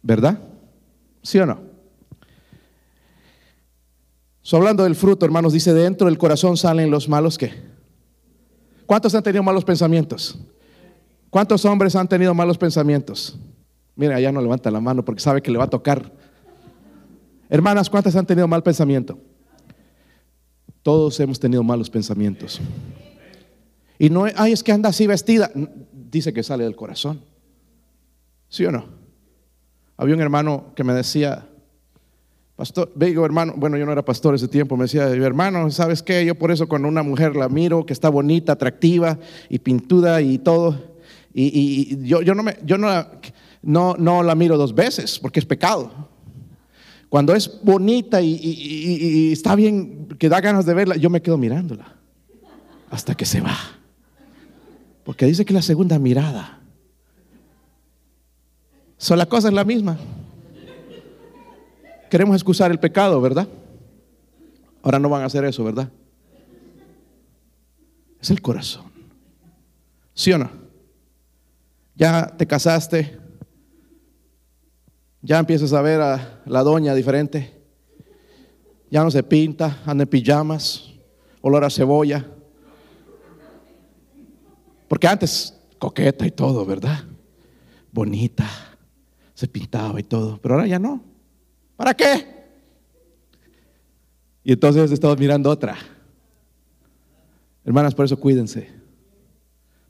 ¿Verdad? 0.00 0.40
¿Sí 1.22 1.38
o 1.38 1.44
no? 1.44 1.69
So, 4.42 4.56
hablando 4.56 4.84
del 4.84 4.94
fruto, 4.94 5.26
hermanos, 5.26 5.52
dice, 5.52 5.74
dentro 5.74 6.06
del 6.06 6.18
corazón 6.18 6.56
salen 6.56 6.90
los 6.90 7.08
malos 7.08 7.36
qué. 7.36 7.52
¿Cuántos 8.86 9.14
han 9.14 9.22
tenido 9.22 9.42
malos 9.42 9.64
pensamientos? 9.64 10.38
¿Cuántos 11.28 11.64
hombres 11.64 11.94
han 11.94 12.08
tenido 12.08 12.34
malos 12.34 12.58
pensamientos? 12.58 13.38
Mira, 13.94 14.16
allá 14.16 14.32
no 14.32 14.40
levanta 14.40 14.70
la 14.70 14.80
mano 14.80 15.04
porque 15.04 15.20
sabe 15.20 15.42
que 15.42 15.50
le 15.50 15.58
va 15.58 15.64
a 15.64 15.70
tocar. 15.70 16.10
Hermanas, 17.48 17.90
¿cuántas 17.90 18.16
han 18.16 18.26
tenido 18.26 18.48
mal 18.48 18.62
pensamiento? 18.62 19.18
Todos 20.82 21.20
hemos 21.20 21.38
tenido 21.38 21.62
malos 21.62 21.90
pensamientos. 21.90 22.60
Y 23.98 24.08
no, 24.08 24.24
ay, 24.34 24.52
es 24.52 24.62
que 24.62 24.72
anda 24.72 24.88
así 24.88 25.06
vestida. 25.06 25.50
Dice 25.92 26.32
que 26.32 26.42
sale 26.42 26.64
del 26.64 26.74
corazón. 26.74 27.20
¿Sí 28.48 28.64
o 28.64 28.72
no? 28.72 28.86
Había 29.98 30.14
un 30.14 30.22
hermano 30.22 30.72
que 30.74 30.82
me 30.82 30.94
decía, 30.94 31.46
Pastor, 32.60 32.92
digo, 32.94 33.24
hermano, 33.24 33.54
bueno, 33.56 33.78
yo 33.78 33.86
no 33.86 33.92
era 33.92 34.04
pastor 34.04 34.34
ese 34.34 34.46
tiempo, 34.46 34.76
me 34.76 34.84
decía, 34.84 35.08
hermano, 35.08 35.70
¿sabes 35.70 36.02
qué? 36.02 36.26
Yo 36.26 36.34
por 36.34 36.50
eso 36.50 36.68
cuando 36.68 36.88
una 36.88 37.02
mujer 37.02 37.34
la 37.34 37.48
miro, 37.48 37.86
que 37.86 37.94
está 37.94 38.10
bonita, 38.10 38.52
atractiva 38.52 39.18
y 39.48 39.60
pintuda 39.60 40.20
y 40.20 40.36
todo, 40.36 40.78
y, 41.32 42.06
yo, 42.06 42.20
yo, 42.20 42.34
no, 42.34 42.42
me, 42.42 42.58
yo 42.62 42.76
no, 42.76 42.90
no, 43.62 43.94
no 43.98 44.22
la 44.22 44.34
miro 44.34 44.58
dos 44.58 44.74
veces 44.74 45.18
porque 45.18 45.40
es 45.40 45.46
pecado. 45.46 45.90
Cuando 47.08 47.34
es 47.34 47.60
bonita 47.62 48.20
y, 48.20 49.32
está 49.32 49.54
bien, 49.54 50.08
que 50.18 50.28
da 50.28 50.42
ganas 50.42 50.66
de 50.66 50.74
verla, 50.74 50.96
yo 50.96 51.08
me 51.08 51.22
quedo 51.22 51.38
mirándola 51.38 51.96
hasta 52.90 53.14
que 53.14 53.24
se 53.24 53.40
va. 53.40 53.56
Porque 55.02 55.24
dice 55.24 55.46
que 55.46 55.54
la 55.54 55.62
segunda 55.62 55.98
mirada. 55.98 56.60
So, 58.98 59.16
la 59.16 59.24
cosa 59.24 59.48
es 59.48 59.54
la 59.54 59.64
misma 59.64 59.96
queremos 62.10 62.34
excusar 62.34 62.70
el 62.70 62.78
pecado, 62.78 63.20
¿verdad? 63.20 63.48
Ahora 64.82 64.98
no 64.98 65.08
van 65.08 65.22
a 65.22 65.26
hacer 65.26 65.44
eso, 65.44 65.64
¿verdad? 65.64 65.88
Es 68.20 68.30
el 68.30 68.42
corazón. 68.42 68.90
¿Sí 70.12 70.32
o 70.32 70.38
no? 70.38 70.50
Ya 71.94 72.26
te 72.36 72.46
casaste, 72.46 73.18
ya 75.22 75.38
empiezas 75.38 75.72
a 75.72 75.80
ver 75.82 76.00
a 76.00 76.42
la 76.46 76.62
doña 76.62 76.94
diferente, 76.94 77.58
ya 78.90 79.04
no 79.04 79.10
se 79.10 79.22
pinta, 79.22 79.78
anda 79.86 80.02
en 80.02 80.08
pijamas, 80.08 80.90
olor 81.40 81.64
a 81.64 81.70
cebolla. 81.70 82.26
Porque 84.88 85.06
antes 85.06 85.56
coqueta 85.78 86.26
y 86.26 86.30
todo, 86.30 86.66
¿verdad? 86.66 87.04
Bonita, 87.92 88.48
se 89.34 89.46
pintaba 89.46 90.00
y 90.00 90.02
todo, 90.02 90.38
pero 90.42 90.54
ahora 90.54 90.66
ya 90.66 90.78
no. 90.78 91.09
¿Para 91.80 91.94
qué? 91.94 92.26
Y 94.44 94.52
entonces 94.52 94.92
estamos 94.92 95.18
mirando 95.18 95.48
otra. 95.48 95.78
Hermanas, 97.64 97.94
por 97.94 98.04
eso 98.04 98.20
cuídense. 98.20 98.68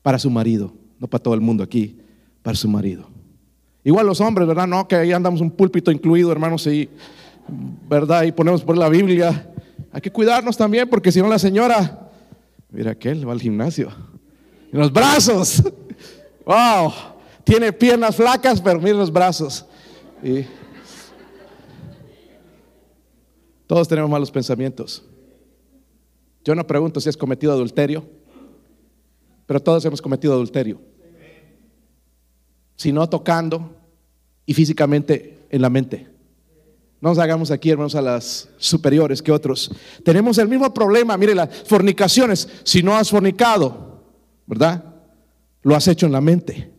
Para 0.01 0.17
su 0.21 0.31
marido, 0.31 0.73
no 1.01 1.09
para 1.09 1.21
todo 1.21 1.35
el 1.35 1.41
mundo 1.41 1.65
aquí, 1.65 1.99
para 2.45 2.57
su 2.57 2.69
marido. 2.69 3.09
Igual 3.83 4.07
los 4.07 4.21
hombres, 4.21 4.47
¿verdad? 4.47 4.69
No, 4.69 4.87
que 4.87 4.95
ahí 4.95 5.11
andamos 5.11 5.41
un 5.41 5.51
púlpito 5.51 5.91
incluido, 5.91 6.31
hermanos, 6.31 6.65
y, 6.69 6.89
¿verdad? 7.89 8.23
Y 8.23 8.31
ponemos 8.31 8.63
por 8.63 8.79
la 8.79 8.89
Biblia. 8.89 9.53
Hay 9.91 10.01
que 10.01 10.13
cuidarnos 10.13 10.57
también, 10.57 10.89
porque 10.89 11.11
si 11.11 11.21
no 11.21 11.27
la 11.27 11.41
señora, 11.41 12.09
mira 12.71 12.93
aquel 12.93 13.29
va 13.29 13.33
al 13.33 13.41
gimnasio. 13.41 13.91
Y 14.73 14.77
los 14.77 14.93
brazos, 14.93 15.61
wow, 16.47 16.93
tiene 17.43 17.73
piernas 17.73 18.15
flacas, 18.15 18.61
pero 18.61 18.79
mira 18.79 18.95
los 18.95 19.13
brazos. 19.13 19.67
Y, 20.23 20.45
Todos 23.71 23.87
tenemos 23.87 24.11
malos 24.11 24.33
pensamientos. 24.33 25.05
Yo 26.45 26.57
no 26.57 26.67
pregunto 26.67 27.01
si 27.01 27.09
has 27.09 27.17
cometido 27.17 27.53
adulterio, 27.53 28.05
pero 29.47 29.63
todos 29.63 29.85
hemos 29.85 30.03
cometido 30.03 30.33
adulterio. 30.33 30.81
Si 32.75 32.91
no 32.91 33.09
tocando 33.09 33.77
y 34.45 34.55
físicamente 34.55 35.47
en 35.49 35.63
la 35.63 35.71
mente. 35.71 36.09
No 37.01 37.11
nos 37.11 37.19
hagamos 37.19 37.53
aquí, 37.53 37.71
hermanos, 37.71 37.95
a 37.95 38.03
las 38.03 38.49
superiores 38.59 39.23
que 39.23 39.31
otros. 39.31 39.71
Tenemos 40.05 40.39
el 40.39 40.49
mismo 40.49 40.75
problema. 40.75 41.17
Mire, 41.17 41.37
las 41.37 41.63
fornicaciones. 41.63 42.49
Si 42.65 42.83
no 42.83 42.97
has 42.97 43.09
fornicado, 43.09 44.03
¿verdad? 44.47 44.83
Lo 45.63 45.77
has 45.77 45.87
hecho 45.87 46.07
en 46.07 46.13
la 46.13 46.21
mente. 46.21 46.73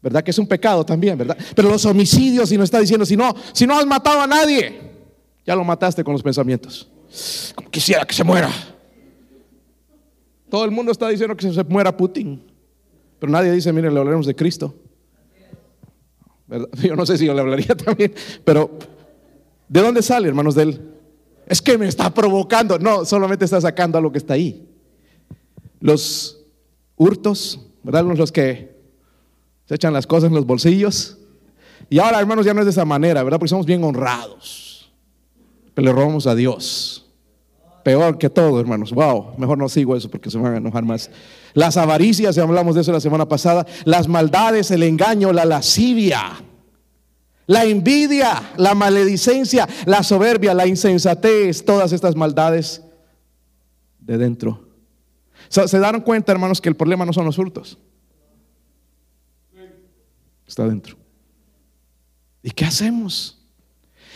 ¿Verdad? 0.00 0.22
Que 0.22 0.30
es 0.30 0.38
un 0.38 0.46
pecado 0.46 0.86
también, 0.86 1.18
¿verdad? 1.18 1.36
Pero 1.56 1.68
los 1.68 1.84
homicidios, 1.84 2.52
y 2.52 2.56
nos 2.56 2.66
está 2.66 2.78
diciendo, 2.78 3.04
si 3.04 3.16
no, 3.16 3.34
si 3.52 3.66
no 3.66 3.76
has 3.76 3.86
matado 3.86 4.20
a 4.20 4.28
nadie, 4.28 4.89
ya 5.50 5.56
lo 5.56 5.64
mataste 5.64 6.04
con 6.04 6.12
los 6.12 6.22
pensamientos. 6.22 6.88
Como 7.56 7.68
quisiera 7.70 8.04
que 8.04 8.14
se 8.14 8.22
muera. 8.22 8.48
Todo 10.48 10.64
el 10.64 10.70
mundo 10.70 10.92
está 10.92 11.08
diciendo 11.08 11.36
que 11.36 11.52
se 11.52 11.64
muera 11.64 11.96
Putin. 11.96 12.40
Pero 13.18 13.32
nadie 13.32 13.50
dice, 13.50 13.72
mire, 13.72 13.90
le 13.90 13.98
hablaremos 13.98 14.26
de 14.26 14.36
Cristo. 14.36 14.72
Yo 16.80 16.94
no 16.94 17.04
sé 17.04 17.18
si 17.18 17.26
yo 17.26 17.34
le 17.34 17.40
hablaría 17.40 17.76
también. 17.84 18.14
Pero, 18.44 18.78
¿de 19.68 19.80
dónde 19.80 20.02
sale, 20.02 20.28
hermanos? 20.28 20.54
De 20.54 20.62
él? 20.62 20.80
Es 21.46 21.60
que 21.60 21.76
me 21.76 21.88
está 21.88 22.14
provocando. 22.14 22.78
No, 22.78 23.04
solamente 23.04 23.44
está 23.44 23.60
sacando 23.60 23.98
a 23.98 24.00
lo 24.00 24.12
que 24.12 24.18
está 24.18 24.34
ahí. 24.34 24.68
Los 25.80 26.44
hurtos, 26.94 27.58
¿verdad? 27.82 28.04
Los 28.04 28.30
que 28.30 28.76
se 29.66 29.74
echan 29.74 29.92
las 29.92 30.06
cosas 30.06 30.28
en 30.28 30.36
los 30.36 30.46
bolsillos. 30.46 31.18
Y 31.88 31.98
ahora, 31.98 32.20
hermanos, 32.20 32.46
ya 32.46 32.54
no 32.54 32.60
es 32.60 32.66
de 32.66 32.70
esa 32.70 32.84
manera, 32.84 33.24
¿verdad? 33.24 33.40
Porque 33.40 33.50
somos 33.50 33.66
bien 33.66 33.82
honrados 33.82 34.69
le 35.80 35.92
robamos 35.92 36.26
a 36.26 36.34
Dios. 36.34 37.06
Peor 37.82 38.18
que 38.18 38.28
todo, 38.28 38.60
hermanos. 38.60 38.92
Wow, 38.92 39.34
mejor 39.38 39.56
no 39.56 39.68
sigo 39.68 39.96
eso 39.96 40.10
porque 40.10 40.30
se 40.30 40.38
van 40.38 40.54
a 40.54 40.56
enojar 40.58 40.84
más. 40.84 41.10
Las 41.54 41.76
avaricias, 41.76 42.34
ya 42.34 42.42
hablamos 42.42 42.74
de 42.74 42.82
eso 42.82 42.92
la 42.92 43.00
semana 43.00 43.26
pasada. 43.26 43.66
Las 43.84 44.06
maldades, 44.06 44.70
el 44.70 44.82
engaño, 44.82 45.32
la 45.32 45.44
lascivia. 45.44 46.44
la 47.50 47.64
envidia, 47.64 48.52
la 48.58 48.76
maledicencia, 48.76 49.68
la 49.84 50.04
soberbia, 50.04 50.54
la 50.54 50.68
insensatez, 50.68 51.64
todas 51.64 51.90
estas 51.90 52.14
maldades 52.14 52.80
de 53.98 54.18
dentro. 54.18 54.68
Se 55.48 55.78
dan 55.80 56.00
cuenta, 56.02 56.30
hermanos, 56.30 56.60
que 56.60 56.68
el 56.68 56.76
problema 56.76 57.04
no 57.04 57.12
son 57.12 57.24
los 57.24 57.34
frutos. 57.34 57.76
Está 60.46 60.68
dentro. 60.68 60.96
¿Y 62.40 62.52
qué 62.52 62.66
hacemos? 62.66 63.39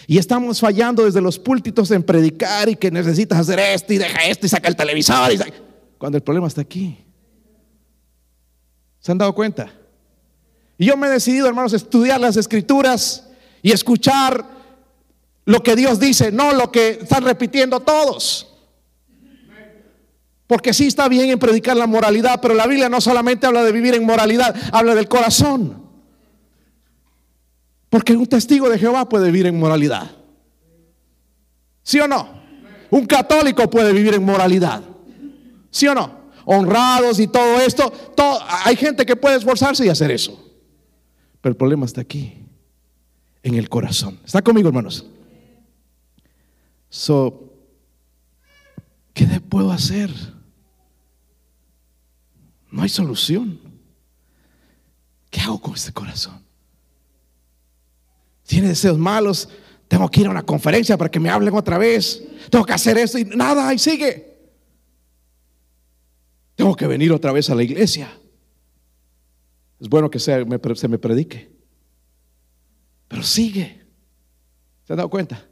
Y 0.07 0.19
estamos 0.19 0.61
fallando 0.61 1.05
desde 1.05 1.21
los 1.21 1.39
púlpitos 1.39 1.91
en 1.91 2.03
predicar 2.03 2.69
y 2.69 2.77
que 2.77 2.91
necesitas 2.91 3.39
hacer 3.39 3.59
esto 3.59 3.93
y 3.93 3.99
deja 3.99 4.25
esto 4.25 4.47
y 4.47 4.49
saca 4.49 4.69
el 4.69 4.77
televisor. 4.77 5.31
Cuando 5.99 6.19
el 6.19 6.23
problema 6.23 6.47
está 6.47 6.61
aquí. 6.61 6.99
¿Se 9.01 9.13
han 9.13 9.19
dado 9.19 9.35
cuenta? 9.35 9.73
Y 10.79 10.87
yo 10.87 10.97
me 10.97 11.07
he 11.07 11.11
decidido, 11.11 11.47
hermanos, 11.47 11.73
estudiar 11.73 12.21
las 12.21 12.37
escrituras 12.37 13.29
y 13.63 13.73
escuchar 13.73 14.45
lo 15.45 15.63
que 15.63 15.77
Dios 15.77 16.01
dice, 16.01 16.33
no 16.33 16.53
lo 16.53 16.71
que 16.73 16.99
están 17.03 17.25
repitiendo 17.25 17.81
todos. 17.81 18.51
Porque 20.47 20.75
sí 20.75 20.87
está 20.87 21.09
bien 21.09 21.31
en 21.31 21.39
predicar 21.39 21.77
la 21.77 21.87
moralidad, 21.87 22.41
pero 22.41 22.55
la 22.55 22.67
Biblia 22.67 22.89
no 22.89 23.01
solamente 23.01 23.47
habla 23.47 23.65
de 23.65 23.73
vivir 23.73 23.95
en 23.95 24.05
moralidad, 24.05 24.55
habla 24.73 24.95
del 24.95 25.09
corazón. 25.09 25.84
Porque 27.95 28.17
un 28.17 28.27
testigo 28.27 28.69
de 28.69 28.77
Jehová 28.77 29.09
puede 29.09 29.27
vivir 29.27 29.47
en 29.47 29.57
moralidad. 29.57 30.11
¿Sí 31.85 32.01
o 32.01 32.09
no? 32.09 32.43
Un 32.91 33.07
católico 33.07 33.71
puede 33.71 33.93
vivir 33.93 34.15
en 34.15 34.25
moralidad. 34.25 34.83
¿Sí 35.71 35.87
o 35.87 35.95
no? 35.95 36.25
Honrados 36.45 37.21
y 37.21 37.29
todo 37.29 37.61
esto. 37.61 37.93
hay 38.65 38.75
gente 38.75 39.07
que 39.07 39.15
puede 39.15 39.37
esforzarse 39.37 39.87
y 39.87 39.91
hacer 39.91 40.11
eso. 40.11 40.33
Pero 41.41 41.53
el 41.53 41.57
problema 41.57 41.87
está 41.87 42.01
aquí, 42.01 42.35
en 43.45 43.55
el 43.55 43.69
corazón. 43.69 44.19
¿Está 44.25 44.43
conmigo, 44.43 44.67
hermanos? 44.67 45.07
So, 46.89 47.53
¿qué 49.13 49.25
puedo 49.41 49.71
hacer? 49.71 50.11
No 52.73 52.83
hay 52.83 52.89
solución. 52.89 53.61
¿Qué 55.31 55.43
hago 55.43 55.61
con 55.61 55.75
este 55.75 55.93
corazón? 55.93 56.44
Tiene 58.47 58.69
deseos 58.69 58.99
malos. 58.99 59.49
Tengo 59.89 60.11
que 60.11 60.21
ir 60.21 60.27
a 60.27 60.31
una 60.31 60.43
conferencia 60.43 60.97
para 60.97 61.11
que 61.11 61.21
me 61.21 61.31
hablen 61.31 61.55
otra 61.55 61.79
vez. 61.79 62.23
Tengo 62.51 62.65
que 62.65 62.73
hacer 62.73 62.99
esto 62.99 63.19
y 63.19 63.25
nada, 63.25 63.69
ahí 63.69 63.79
sigue. 63.79 64.35
Tengo 66.55 66.75
que 66.77 66.87
venir 66.87 67.13
otra 67.13 67.33
vez 67.33 67.51
a 67.51 67.55
la 67.55 67.63
iglesia. 67.63 68.09
Es 69.81 69.89
bueno 69.89 70.11
que 70.11 70.19
se 70.19 70.45
me 70.45 70.99
predique. 70.99 71.51
Pero 73.09 73.23
sigue. 73.23 73.83
¿Se 74.87 74.93
han 74.93 74.97
dado 74.99 75.11
cuenta? 75.11 75.45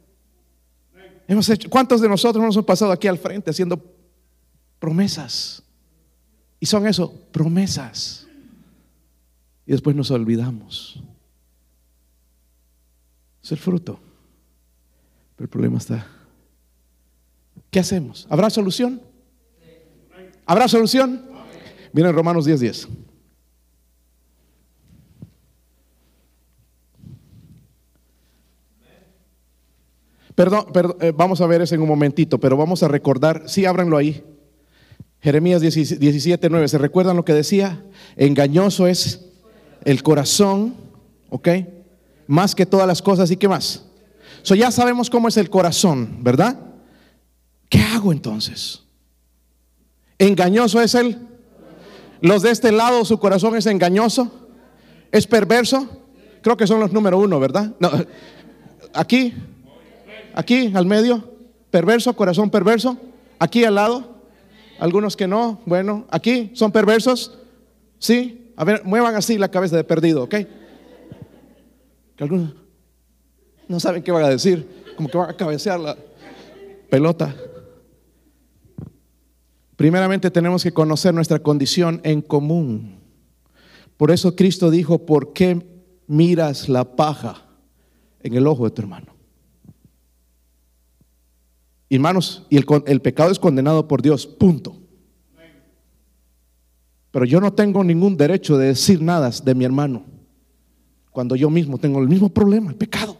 Hemos 1.27 1.47
hecho, 1.49 1.69
¿Cuántos 1.69 2.01
de 2.01 2.09
nosotros 2.09 2.43
nos 2.43 2.55
hemos 2.55 2.65
pasado 2.65 2.91
aquí 2.91 3.07
al 3.07 3.17
frente 3.17 3.49
haciendo 3.49 3.81
promesas? 4.79 5.63
Y 6.59 6.65
son 6.65 6.87
eso, 6.87 7.13
promesas. 7.31 8.27
Y 9.65 9.71
después 9.71 9.95
nos 9.95 10.11
olvidamos. 10.11 11.01
Es 13.43 13.51
el 13.51 13.57
fruto. 13.57 13.99
Pero 15.35 15.45
el 15.45 15.49
problema 15.49 15.77
está. 15.77 16.07
¿Qué 17.69 17.79
hacemos? 17.79 18.25
¿Habrá 18.29 18.49
solución? 18.49 19.01
¿Habrá 20.45 20.67
solución? 20.67 21.25
Viene 21.91 22.11
Romanos 22.11 22.45
10:10. 22.45 22.59
10. 22.59 22.87
Perdón, 30.35 30.65
eh, 31.01 31.11
vamos 31.15 31.41
a 31.41 31.47
ver 31.47 31.61
eso 31.61 31.75
en 31.75 31.81
un 31.81 31.87
momentito, 31.87 32.39
pero 32.39 32.57
vamos 32.57 32.81
a 32.81 32.87
recordar, 32.87 33.43
sí, 33.47 33.65
ábranlo 33.65 33.97
ahí. 33.97 34.23
Jeremías 35.21 35.61
17, 35.61 36.49
9, 36.49 36.67
¿se 36.67 36.77
recuerdan 36.77 37.15
lo 37.15 37.23
que 37.23 37.33
decía? 37.33 37.85
Engañoso 38.15 38.87
es 38.87 39.29
el 39.85 40.03
corazón, 40.03 40.75
¿ok? 41.29 41.49
Más 42.27 42.55
que 42.55 42.65
todas 42.65 42.87
las 42.87 43.01
cosas 43.01 43.29
y 43.31 43.37
qué 43.37 43.47
más. 43.47 43.83
So 44.41 44.55
ya 44.55 44.71
sabemos 44.71 45.09
cómo 45.09 45.27
es 45.27 45.37
el 45.37 45.49
corazón, 45.49 46.17
¿verdad? 46.21 46.59
¿Qué 47.69 47.79
hago 47.81 48.11
entonces? 48.11 48.83
Engañoso 50.17 50.81
es 50.81 50.95
el. 50.95 51.17
Los 52.21 52.41
de 52.41 52.51
este 52.51 52.71
lado, 52.71 53.03
su 53.03 53.19
corazón 53.19 53.55
es 53.57 53.65
engañoso, 53.65 54.31
es 55.11 55.27
perverso. 55.27 55.87
Creo 56.41 56.55
que 56.55 56.67
son 56.67 56.79
los 56.79 56.91
número 56.91 57.17
uno, 57.17 57.39
¿verdad? 57.39 57.73
No, 57.79 57.89
aquí, 58.93 59.33
Aquí, 60.33 60.71
al 60.73 60.85
medio, 60.85 61.23
perverso, 61.69 62.15
corazón 62.15 62.49
perverso. 62.49 62.97
Aquí 63.39 63.63
al 63.65 63.75
lado, 63.75 64.23
algunos 64.79 65.15
que 65.15 65.27
no. 65.27 65.61
Bueno, 65.65 66.05
aquí 66.09 66.51
son 66.53 66.71
perversos. 66.71 67.37
Sí, 67.99 68.51
a 68.55 68.63
ver, 68.63 68.83
muevan 68.83 69.15
así 69.15 69.37
la 69.37 69.51
cabeza 69.51 69.75
de 69.75 69.83
perdido, 69.83 70.23
¿ok? 70.23 70.35
Que 72.15 72.23
algunos 72.23 72.53
no 73.67 73.79
saben 73.79 74.03
qué 74.03 74.11
van 74.11 74.25
a 74.25 74.29
decir, 74.29 74.67
como 74.95 75.09
que 75.09 75.17
van 75.17 75.29
a 75.29 75.37
cabecear 75.37 75.79
la 75.79 75.97
pelota. 76.89 77.35
Primeramente 79.75 80.29
tenemos 80.29 80.63
que 80.63 80.71
conocer 80.71 81.13
nuestra 81.13 81.39
condición 81.39 81.99
en 82.03 82.21
común. 82.21 82.99
Por 83.97 84.11
eso 84.11 84.35
Cristo 84.35 84.69
dijo, 84.69 85.05
¿por 85.05 85.33
qué 85.33 85.65
miras 86.07 86.69
la 86.69 86.95
paja 86.95 87.45
en 88.21 88.35
el 88.35 88.47
ojo 88.47 88.65
de 88.65 88.71
tu 88.71 88.81
hermano? 88.81 89.07
Hermanos, 91.89 92.45
y 92.49 92.57
el, 92.57 92.65
el 92.87 93.01
pecado 93.01 93.31
es 93.31 93.39
condenado 93.39 93.87
por 93.87 94.01
Dios, 94.01 94.25
punto. 94.25 94.77
Pero 97.11 97.25
yo 97.25 97.39
no 97.39 97.53
tengo 97.53 97.83
ningún 97.83 98.17
derecho 98.17 98.57
de 98.57 98.67
decir 98.67 99.01
nada 99.01 99.29
de 99.29 99.55
mi 99.55 99.65
hermano 99.65 100.12
cuando 101.13 101.35
yo 101.35 101.49
mismo 101.49 101.77
tengo 101.77 102.01
el 102.01 102.09
mismo 102.09 102.27
problema, 102.27 102.71
el 102.71 102.75
pecado. 102.75 103.17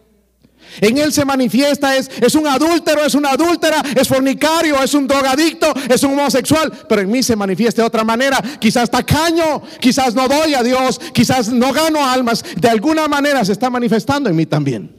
En 0.82 0.98
él 0.98 1.14
se 1.14 1.24
manifiesta, 1.24 1.96
es, 1.96 2.10
es 2.20 2.34
un 2.34 2.48
adúltero, 2.48 3.06
es 3.06 3.14
una 3.14 3.30
adúltera, 3.30 3.84
es 3.96 4.08
fornicario, 4.08 4.82
es 4.82 4.94
un 4.96 5.08
drogadicto, 5.08 5.72
es 5.88 6.02
un 6.04 6.14
homosexual, 6.14 6.74
pero 6.90 7.02
en 7.02 7.12
mí 7.12 7.22
se 7.22 7.36
manifiesta 7.36 7.84
de 7.84 7.88
otra 7.88 8.04
manera. 8.04 8.42
Quizás 8.60 8.90
tacaño, 8.90 9.62
quizás 9.80 10.16
no 10.16 10.28
doy 10.28 10.56
a 10.56 10.64
Dios, 10.64 11.00
quizás 11.14 11.50
no 11.50 11.72
gano 11.72 12.04
almas. 12.04 12.44
De 12.60 12.68
alguna 12.68 13.08
manera 13.08 13.46
se 13.46 13.52
está 13.52 13.70
manifestando 13.70 14.30
en 14.30 14.36
mí 14.36 14.48
también. 14.48 14.96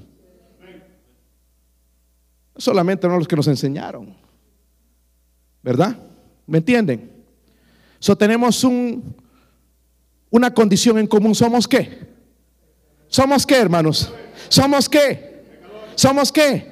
Solamente 2.57 3.09
no 3.09 3.19
los 3.19 3.27
que 3.27 3.35
nos 3.35 3.49
enseñaron. 3.49 4.15
¿Verdad? 5.63 5.97
¿Me 6.47 6.59
entienden? 6.59 7.11
So 7.99 8.17
tenemos 8.17 8.63
un, 8.63 9.17
una 10.31 10.55
condición 10.55 10.99
en 10.99 11.09
común. 11.09 11.35
¿Somos 11.35 11.67
qué? 11.67 12.14
¿Somos 13.15 13.47
qué, 13.47 13.59
hermanos? 13.61 14.13
¿Somos 14.49 14.89
qué? 14.89 15.45
¿Somos 15.95 16.33
qué? 16.33 16.67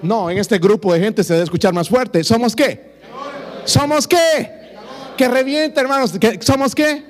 No, 0.00 0.30
en 0.30 0.38
este 0.38 0.58
grupo 0.58 0.94
de 0.94 0.98
gente 0.98 1.22
se 1.22 1.34
debe 1.34 1.44
escuchar 1.44 1.74
más 1.74 1.90
fuerte. 1.90 2.24
¿Somos 2.24 2.56
qué? 2.56 2.94
¿Somos 3.66 4.08
qué? 4.08 4.78
Que 5.14 5.28
reviente, 5.28 5.78
hermanos. 5.78 6.14
¿Somos 6.40 6.74
qué? 6.74 7.04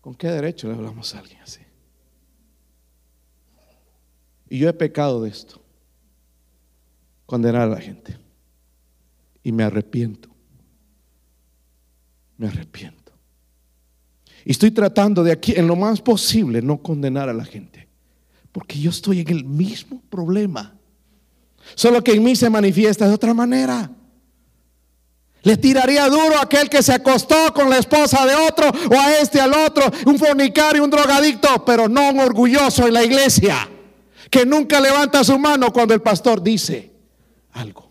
¿Con 0.00 0.14
qué 0.14 0.28
derecho 0.28 0.68
le 0.68 0.74
hablamos 0.74 1.12
a 1.16 1.18
alguien 1.18 1.42
así? 1.42 1.62
Y 4.48 4.60
yo 4.60 4.68
he 4.68 4.72
pecado 4.72 5.24
de 5.24 5.30
esto. 5.30 5.60
Condenar 7.26 7.62
a 7.62 7.66
la 7.66 7.80
gente. 7.80 8.16
Y 9.42 9.50
me 9.50 9.64
arrepiento. 9.64 10.28
Me 12.36 12.46
arrepiento. 12.46 13.01
Y 14.44 14.52
estoy 14.52 14.70
tratando 14.70 15.22
de 15.22 15.32
aquí, 15.32 15.54
en 15.56 15.66
lo 15.66 15.76
más 15.76 16.00
posible, 16.00 16.62
no 16.62 16.78
condenar 16.78 17.28
a 17.28 17.32
la 17.32 17.44
gente. 17.44 17.88
Porque 18.50 18.78
yo 18.78 18.90
estoy 18.90 19.20
en 19.20 19.28
el 19.28 19.44
mismo 19.44 20.02
problema. 20.10 20.74
Solo 21.74 22.02
que 22.02 22.12
en 22.12 22.22
mí 22.22 22.34
se 22.36 22.50
manifiesta 22.50 23.06
de 23.06 23.14
otra 23.14 23.34
manera. 23.34 23.90
Le 25.42 25.56
tiraría 25.56 26.08
duro 26.08 26.36
a 26.38 26.42
aquel 26.42 26.68
que 26.68 26.82
se 26.82 26.92
acostó 26.92 27.52
con 27.52 27.68
la 27.68 27.78
esposa 27.78 28.24
de 28.26 28.34
otro 28.34 28.70
o 28.90 28.94
a 28.94 29.18
este 29.18 29.40
al 29.40 29.52
otro, 29.54 29.84
un 30.06 30.18
fornicario, 30.18 30.84
un 30.84 30.90
drogadicto, 30.90 31.64
pero 31.64 31.88
no 31.88 32.10
un 32.10 32.20
orgulloso 32.20 32.86
en 32.86 32.94
la 32.94 33.04
iglesia 33.04 33.68
que 34.30 34.46
nunca 34.46 34.80
levanta 34.80 35.22
su 35.24 35.38
mano 35.38 35.72
cuando 35.72 35.94
el 35.94 36.00
pastor 36.00 36.42
dice 36.42 36.90
algo. 37.52 37.90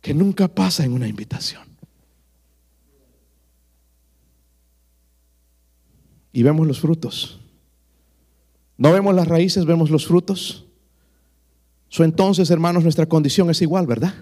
Que 0.00 0.14
nunca 0.14 0.48
pasa 0.48 0.84
en 0.84 0.92
una 0.92 1.08
invitación. 1.08 1.67
Y 6.32 6.42
vemos 6.42 6.66
los 6.66 6.80
frutos. 6.80 7.40
No 8.76 8.92
vemos 8.92 9.14
las 9.14 9.26
raíces, 9.26 9.64
vemos 9.64 9.90
los 9.90 10.06
frutos. 10.06 10.66
So, 11.88 12.04
entonces, 12.04 12.50
hermanos, 12.50 12.82
nuestra 12.82 13.06
condición 13.06 13.50
es 13.50 13.62
igual, 13.62 13.86
¿verdad? 13.86 14.14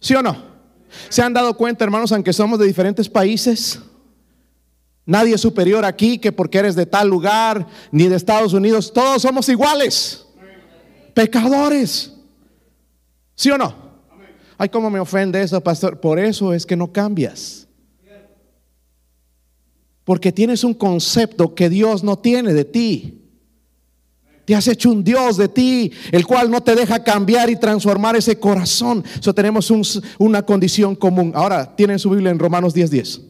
¿Sí 0.00 0.14
o 0.14 0.22
no? 0.22 0.36
¿Se 1.08 1.22
han 1.22 1.32
dado 1.32 1.56
cuenta, 1.56 1.84
hermanos, 1.84 2.12
aunque 2.12 2.32
somos 2.32 2.58
de 2.58 2.66
diferentes 2.66 3.08
países? 3.08 3.80
Nadie 5.06 5.34
es 5.34 5.40
superior 5.40 5.84
aquí 5.84 6.18
que 6.18 6.32
porque 6.32 6.58
eres 6.58 6.74
de 6.74 6.86
tal 6.86 7.08
lugar, 7.08 7.66
ni 7.90 8.08
de 8.08 8.16
Estados 8.16 8.52
Unidos. 8.52 8.92
Todos 8.92 9.22
somos 9.22 9.48
iguales. 9.48 10.26
Pecadores. 11.14 12.12
¿Sí 13.34 13.50
o 13.50 13.58
no? 13.58 13.74
Ay, 14.56 14.68
cómo 14.68 14.90
me 14.90 15.00
ofende 15.00 15.42
eso, 15.42 15.60
pastor. 15.60 16.00
Por 16.00 16.18
eso 16.18 16.52
es 16.54 16.64
que 16.64 16.76
no 16.76 16.92
cambias. 16.92 17.63
Porque 20.04 20.32
tienes 20.32 20.64
un 20.64 20.74
concepto 20.74 21.54
que 21.54 21.68
Dios 21.68 22.04
no 22.04 22.18
tiene 22.18 22.52
de 22.52 22.64
ti. 22.64 23.20
Te 24.44 24.54
has 24.54 24.68
hecho 24.68 24.90
un 24.90 25.02
Dios 25.02 25.38
de 25.38 25.48
ti, 25.48 25.90
el 26.12 26.26
cual 26.26 26.50
no 26.50 26.62
te 26.62 26.74
deja 26.74 27.02
cambiar 27.02 27.48
y 27.48 27.56
transformar 27.56 28.14
ese 28.14 28.38
corazón. 28.38 29.02
Eso 29.18 29.34
tenemos 29.34 29.72
una 30.18 30.42
condición 30.42 30.94
común. 30.94 31.32
Ahora, 31.34 31.74
tienen 31.74 31.98
su 31.98 32.10
Biblia 32.10 32.30
en 32.30 32.38
Romanos 32.38 32.74
10:10. 32.74 32.90
10. 32.90 33.20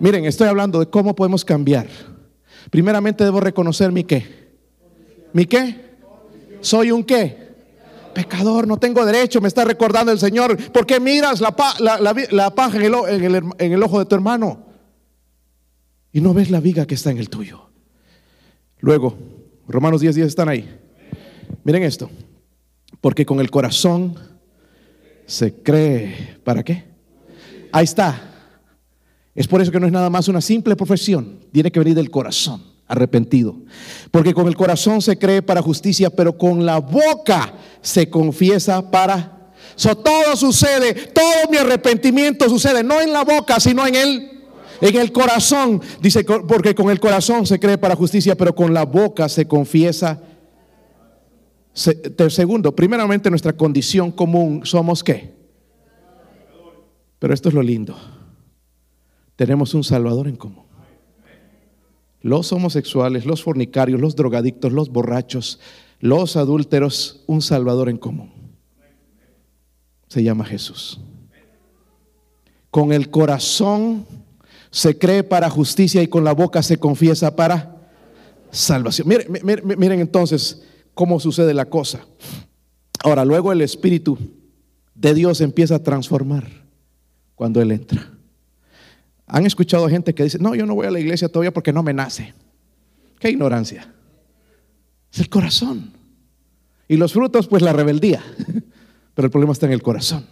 Miren, 0.00 0.24
estoy 0.24 0.48
hablando 0.48 0.80
de 0.80 0.86
cómo 0.86 1.14
podemos 1.14 1.44
cambiar. 1.44 1.86
Primeramente 2.70 3.24
debo 3.24 3.40
reconocer 3.40 3.92
mi 3.92 4.04
qué. 4.04 4.48
¿Mi 5.34 5.44
qué? 5.44 5.88
Soy 6.60 6.92
un 6.92 7.04
qué. 7.04 7.48
Pecador, 8.14 8.66
no 8.66 8.78
tengo 8.78 9.04
derecho, 9.04 9.40
me 9.40 9.48
está 9.48 9.64
recordando 9.64 10.10
el 10.10 10.18
Señor. 10.18 10.56
¿Por 10.72 10.86
qué 10.86 10.98
miras 10.98 11.40
la, 11.40 11.54
paja 11.54 12.78
en 12.78 13.24
el, 13.24 13.42
en 13.58 13.72
el 13.72 13.82
ojo 13.82 13.98
de 13.98 14.06
tu 14.06 14.14
hermano? 14.14 14.67
Y 16.12 16.20
no 16.20 16.34
ves 16.34 16.50
la 16.50 16.60
viga 16.60 16.86
que 16.86 16.94
está 16.94 17.10
en 17.10 17.18
el 17.18 17.28
tuyo. 17.28 17.68
Luego, 18.80 19.16
Romanos 19.66 20.00
10, 20.00 20.14
10 20.14 20.28
están 20.28 20.48
ahí. 20.48 20.68
Miren 21.64 21.82
esto. 21.82 22.10
Porque 23.00 23.26
con 23.26 23.40
el 23.40 23.50
corazón 23.50 24.14
se 25.26 25.62
cree. 25.62 26.38
¿Para 26.42 26.62
qué? 26.62 26.84
Ahí 27.72 27.84
está. 27.84 28.28
Es 29.34 29.46
por 29.46 29.60
eso 29.60 29.70
que 29.70 29.78
no 29.78 29.86
es 29.86 29.92
nada 29.92 30.10
más 30.10 30.28
una 30.28 30.40
simple 30.40 30.74
profesión. 30.74 31.40
Tiene 31.52 31.70
que 31.70 31.78
venir 31.78 31.94
del 31.94 32.10
corazón, 32.10 32.62
arrepentido. 32.86 33.56
Porque 34.10 34.34
con 34.34 34.48
el 34.48 34.56
corazón 34.56 35.00
se 35.00 35.18
cree 35.18 35.42
para 35.42 35.62
justicia, 35.62 36.10
pero 36.10 36.36
con 36.36 36.64
la 36.66 36.78
boca 36.78 37.54
se 37.80 38.08
confiesa 38.10 38.90
para... 38.90 39.52
So, 39.76 39.96
todo 39.96 40.34
sucede, 40.34 40.92
todo 41.12 41.50
mi 41.50 41.56
arrepentimiento 41.56 42.48
sucede, 42.48 42.82
no 42.82 43.00
en 43.00 43.12
la 43.12 43.22
boca, 43.22 43.60
sino 43.60 43.86
en 43.86 43.94
el 43.94 44.37
en 44.80 44.96
el 44.96 45.12
corazón, 45.12 45.80
dice, 46.00 46.24
porque 46.24 46.74
con 46.74 46.90
el 46.90 47.00
corazón 47.00 47.46
se 47.46 47.58
cree 47.58 47.78
para 47.78 47.96
justicia, 47.96 48.36
pero 48.36 48.54
con 48.54 48.72
la 48.72 48.84
boca 48.84 49.28
se 49.28 49.46
confiesa. 49.46 50.22
segundo, 52.28 52.74
primeramente 52.74 53.30
nuestra 53.30 53.52
condición 53.52 54.12
común 54.12 54.62
somos 54.64 55.02
qué? 55.02 55.34
Pero 57.18 57.34
esto 57.34 57.48
es 57.48 57.54
lo 57.54 57.62
lindo. 57.62 57.96
Tenemos 59.36 59.74
un 59.74 59.84
Salvador 59.84 60.28
en 60.28 60.36
común. 60.36 60.64
Los 62.20 62.52
homosexuales, 62.52 63.26
los 63.26 63.42
fornicarios, 63.42 64.00
los 64.00 64.16
drogadictos, 64.16 64.72
los 64.72 64.90
borrachos, 64.90 65.60
los 66.00 66.36
adúlteros, 66.36 67.22
un 67.26 67.42
Salvador 67.42 67.88
en 67.88 67.96
común. 67.96 68.32
Se 70.08 70.22
llama 70.22 70.44
Jesús. 70.44 71.00
Con 72.70 72.92
el 72.92 73.10
corazón 73.10 74.06
se 74.70 74.98
cree 74.98 75.22
para 75.22 75.50
justicia 75.50 76.02
y 76.02 76.08
con 76.08 76.24
la 76.24 76.32
boca 76.32 76.62
se 76.62 76.78
confiesa 76.78 77.34
para 77.34 77.76
salvación. 78.50 79.08
Miren, 79.08 79.26
miren, 79.64 80.00
entonces 80.00 80.62
cómo 80.94 81.20
sucede 81.20 81.54
la 81.54 81.66
cosa. 81.66 82.06
Ahora, 83.04 83.24
luego 83.24 83.52
el 83.52 83.60
Espíritu 83.60 84.18
de 84.94 85.14
Dios 85.14 85.40
empieza 85.40 85.76
a 85.76 85.82
transformar 85.82 86.46
cuando 87.34 87.60
Él 87.62 87.72
entra. 87.72 88.10
Han 89.26 89.46
escuchado 89.46 89.88
gente 89.88 90.14
que 90.14 90.24
dice, 90.24 90.38
no, 90.38 90.54
yo 90.54 90.66
no 90.66 90.74
voy 90.74 90.86
a 90.86 90.90
la 90.90 90.98
iglesia 90.98 91.28
todavía 91.28 91.52
porque 91.52 91.72
no 91.72 91.82
me 91.82 91.92
nace. 91.92 92.34
Qué 93.18 93.30
ignorancia. 93.30 93.92
Es 95.12 95.20
el 95.20 95.28
corazón. 95.28 95.92
Y 96.88 96.96
los 96.96 97.12
frutos, 97.12 97.46
pues 97.46 97.62
la 97.62 97.72
rebeldía. 97.72 98.22
Pero 99.14 99.26
el 99.26 99.30
problema 99.30 99.52
está 99.52 99.66
en 99.66 99.72
el 99.72 99.82
corazón. 99.82 100.26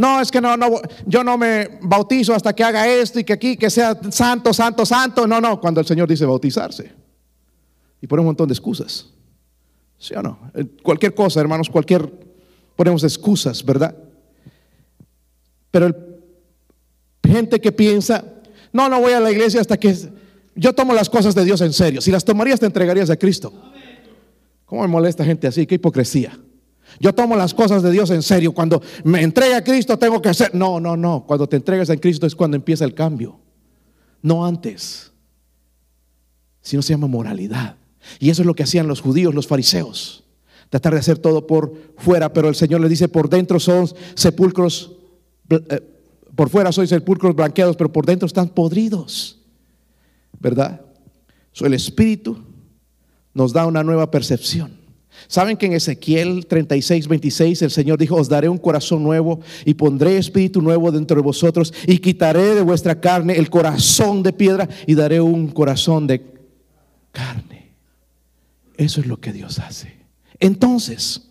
No, 0.00 0.18
es 0.18 0.30
que 0.30 0.40
no, 0.40 0.56
no, 0.56 0.80
yo 1.04 1.22
no 1.22 1.36
me 1.36 1.78
bautizo 1.82 2.34
hasta 2.34 2.54
que 2.54 2.64
haga 2.64 2.88
esto 2.88 3.20
y 3.20 3.24
que 3.24 3.34
aquí, 3.34 3.58
que 3.58 3.68
sea 3.68 4.00
santo, 4.10 4.54
santo, 4.54 4.86
santo. 4.86 5.26
No, 5.26 5.42
no, 5.42 5.60
cuando 5.60 5.78
el 5.78 5.86
Señor 5.86 6.08
dice 6.08 6.24
bautizarse. 6.24 6.90
Y 8.00 8.06
pone 8.06 8.20
un 8.20 8.28
montón 8.28 8.48
de 8.48 8.54
excusas. 8.54 9.10
¿Sí 9.98 10.14
o 10.14 10.22
no? 10.22 10.38
Eh, 10.54 10.64
cualquier 10.82 11.14
cosa, 11.14 11.38
hermanos, 11.42 11.68
cualquier, 11.68 12.10
ponemos 12.76 13.04
excusas, 13.04 13.62
¿verdad? 13.62 13.94
Pero 15.70 15.88
el, 15.88 15.96
gente 17.22 17.60
que 17.60 17.70
piensa, 17.70 18.24
no, 18.72 18.88
no 18.88 19.02
voy 19.02 19.12
a 19.12 19.20
la 19.20 19.30
iglesia 19.30 19.60
hasta 19.60 19.76
que 19.76 19.94
yo 20.54 20.72
tomo 20.72 20.94
las 20.94 21.10
cosas 21.10 21.34
de 21.34 21.44
Dios 21.44 21.60
en 21.60 21.74
serio. 21.74 22.00
Si 22.00 22.10
las 22.10 22.24
tomarías, 22.24 22.58
te 22.58 22.64
entregarías 22.64 23.10
a 23.10 23.18
Cristo. 23.18 23.52
¿Cómo 24.64 24.80
me 24.80 24.88
molesta 24.88 25.26
gente 25.26 25.46
así? 25.46 25.66
Qué 25.66 25.74
hipocresía. 25.74 26.38
Yo 26.98 27.14
tomo 27.14 27.36
las 27.36 27.54
cosas 27.54 27.82
de 27.82 27.90
Dios 27.90 28.10
en 28.10 28.22
serio. 28.22 28.52
Cuando 28.52 28.82
me 29.04 29.22
entrega 29.22 29.58
a 29.58 29.64
Cristo 29.64 29.98
tengo 29.98 30.20
que 30.20 30.28
hacer. 30.28 30.54
No, 30.54 30.80
no, 30.80 30.96
no. 30.96 31.24
Cuando 31.26 31.48
te 31.48 31.56
entregas 31.56 31.90
a 31.90 31.96
Cristo 31.96 32.26
es 32.26 32.34
cuando 32.34 32.56
empieza 32.56 32.84
el 32.84 32.94
cambio. 32.94 33.38
No 34.22 34.44
antes. 34.44 35.12
Si 36.60 36.76
no 36.76 36.82
se 36.82 36.92
llama 36.92 37.06
moralidad. 37.06 37.76
Y 38.18 38.30
eso 38.30 38.42
es 38.42 38.46
lo 38.46 38.54
que 38.54 38.62
hacían 38.62 38.86
los 38.86 39.00
judíos, 39.00 39.34
los 39.34 39.46
fariseos. 39.46 40.24
Tratar 40.68 40.94
de 40.94 41.00
hacer 41.00 41.18
todo 41.18 41.46
por 41.46 41.74
fuera, 41.96 42.32
pero 42.32 42.48
el 42.48 42.54
Señor 42.54 42.80
le 42.80 42.88
dice, 42.88 43.08
por 43.08 43.28
dentro 43.28 43.58
son 43.58 43.88
sepulcros, 44.14 44.92
eh, 45.50 45.80
por 46.34 46.48
fuera 46.48 46.70
sois 46.72 46.90
sepulcros 46.90 47.34
blanqueados, 47.34 47.76
pero 47.76 47.92
por 47.92 48.06
dentro 48.06 48.26
están 48.26 48.48
podridos. 48.48 49.40
¿Verdad? 50.38 50.80
So, 51.52 51.66
el 51.66 51.74
Espíritu 51.74 52.38
nos 53.34 53.52
da 53.52 53.66
una 53.66 53.82
nueva 53.82 54.10
percepción. 54.10 54.79
¿Saben 55.28 55.56
que 55.56 55.66
en 55.66 55.74
Ezequiel 55.74 56.46
36, 56.46 57.08
26 57.08 57.62
el 57.62 57.70
Señor 57.70 57.98
dijo, 57.98 58.16
os 58.16 58.28
daré 58.28 58.48
un 58.48 58.58
corazón 58.58 59.02
nuevo 59.02 59.40
y 59.64 59.74
pondré 59.74 60.18
espíritu 60.18 60.62
nuevo 60.62 60.90
dentro 60.90 61.16
de 61.16 61.22
vosotros 61.22 61.72
y 61.86 61.98
quitaré 61.98 62.54
de 62.54 62.62
vuestra 62.62 63.00
carne 63.00 63.36
el 63.36 63.50
corazón 63.50 64.22
de 64.22 64.32
piedra 64.32 64.68
y 64.86 64.94
daré 64.94 65.20
un 65.20 65.48
corazón 65.48 66.06
de 66.06 66.24
carne? 67.12 67.74
Eso 68.76 69.00
es 69.00 69.06
lo 69.06 69.20
que 69.20 69.32
Dios 69.32 69.58
hace. 69.58 69.94
Entonces, 70.38 71.30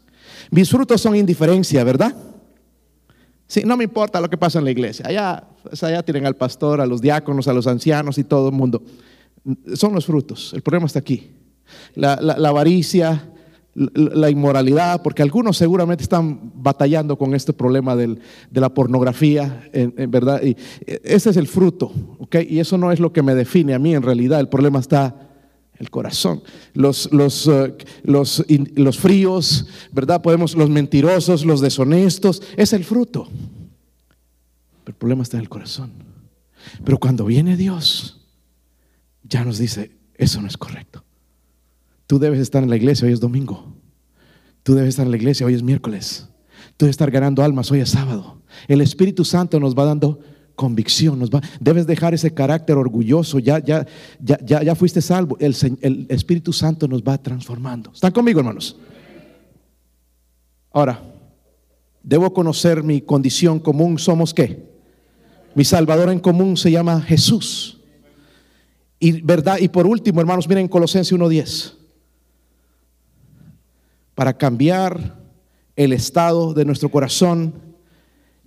mis 0.51 0.69
frutos 0.69 1.01
son 1.01 1.15
indiferencia, 1.15 1.83
¿verdad? 1.83 2.15
Sí, 3.47 3.63
no 3.65 3.75
me 3.75 3.83
importa 3.83 4.21
lo 4.21 4.29
que 4.29 4.37
pasa 4.37 4.59
en 4.59 4.65
la 4.65 4.71
iglesia. 4.71 5.05
Allá, 5.07 5.43
pues, 5.63 5.83
allá 5.83 6.03
tienen 6.03 6.27
al 6.27 6.35
pastor, 6.35 6.81
a 6.81 6.85
los 6.85 7.01
diáconos, 7.01 7.47
a 7.47 7.53
los 7.53 7.65
ancianos 7.65 8.19
y 8.19 8.23
todo 8.23 8.49
el 8.49 8.55
mundo. 8.55 8.83
Son 9.73 9.93
los 9.93 10.05
frutos. 10.05 10.53
El 10.53 10.61
problema 10.61 10.85
está 10.85 10.99
aquí. 10.99 11.31
La, 11.95 12.19
la 12.21 12.49
avaricia, 12.49 13.31
la 13.75 14.29
inmoralidad, 14.29 15.01
porque 15.03 15.21
algunos 15.21 15.57
seguramente 15.57 16.03
están 16.03 16.51
batallando 16.55 17.17
con 17.17 17.33
este 17.33 17.53
problema 17.53 17.95
de 17.95 18.19
la 18.51 18.73
pornografía, 18.73 19.69
en, 19.71 20.11
verdad. 20.11 20.41
Y 20.43 20.57
e, 20.85 21.01
ese 21.03 21.29
es 21.29 21.37
el 21.37 21.47
fruto, 21.47 21.91
¿ok? 22.17 22.37
Y 22.47 22.59
eso 22.59 22.77
no 22.77 22.91
es 22.91 22.99
lo 22.99 23.13
que 23.13 23.21
me 23.21 23.35
define 23.35 23.73
a 23.73 23.79
mí 23.79 23.95
en 23.95 24.03
realidad. 24.03 24.39
El 24.39 24.49
problema 24.49 24.79
está 24.79 25.29
el 25.77 25.89
corazón. 25.89 26.43
Los, 26.73 27.11
los, 27.11 27.47
eh, 27.47 27.73
los, 28.03 28.45
los 28.75 28.99
fríos, 28.99 29.67
¿verdad? 29.91 30.21
Podemos, 30.21 30.55
los 30.55 30.69
mentirosos, 30.69 31.45
los 31.45 31.61
deshonestos, 31.61 32.41
es 32.57 32.73
el 32.73 32.83
fruto. 32.83 33.27
Pero 34.83 34.93
el 34.93 34.95
problema 34.95 35.23
está 35.23 35.37
en 35.37 35.43
el 35.43 35.49
corazón. 35.49 35.91
Pero 36.83 36.97
cuando 36.97 37.25
viene 37.25 37.55
Dios, 37.55 38.27
ya 39.23 39.45
nos 39.45 39.57
dice, 39.57 39.91
eso 40.15 40.41
no 40.41 40.47
es 40.47 40.57
correcto. 40.57 41.03
Tú 42.09 42.17
debes 42.17 42.39
estar 42.39 42.63
en 42.63 42.71
la 42.71 42.75
iglesia, 42.75 43.05
hoy 43.05 43.13
es 43.13 43.19
domingo. 43.19 43.71
Tú 44.63 44.73
debes 44.73 44.89
estar 44.89 45.05
en 45.05 45.11
la 45.11 45.17
iglesia, 45.17 45.45
hoy 45.45 45.53
es 45.53 45.61
miércoles. 45.61 46.27
Tú 46.75 46.85
debes 46.85 46.95
estar 46.95 47.11
ganando 47.11 47.43
almas, 47.43 47.69
hoy 47.71 47.81
es 47.81 47.91
sábado. 47.91 48.41
El 48.67 48.81
Espíritu 48.81 49.23
Santo 49.23 49.59
nos 49.59 49.75
va 49.75 49.85
dando 49.85 50.19
convicción, 50.55 51.19
nos 51.19 51.29
va, 51.29 51.39
debes 51.59 51.85
dejar 51.85 52.15
ese 52.15 52.33
carácter 52.33 52.77
orgulloso, 52.77 53.37
ya, 53.37 53.63
ya, 53.63 53.85
ya, 54.19 54.39
ya, 54.43 54.63
ya 54.63 54.73
fuiste 54.73 55.03
salvo, 55.03 55.37
el, 55.39 55.55
el 55.81 56.07
Espíritu 56.09 56.51
Santo 56.51 56.87
nos 56.87 57.03
va 57.03 57.15
transformando. 57.19 57.91
¿Están 57.93 58.11
conmigo, 58.11 58.39
hermanos? 58.39 58.75
Ahora, 60.71 61.03
debo 62.01 62.33
conocer 62.33 62.81
mi 62.81 63.01
condición 63.01 63.59
común, 63.59 63.99
¿somos 63.99 64.33
qué? 64.33 64.67
Mi 65.53 65.63
Salvador 65.63 66.09
en 66.09 66.19
común 66.19 66.57
se 66.57 66.71
llama 66.71 67.01
Jesús. 67.01 67.79
Y 68.99 69.21
verdad, 69.21 69.59
y 69.59 69.67
por 69.67 69.85
último, 69.85 70.19
hermanos, 70.21 70.49
miren 70.49 70.67
Colosenses 70.67 71.15
1.10 71.15 71.77
para 74.19 74.37
cambiar 74.37 75.15
el 75.77 75.93
estado 75.93 76.53
de 76.53 76.65
nuestro 76.65 76.91
corazón. 76.91 77.53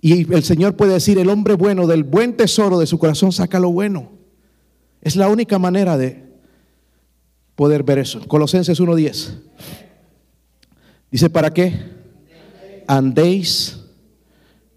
Y 0.01 0.31
el 0.31 0.43
Señor 0.43 0.75
puede 0.75 0.93
decir, 0.93 1.17
el 1.17 1.29
hombre 1.29 1.55
bueno 1.55 1.87
del 1.87 2.03
buen 2.03 2.37
tesoro 2.37 2.77
de 2.77 2.85
su 2.85 2.99
corazón 2.99 3.31
saca 3.31 3.59
lo 3.59 3.71
bueno. 3.71 4.11
Es 5.01 5.15
la 5.15 5.29
única 5.29 5.57
manera 5.57 5.97
de 5.97 6.31
poder 7.55 7.81
ver 7.81 7.97
eso. 7.97 8.19
Colosenses 8.27 8.79
1.10. 8.79 9.39
Dice, 11.09 11.31
¿para 11.31 11.51
qué? 11.51 11.73
Andéis 12.85 13.79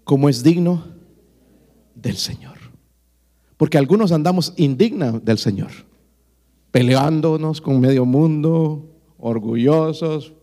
como 0.03 0.29
es 0.29 0.41
digno 0.41 0.83
del 1.93 2.17
Señor. 2.17 2.57
Porque 3.55 3.77
algunos 3.77 4.11
andamos 4.11 4.55
indignos 4.57 5.23
del 5.23 5.37
Señor, 5.37 5.69
peleándonos 6.71 7.61
con 7.61 7.79
medio 7.79 8.03
mundo, 8.03 8.95
orgullosos, 9.19 10.33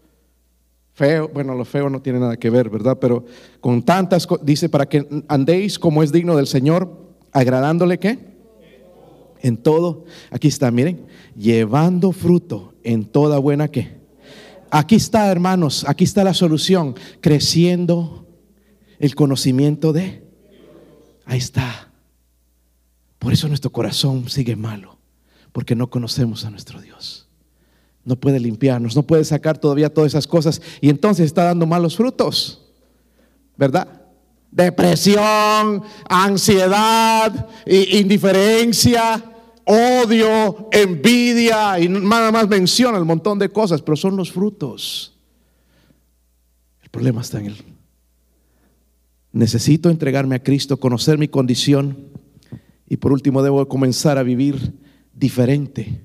feo, 0.95 1.29
bueno, 1.29 1.55
lo 1.55 1.65
feo 1.65 1.91
no 1.91 2.01
tiene 2.01 2.21
nada 2.21 2.37
que 2.37 2.51
ver, 2.51 2.71
¿verdad? 2.71 2.99
Pero 3.01 3.25
con 3.61 3.83
tantas 3.83 4.27
cosas, 4.27 4.47
dice, 4.47 4.69
para 4.69 4.89
que 4.89 5.07
andéis 5.29 5.79
como 5.79 6.03
es 6.03 6.13
digno 6.13 6.37
del 6.37 6.47
Señor, 6.47 7.17
agradándole 7.33 7.99
qué? 7.99 8.19
En 9.43 9.59
todo. 9.59 10.05
Aquí 10.31 10.49
está, 10.49 10.71
miren, 10.71 11.07
llevando 11.37 12.13
fruto 12.13 12.75
en 12.83 13.05
toda 13.05 13.39
buena 13.39 13.69
qué. 13.69 14.03
Aquí 14.71 14.95
está, 14.95 15.31
hermanos, 15.31 15.85
aquí 15.87 16.05
está 16.05 16.25
la 16.25 16.35
solución, 16.35 16.95
creciendo 17.21 18.27
el 18.99 19.15
conocimiento 19.15 19.93
de. 19.93 20.25
Ahí 21.27 21.39
está. 21.39 21.93
Por 23.19 23.33
eso 23.33 23.49
nuestro 23.49 23.73
corazón 23.73 24.29
sigue 24.29 24.57
malo, 24.57 24.99
porque 25.53 25.75
no 25.75 25.91
conocemos 25.91 26.45
a 26.45 26.51
nuestro 26.51 26.81
Dios. 26.81 27.29
No 28.05 28.17
puede 28.17 28.39
limpiarnos, 28.39 28.95
no 28.95 29.03
puede 29.03 29.25
sacar 29.25 29.59
todavía 29.59 29.93
todas 29.93 30.13
esas 30.13 30.27
cosas 30.27 30.61
y 30.81 30.91
entonces 30.91 31.27
está 31.27 31.45
dando 31.45 31.67
malos 31.67 31.97
frutos, 31.97 32.61
¿verdad? 33.57 34.03
Depresión, 34.51 35.83
ansiedad, 36.09 37.49
indiferencia, 37.67 39.25
odio, 39.65 40.69
envidia 40.71 41.81
y 41.81 41.89
nada 41.89 42.31
más 42.31 42.49
menciona 42.49 42.99
el 42.99 43.05
montón 43.05 43.39
de 43.39 43.49
cosas, 43.49 43.81
pero 43.81 43.97
son 43.97 44.17
los 44.17 44.31
frutos. 44.31 45.17
El 46.83 46.91
problema 46.91 47.23
está 47.23 47.41
en 47.41 47.47
él. 47.47 47.57
Necesito 49.33 49.91
entregarme 49.91 50.37
a 50.37 50.43
Cristo, 50.43 50.77
conocer 50.79 51.19
mi 51.19 51.27
condición 51.27 51.97
y 52.89 52.99
por 52.99 53.13
último, 53.13 53.43
debo 53.43 53.67
comenzar 53.67 54.19
a 54.19 54.23
vivir 54.23 54.75
diferente 55.15 56.05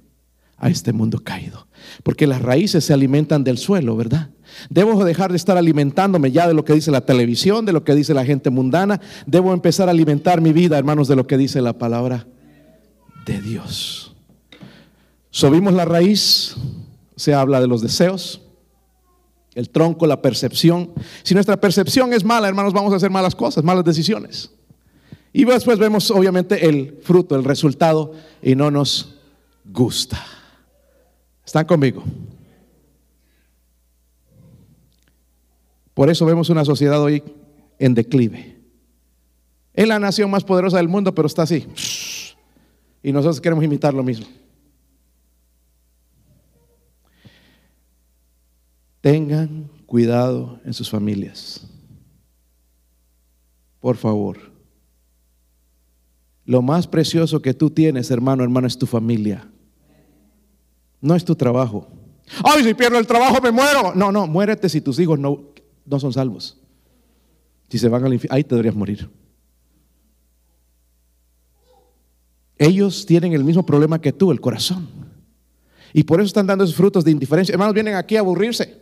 a 0.60 0.70
este 0.70 0.94
mundo 0.94 1.24
caído. 1.24 1.68
Porque 2.04 2.28
las 2.28 2.42
raíces 2.42 2.86
se 2.86 2.94
alimentan 2.94 3.44
del 3.44 3.58
suelo, 3.58 3.96
¿verdad? 3.96 4.30
Debo 4.70 5.04
dejar 5.06 5.32
de 5.32 5.38
estar 5.38 5.58
alimentándome 5.58 6.32
ya 6.32 6.48
de 6.48 6.54
lo 6.54 6.66
que 6.66 6.74
dice 6.74 6.92
la 6.92 7.02
televisión, 7.02 7.66
de 7.66 7.74
lo 7.74 7.84
que 7.84 7.96
dice 7.96 8.14
la 8.14 8.26
gente 8.26 8.50
mundana. 8.50 9.00
Debo 9.26 9.54
empezar 9.54 9.88
a 9.88 9.92
alimentar 9.92 10.42
mi 10.42 10.54
vida, 10.54 10.78
hermanos, 10.78 11.08
de 11.08 11.16
lo 11.16 11.28
que 11.28 11.38
dice 11.38 11.62
la 11.62 11.78
palabra 11.78 12.28
de 13.26 13.42
Dios. 13.42 14.16
Subimos 15.30 15.74
la 15.74 15.86
raíz, 15.86 16.56
se 17.16 17.34
habla 17.34 17.62
de 17.62 17.68
los 17.68 17.82
deseos, 17.82 18.42
el 19.56 19.70
tronco, 19.70 20.08
la 20.08 20.22
percepción. 20.22 20.92
Si 21.24 21.34
nuestra 21.34 21.60
percepción 21.60 22.14
es 22.14 22.24
mala, 22.24 22.48
hermanos, 22.48 22.74
vamos 22.74 22.94
a 22.94 22.98
hacer 22.98 23.12
malas 23.12 23.36
cosas, 23.36 23.64
malas 23.64 23.86
decisiones. 23.86 24.52
Y 25.32 25.46
después 25.46 25.78
vemos 25.78 26.10
obviamente 26.12 26.68
el 26.68 26.98
fruto, 27.04 27.36
el 27.36 27.44
resultado, 27.44 28.14
y 28.42 28.56
no 28.56 28.72
nos 28.72 29.16
gusta. 29.66 30.20
¿Están 31.50 31.66
conmigo? 31.66 32.04
Por 35.96 36.12
eso 36.12 36.24
vemos 36.28 36.52
una 36.52 36.64
sociedad 36.64 37.02
hoy 37.02 37.24
en 37.80 37.96
declive. 37.96 38.62
Es 39.74 39.88
la 39.88 39.98
nación 39.98 40.30
más 40.30 40.44
poderosa 40.44 40.78
del 40.78 40.90
mundo, 40.90 41.16
pero 41.16 41.26
está 41.26 41.42
así. 41.42 41.66
Y 43.02 43.12
nosotros 43.12 43.42
queremos 43.42 43.64
imitar 43.64 43.96
lo 43.96 44.04
mismo. 44.04 44.28
Tengan 49.02 49.72
cuidado 49.88 50.60
en 50.66 50.76
sus 50.76 50.88
familias. 50.88 51.66
Por 53.80 53.98
favor. 53.98 54.38
Lo 56.46 56.62
más 56.62 56.86
precioso 56.86 57.42
que 57.42 57.56
tú 57.56 57.72
tienes, 57.72 58.12
hermano, 58.12 58.44
hermano, 58.44 58.68
es 58.68 58.78
tu 58.78 58.86
familia. 58.86 59.50
No 61.02 61.16
es 61.16 61.24
tu 61.24 61.36
trabajo. 61.36 61.88
Ay, 62.44 62.64
si 62.64 62.74
pierdo 62.74 62.98
el 62.98 63.08
trabajo 63.08 63.42
me 63.42 63.52
muero. 63.52 63.94
No, 63.96 64.12
no, 64.12 64.28
muérete 64.28 64.70
si 64.70 64.82
tus 64.82 65.00
hijos 65.00 65.18
no, 65.18 65.42
no 65.86 66.00
son 66.00 66.14
salvos. 66.14 66.58
Si 67.70 67.78
se 67.78 67.88
van 67.88 68.04
al 68.04 68.14
infierno, 68.14 68.36
ahí 68.36 68.44
te 68.44 68.56
deberías 68.56 68.76
morir. 68.76 69.10
Ellos 72.58 73.06
tienen 73.06 73.34
el 73.34 73.44
mismo 73.44 73.66
problema 73.66 74.02
que 74.02 74.12
tú, 74.12 74.32
el 74.32 74.42
corazón. 74.42 74.90
Y 75.94 76.04
por 76.04 76.20
eso 76.20 76.28
están 76.28 76.46
dando 76.46 76.64
esos 76.64 76.76
frutos 76.76 77.04
de 77.04 77.12
indiferencia. 77.12 77.54
Hermanos, 77.54 77.74
vienen 77.74 77.96
aquí 77.96 78.18
a 78.18 78.20
aburrirse. 78.20 78.82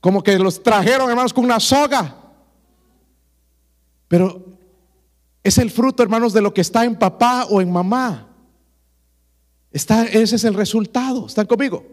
Como 0.00 0.22
que 0.22 0.38
los 0.38 0.62
trajeron, 0.62 1.08
hermanos, 1.08 1.32
con 1.32 1.44
una 1.44 1.60
soga. 1.60 2.16
Pero 4.08 4.44
es 5.42 5.58
el 5.58 5.70
fruto, 5.70 6.02
hermanos, 6.02 6.32
de 6.32 6.42
lo 6.42 6.52
que 6.52 6.60
está 6.60 6.84
en 6.84 6.96
papá 6.96 7.46
o 7.50 7.60
en 7.60 7.70
mamá. 7.70 8.27
Ese 9.70 10.36
es 10.36 10.44
el 10.44 10.54
resultado. 10.54 11.26
¿Están 11.26 11.46
conmigo? 11.46 11.84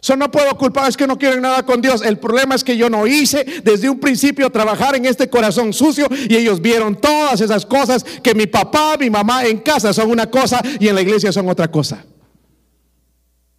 Eso 0.00 0.14
no 0.14 0.30
puedo 0.30 0.56
culpar, 0.56 0.88
es 0.88 0.96
que 0.96 1.06
no 1.06 1.18
quieren 1.18 1.42
nada 1.42 1.64
con 1.64 1.80
Dios. 1.80 2.02
El 2.02 2.18
problema 2.18 2.54
es 2.54 2.62
que 2.62 2.76
yo 2.76 2.88
no 2.88 3.08
hice 3.08 3.44
desde 3.64 3.90
un 3.90 3.98
principio 3.98 4.50
trabajar 4.50 4.94
en 4.94 5.04
este 5.04 5.28
corazón 5.28 5.72
sucio 5.72 6.06
y 6.28 6.36
ellos 6.36 6.60
vieron 6.60 6.94
todas 6.94 7.40
esas 7.40 7.66
cosas 7.66 8.04
que 8.04 8.32
mi 8.32 8.46
papá, 8.46 8.96
mi 9.00 9.10
mamá 9.10 9.44
en 9.46 9.58
casa 9.58 9.92
son 9.92 10.10
una 10.10 10.30
cosa 10.30 10.60
y 10.78 10.86
en 10.86 10.94
la 10.94 11.02
iglesia 11.02 11.32
son 11.32 11.48
otra 11.48 11.68
cosa. 11.70 12.04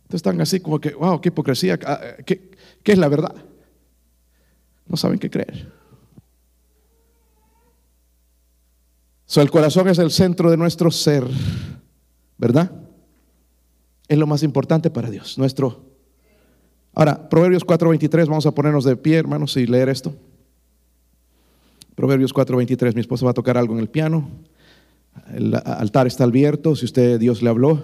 Entonces 0.04 0.20
están 0.20 0.40
así 0.40 0.62
como 0.62 0.80
que, 0.80 0.92
wow, 0.92 1.20
qué 1.20 1.28
hipocresía, 1.28 1.78
ah, 1.86 2.00
¿qué, 2.26 2.52
qué 2.82 2.94
es 2.94 2.98
la 2.98 3.10
verdad? 3.10 3.36
No 4.86 4.96
saben 4.96 5.20
qué 5.20 5.30
creer. 5.30 5.70
So, 9.26 9.42
el 9.42 9.52
corazón 9.52 9.90
es 9.90 9.98
el 9.98 10.12
centro 10.12 10.50
de 10.50 10.56
nuestro 10.56 10.90
ser, 10.90 11.26
¿verdad? 12.38 12.72
Es 14.08 14.18
lo 14.18 14.28
más 14.28 14.43
importante 14.43 14.89
para 14.89 15.10
Dios, 15.10 15.38
nuestro. 15.38 15.86
Ahora, 16.93 17.30
Proverbios 17.30 17.66
4:23, 17.66 18.28
vamos 18.28 18.45
a 18.45 18.51
ponernos 18.51 18.86
de 18.86 18.95
pie, 18.95 19.18
hermanos, 19.18 19.55
y 19.58 19.68
leer 19.68 19.89
esto. 19.89 20.16
Proverbios 21.95 22.34
4:23, 22.34 22.95
mi 22.95 23.01
esposa 23.01 23.26
va 23.26 23.32
a 23.32 23.36
tocar 23.36 23.58
algo 23.58 23.74
en 23.74 23.80
el 23.80 23.89
piano. 23.89 24.30
El 25.34 25.53
altar 25.55 26.08
está 26.08 26.24
abierto, 26.24 26.76
si 26.76 26.86
usted 26.86 27.20
Dios 27.20 27.41
le 27.41 27.49
habló, 27.49 27.84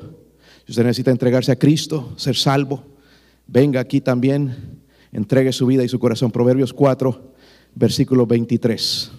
si 0.66 0.72
usted 0.72 0.84
necesita 0.84 1.12
entregarse 1.12 1.52
a 1.52 1.58
Cristo, 1.58 2.14
ser 2.16 2.36
salvo, 2.36 2.84
venga 3.48 3.80
aquí 3.80 4.02
también, 4.02 4.80
entregue 5.12 5.52
su 5.52 5.66
vida 5.66 5.84
y 5.84 5.90
su 5.90 6.00
corazón. 6.00 6.32
Proverbios 6.32 6.74
4, 6.74 7.34
versículo 7.76 8.26
23. 8.26 9.12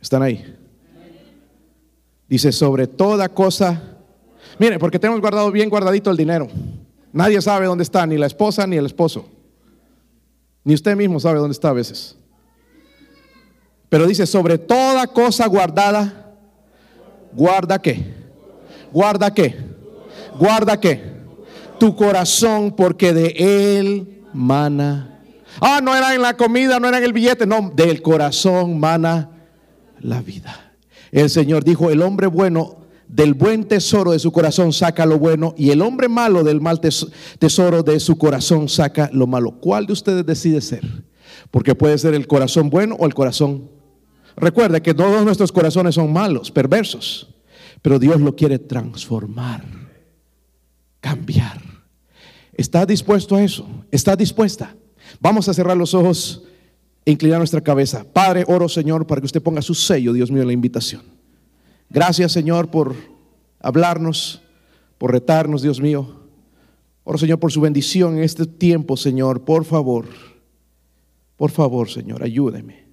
¿Están 0.00 0.22
ahí? 0.22 0.57
Dice, 2.28 2.52
sobre 2.52 2.86
toda 2.86 3.28
cosa. 3.28 3.82
Mire, 4.58 4.78
porque 4.78 4.98
tenemos 4.98 5.20
guardado 5.20 5.50
bien 5.50 5.70
guardadito 5.70 6.10
el 6.10 6.16
dinero. 6.16 6.48
Nadie 7.12 7.40
sabe 7.40 7.66
dónde 7.66 7.84
está, 7.84 8.06
ni 8.06 8.18
la 8.18 8.26
esposa 8.26 8.66
ni 8.66 8.76
el 8.76 8.86
esposo. 8.86 9.28
Ni 10.64 10.74
usted 10.74 10.96
mismo 10.96 11.18
sabe 11.18 11.38
dónde 11.38 11.52
está 11.52 11.70
a 11.70 11.72
veces. 11.72 12.16
Pero 13.88 14.06
dice, 14.06 14.26
sobre 14.26 14.58
toda 14.58 15.06
cosa 15.06 15.46
guardada, 15.46 16.36
guarda 17.32 17.80
qué. 17.80 18.14
Guarda 18.92 19.32
qué. 19.32 19.56
Guarda 20.38 20.78
qué. 20.78 21.18
Tu 21.78 21.96
corazón, 21.96 22.74
porque 22.76 23.14
de 23.14 23.78
él 23.78 24.24
mana. 24.34 25.20
Ah, 25.60 25.80
no 25.82 25.96
era 25.96 26.14
en 26.14 26.22
la 26.22 26.36
comida, 26.36 26.78
no 26.78 26.88
era 26.88 26.98
en 26.98 27.04
el 27.04 27.12
billete, 27.12 27.46
no, 27.46 27.72
del 27.74 28.02
corazón 28.02 28.78
mana 28.78 29.30
la 30.00 30.20
vida. 30.20 30.67
El 31.12 31.30
Señor 31.30 31.64
dijo, 31.64 31.90
el 31.90 32.02
hombre 32.02 32.26
bueno 32.26 32.78
del 33.08 33.34
buen 33.34 33.64
tesoro 33.64 34.12
de 34.12 34.18
su 34.18 34.32
corazón 34.32 34.72
saca 34.72 35.06
lo 35.06 35.18
bueno 35.18 35.54
y 35.56 35.70
el 35.70 35.80
hombre 35.80 36.08
malo 36.08 36.44
del 36.44 36.60
mal 36.60 36.80
tesoro 36.80 37.82
de 37.82 38.00
su 38.00 38.18
corazón 38.18 38.68
saca 38.68 39.10
lo 39.12 39.26
malo. 39.26 39.52
¿Cuál 39.60 39.86
de 39.86 39.94
ustedes 39.94 40.26
decide 40.26 40.60
ser? 40.60 40.84
Porque 41.50 41.74
puede 41.74 41.96
ser 41.98 42.14
el 42.14 42.26
corazón 42.26 42.68
bueno 42.68 42.96
o 42.98 43.06
el 43.06 43.14
corazón. 43.14 43.70
Recuerde 44.36 44.82
que 44.82 44.94
todos 44.94 45.24
nuestros 45.24 45.50
corazones 45.50 45.94
son 45.94 46.12
malos, 46.12 46.50
perversos, 46.50 47.34
pero 47.82 47.98
Dios 47.98 48.20
lo 48.20 48.36
quiere 48.36 48.58
transformar, 48.58 49.64
cambiar. 51.00 51.60
¿Está 52.52 52.84
dispuesto 52.84 53.36
a 53.36 53.42
eso? 53.42 53.66
¿Está 53.90 54.16
dispuesta? 54.16 54.76
Vamos 55.20 55.48
a 55.48 55.54
cerrar 55.54 55.76
los 55.76 55.94
ojos 55.94 56.42
inclinar 57.10 57.38
nuestra 57.38 57.60
cabeza. 57.60 58.04
Padre, 58.12 58.44
oro 58.46 58.68
Señor 58.68 59.06
para 59.06 59.20
que 59.20 59.26
usted 59.26 59.42
ponga 59.42 59.62
su 59.62 59.74
sello, 59.74 60.12
Dios 60.12 60.30
mío, 60.30 60.42
en 60.42 60.48
la 60.48 60.52
invitación. 60.52 61.02
Gracias 61.90 62.32
Señor 62.32 62.70
por 62.70 62.94
hablarnos, 63.60 64.42
por 64.98 65.12
retarnos, 65.12 65.62
Dios 65.62 65.80
mío. 65.80 66.26
Oro 67.04 67.18
Señor 67.18 67.38
por 67.38 67.52
su 67.52 67.60
bendición 67.60 68.18
en 68.18 68.24
este 68.24 68.46
tiempo, 68.46 68.96
Señor. 68.96 69.44
Por 69.44 69.64
favor, 69.64 70.06
por 71.36 71.50
favor, 71.50 71.88
Señor, 71.88 72.22
ayúdeme. 72.22 72.87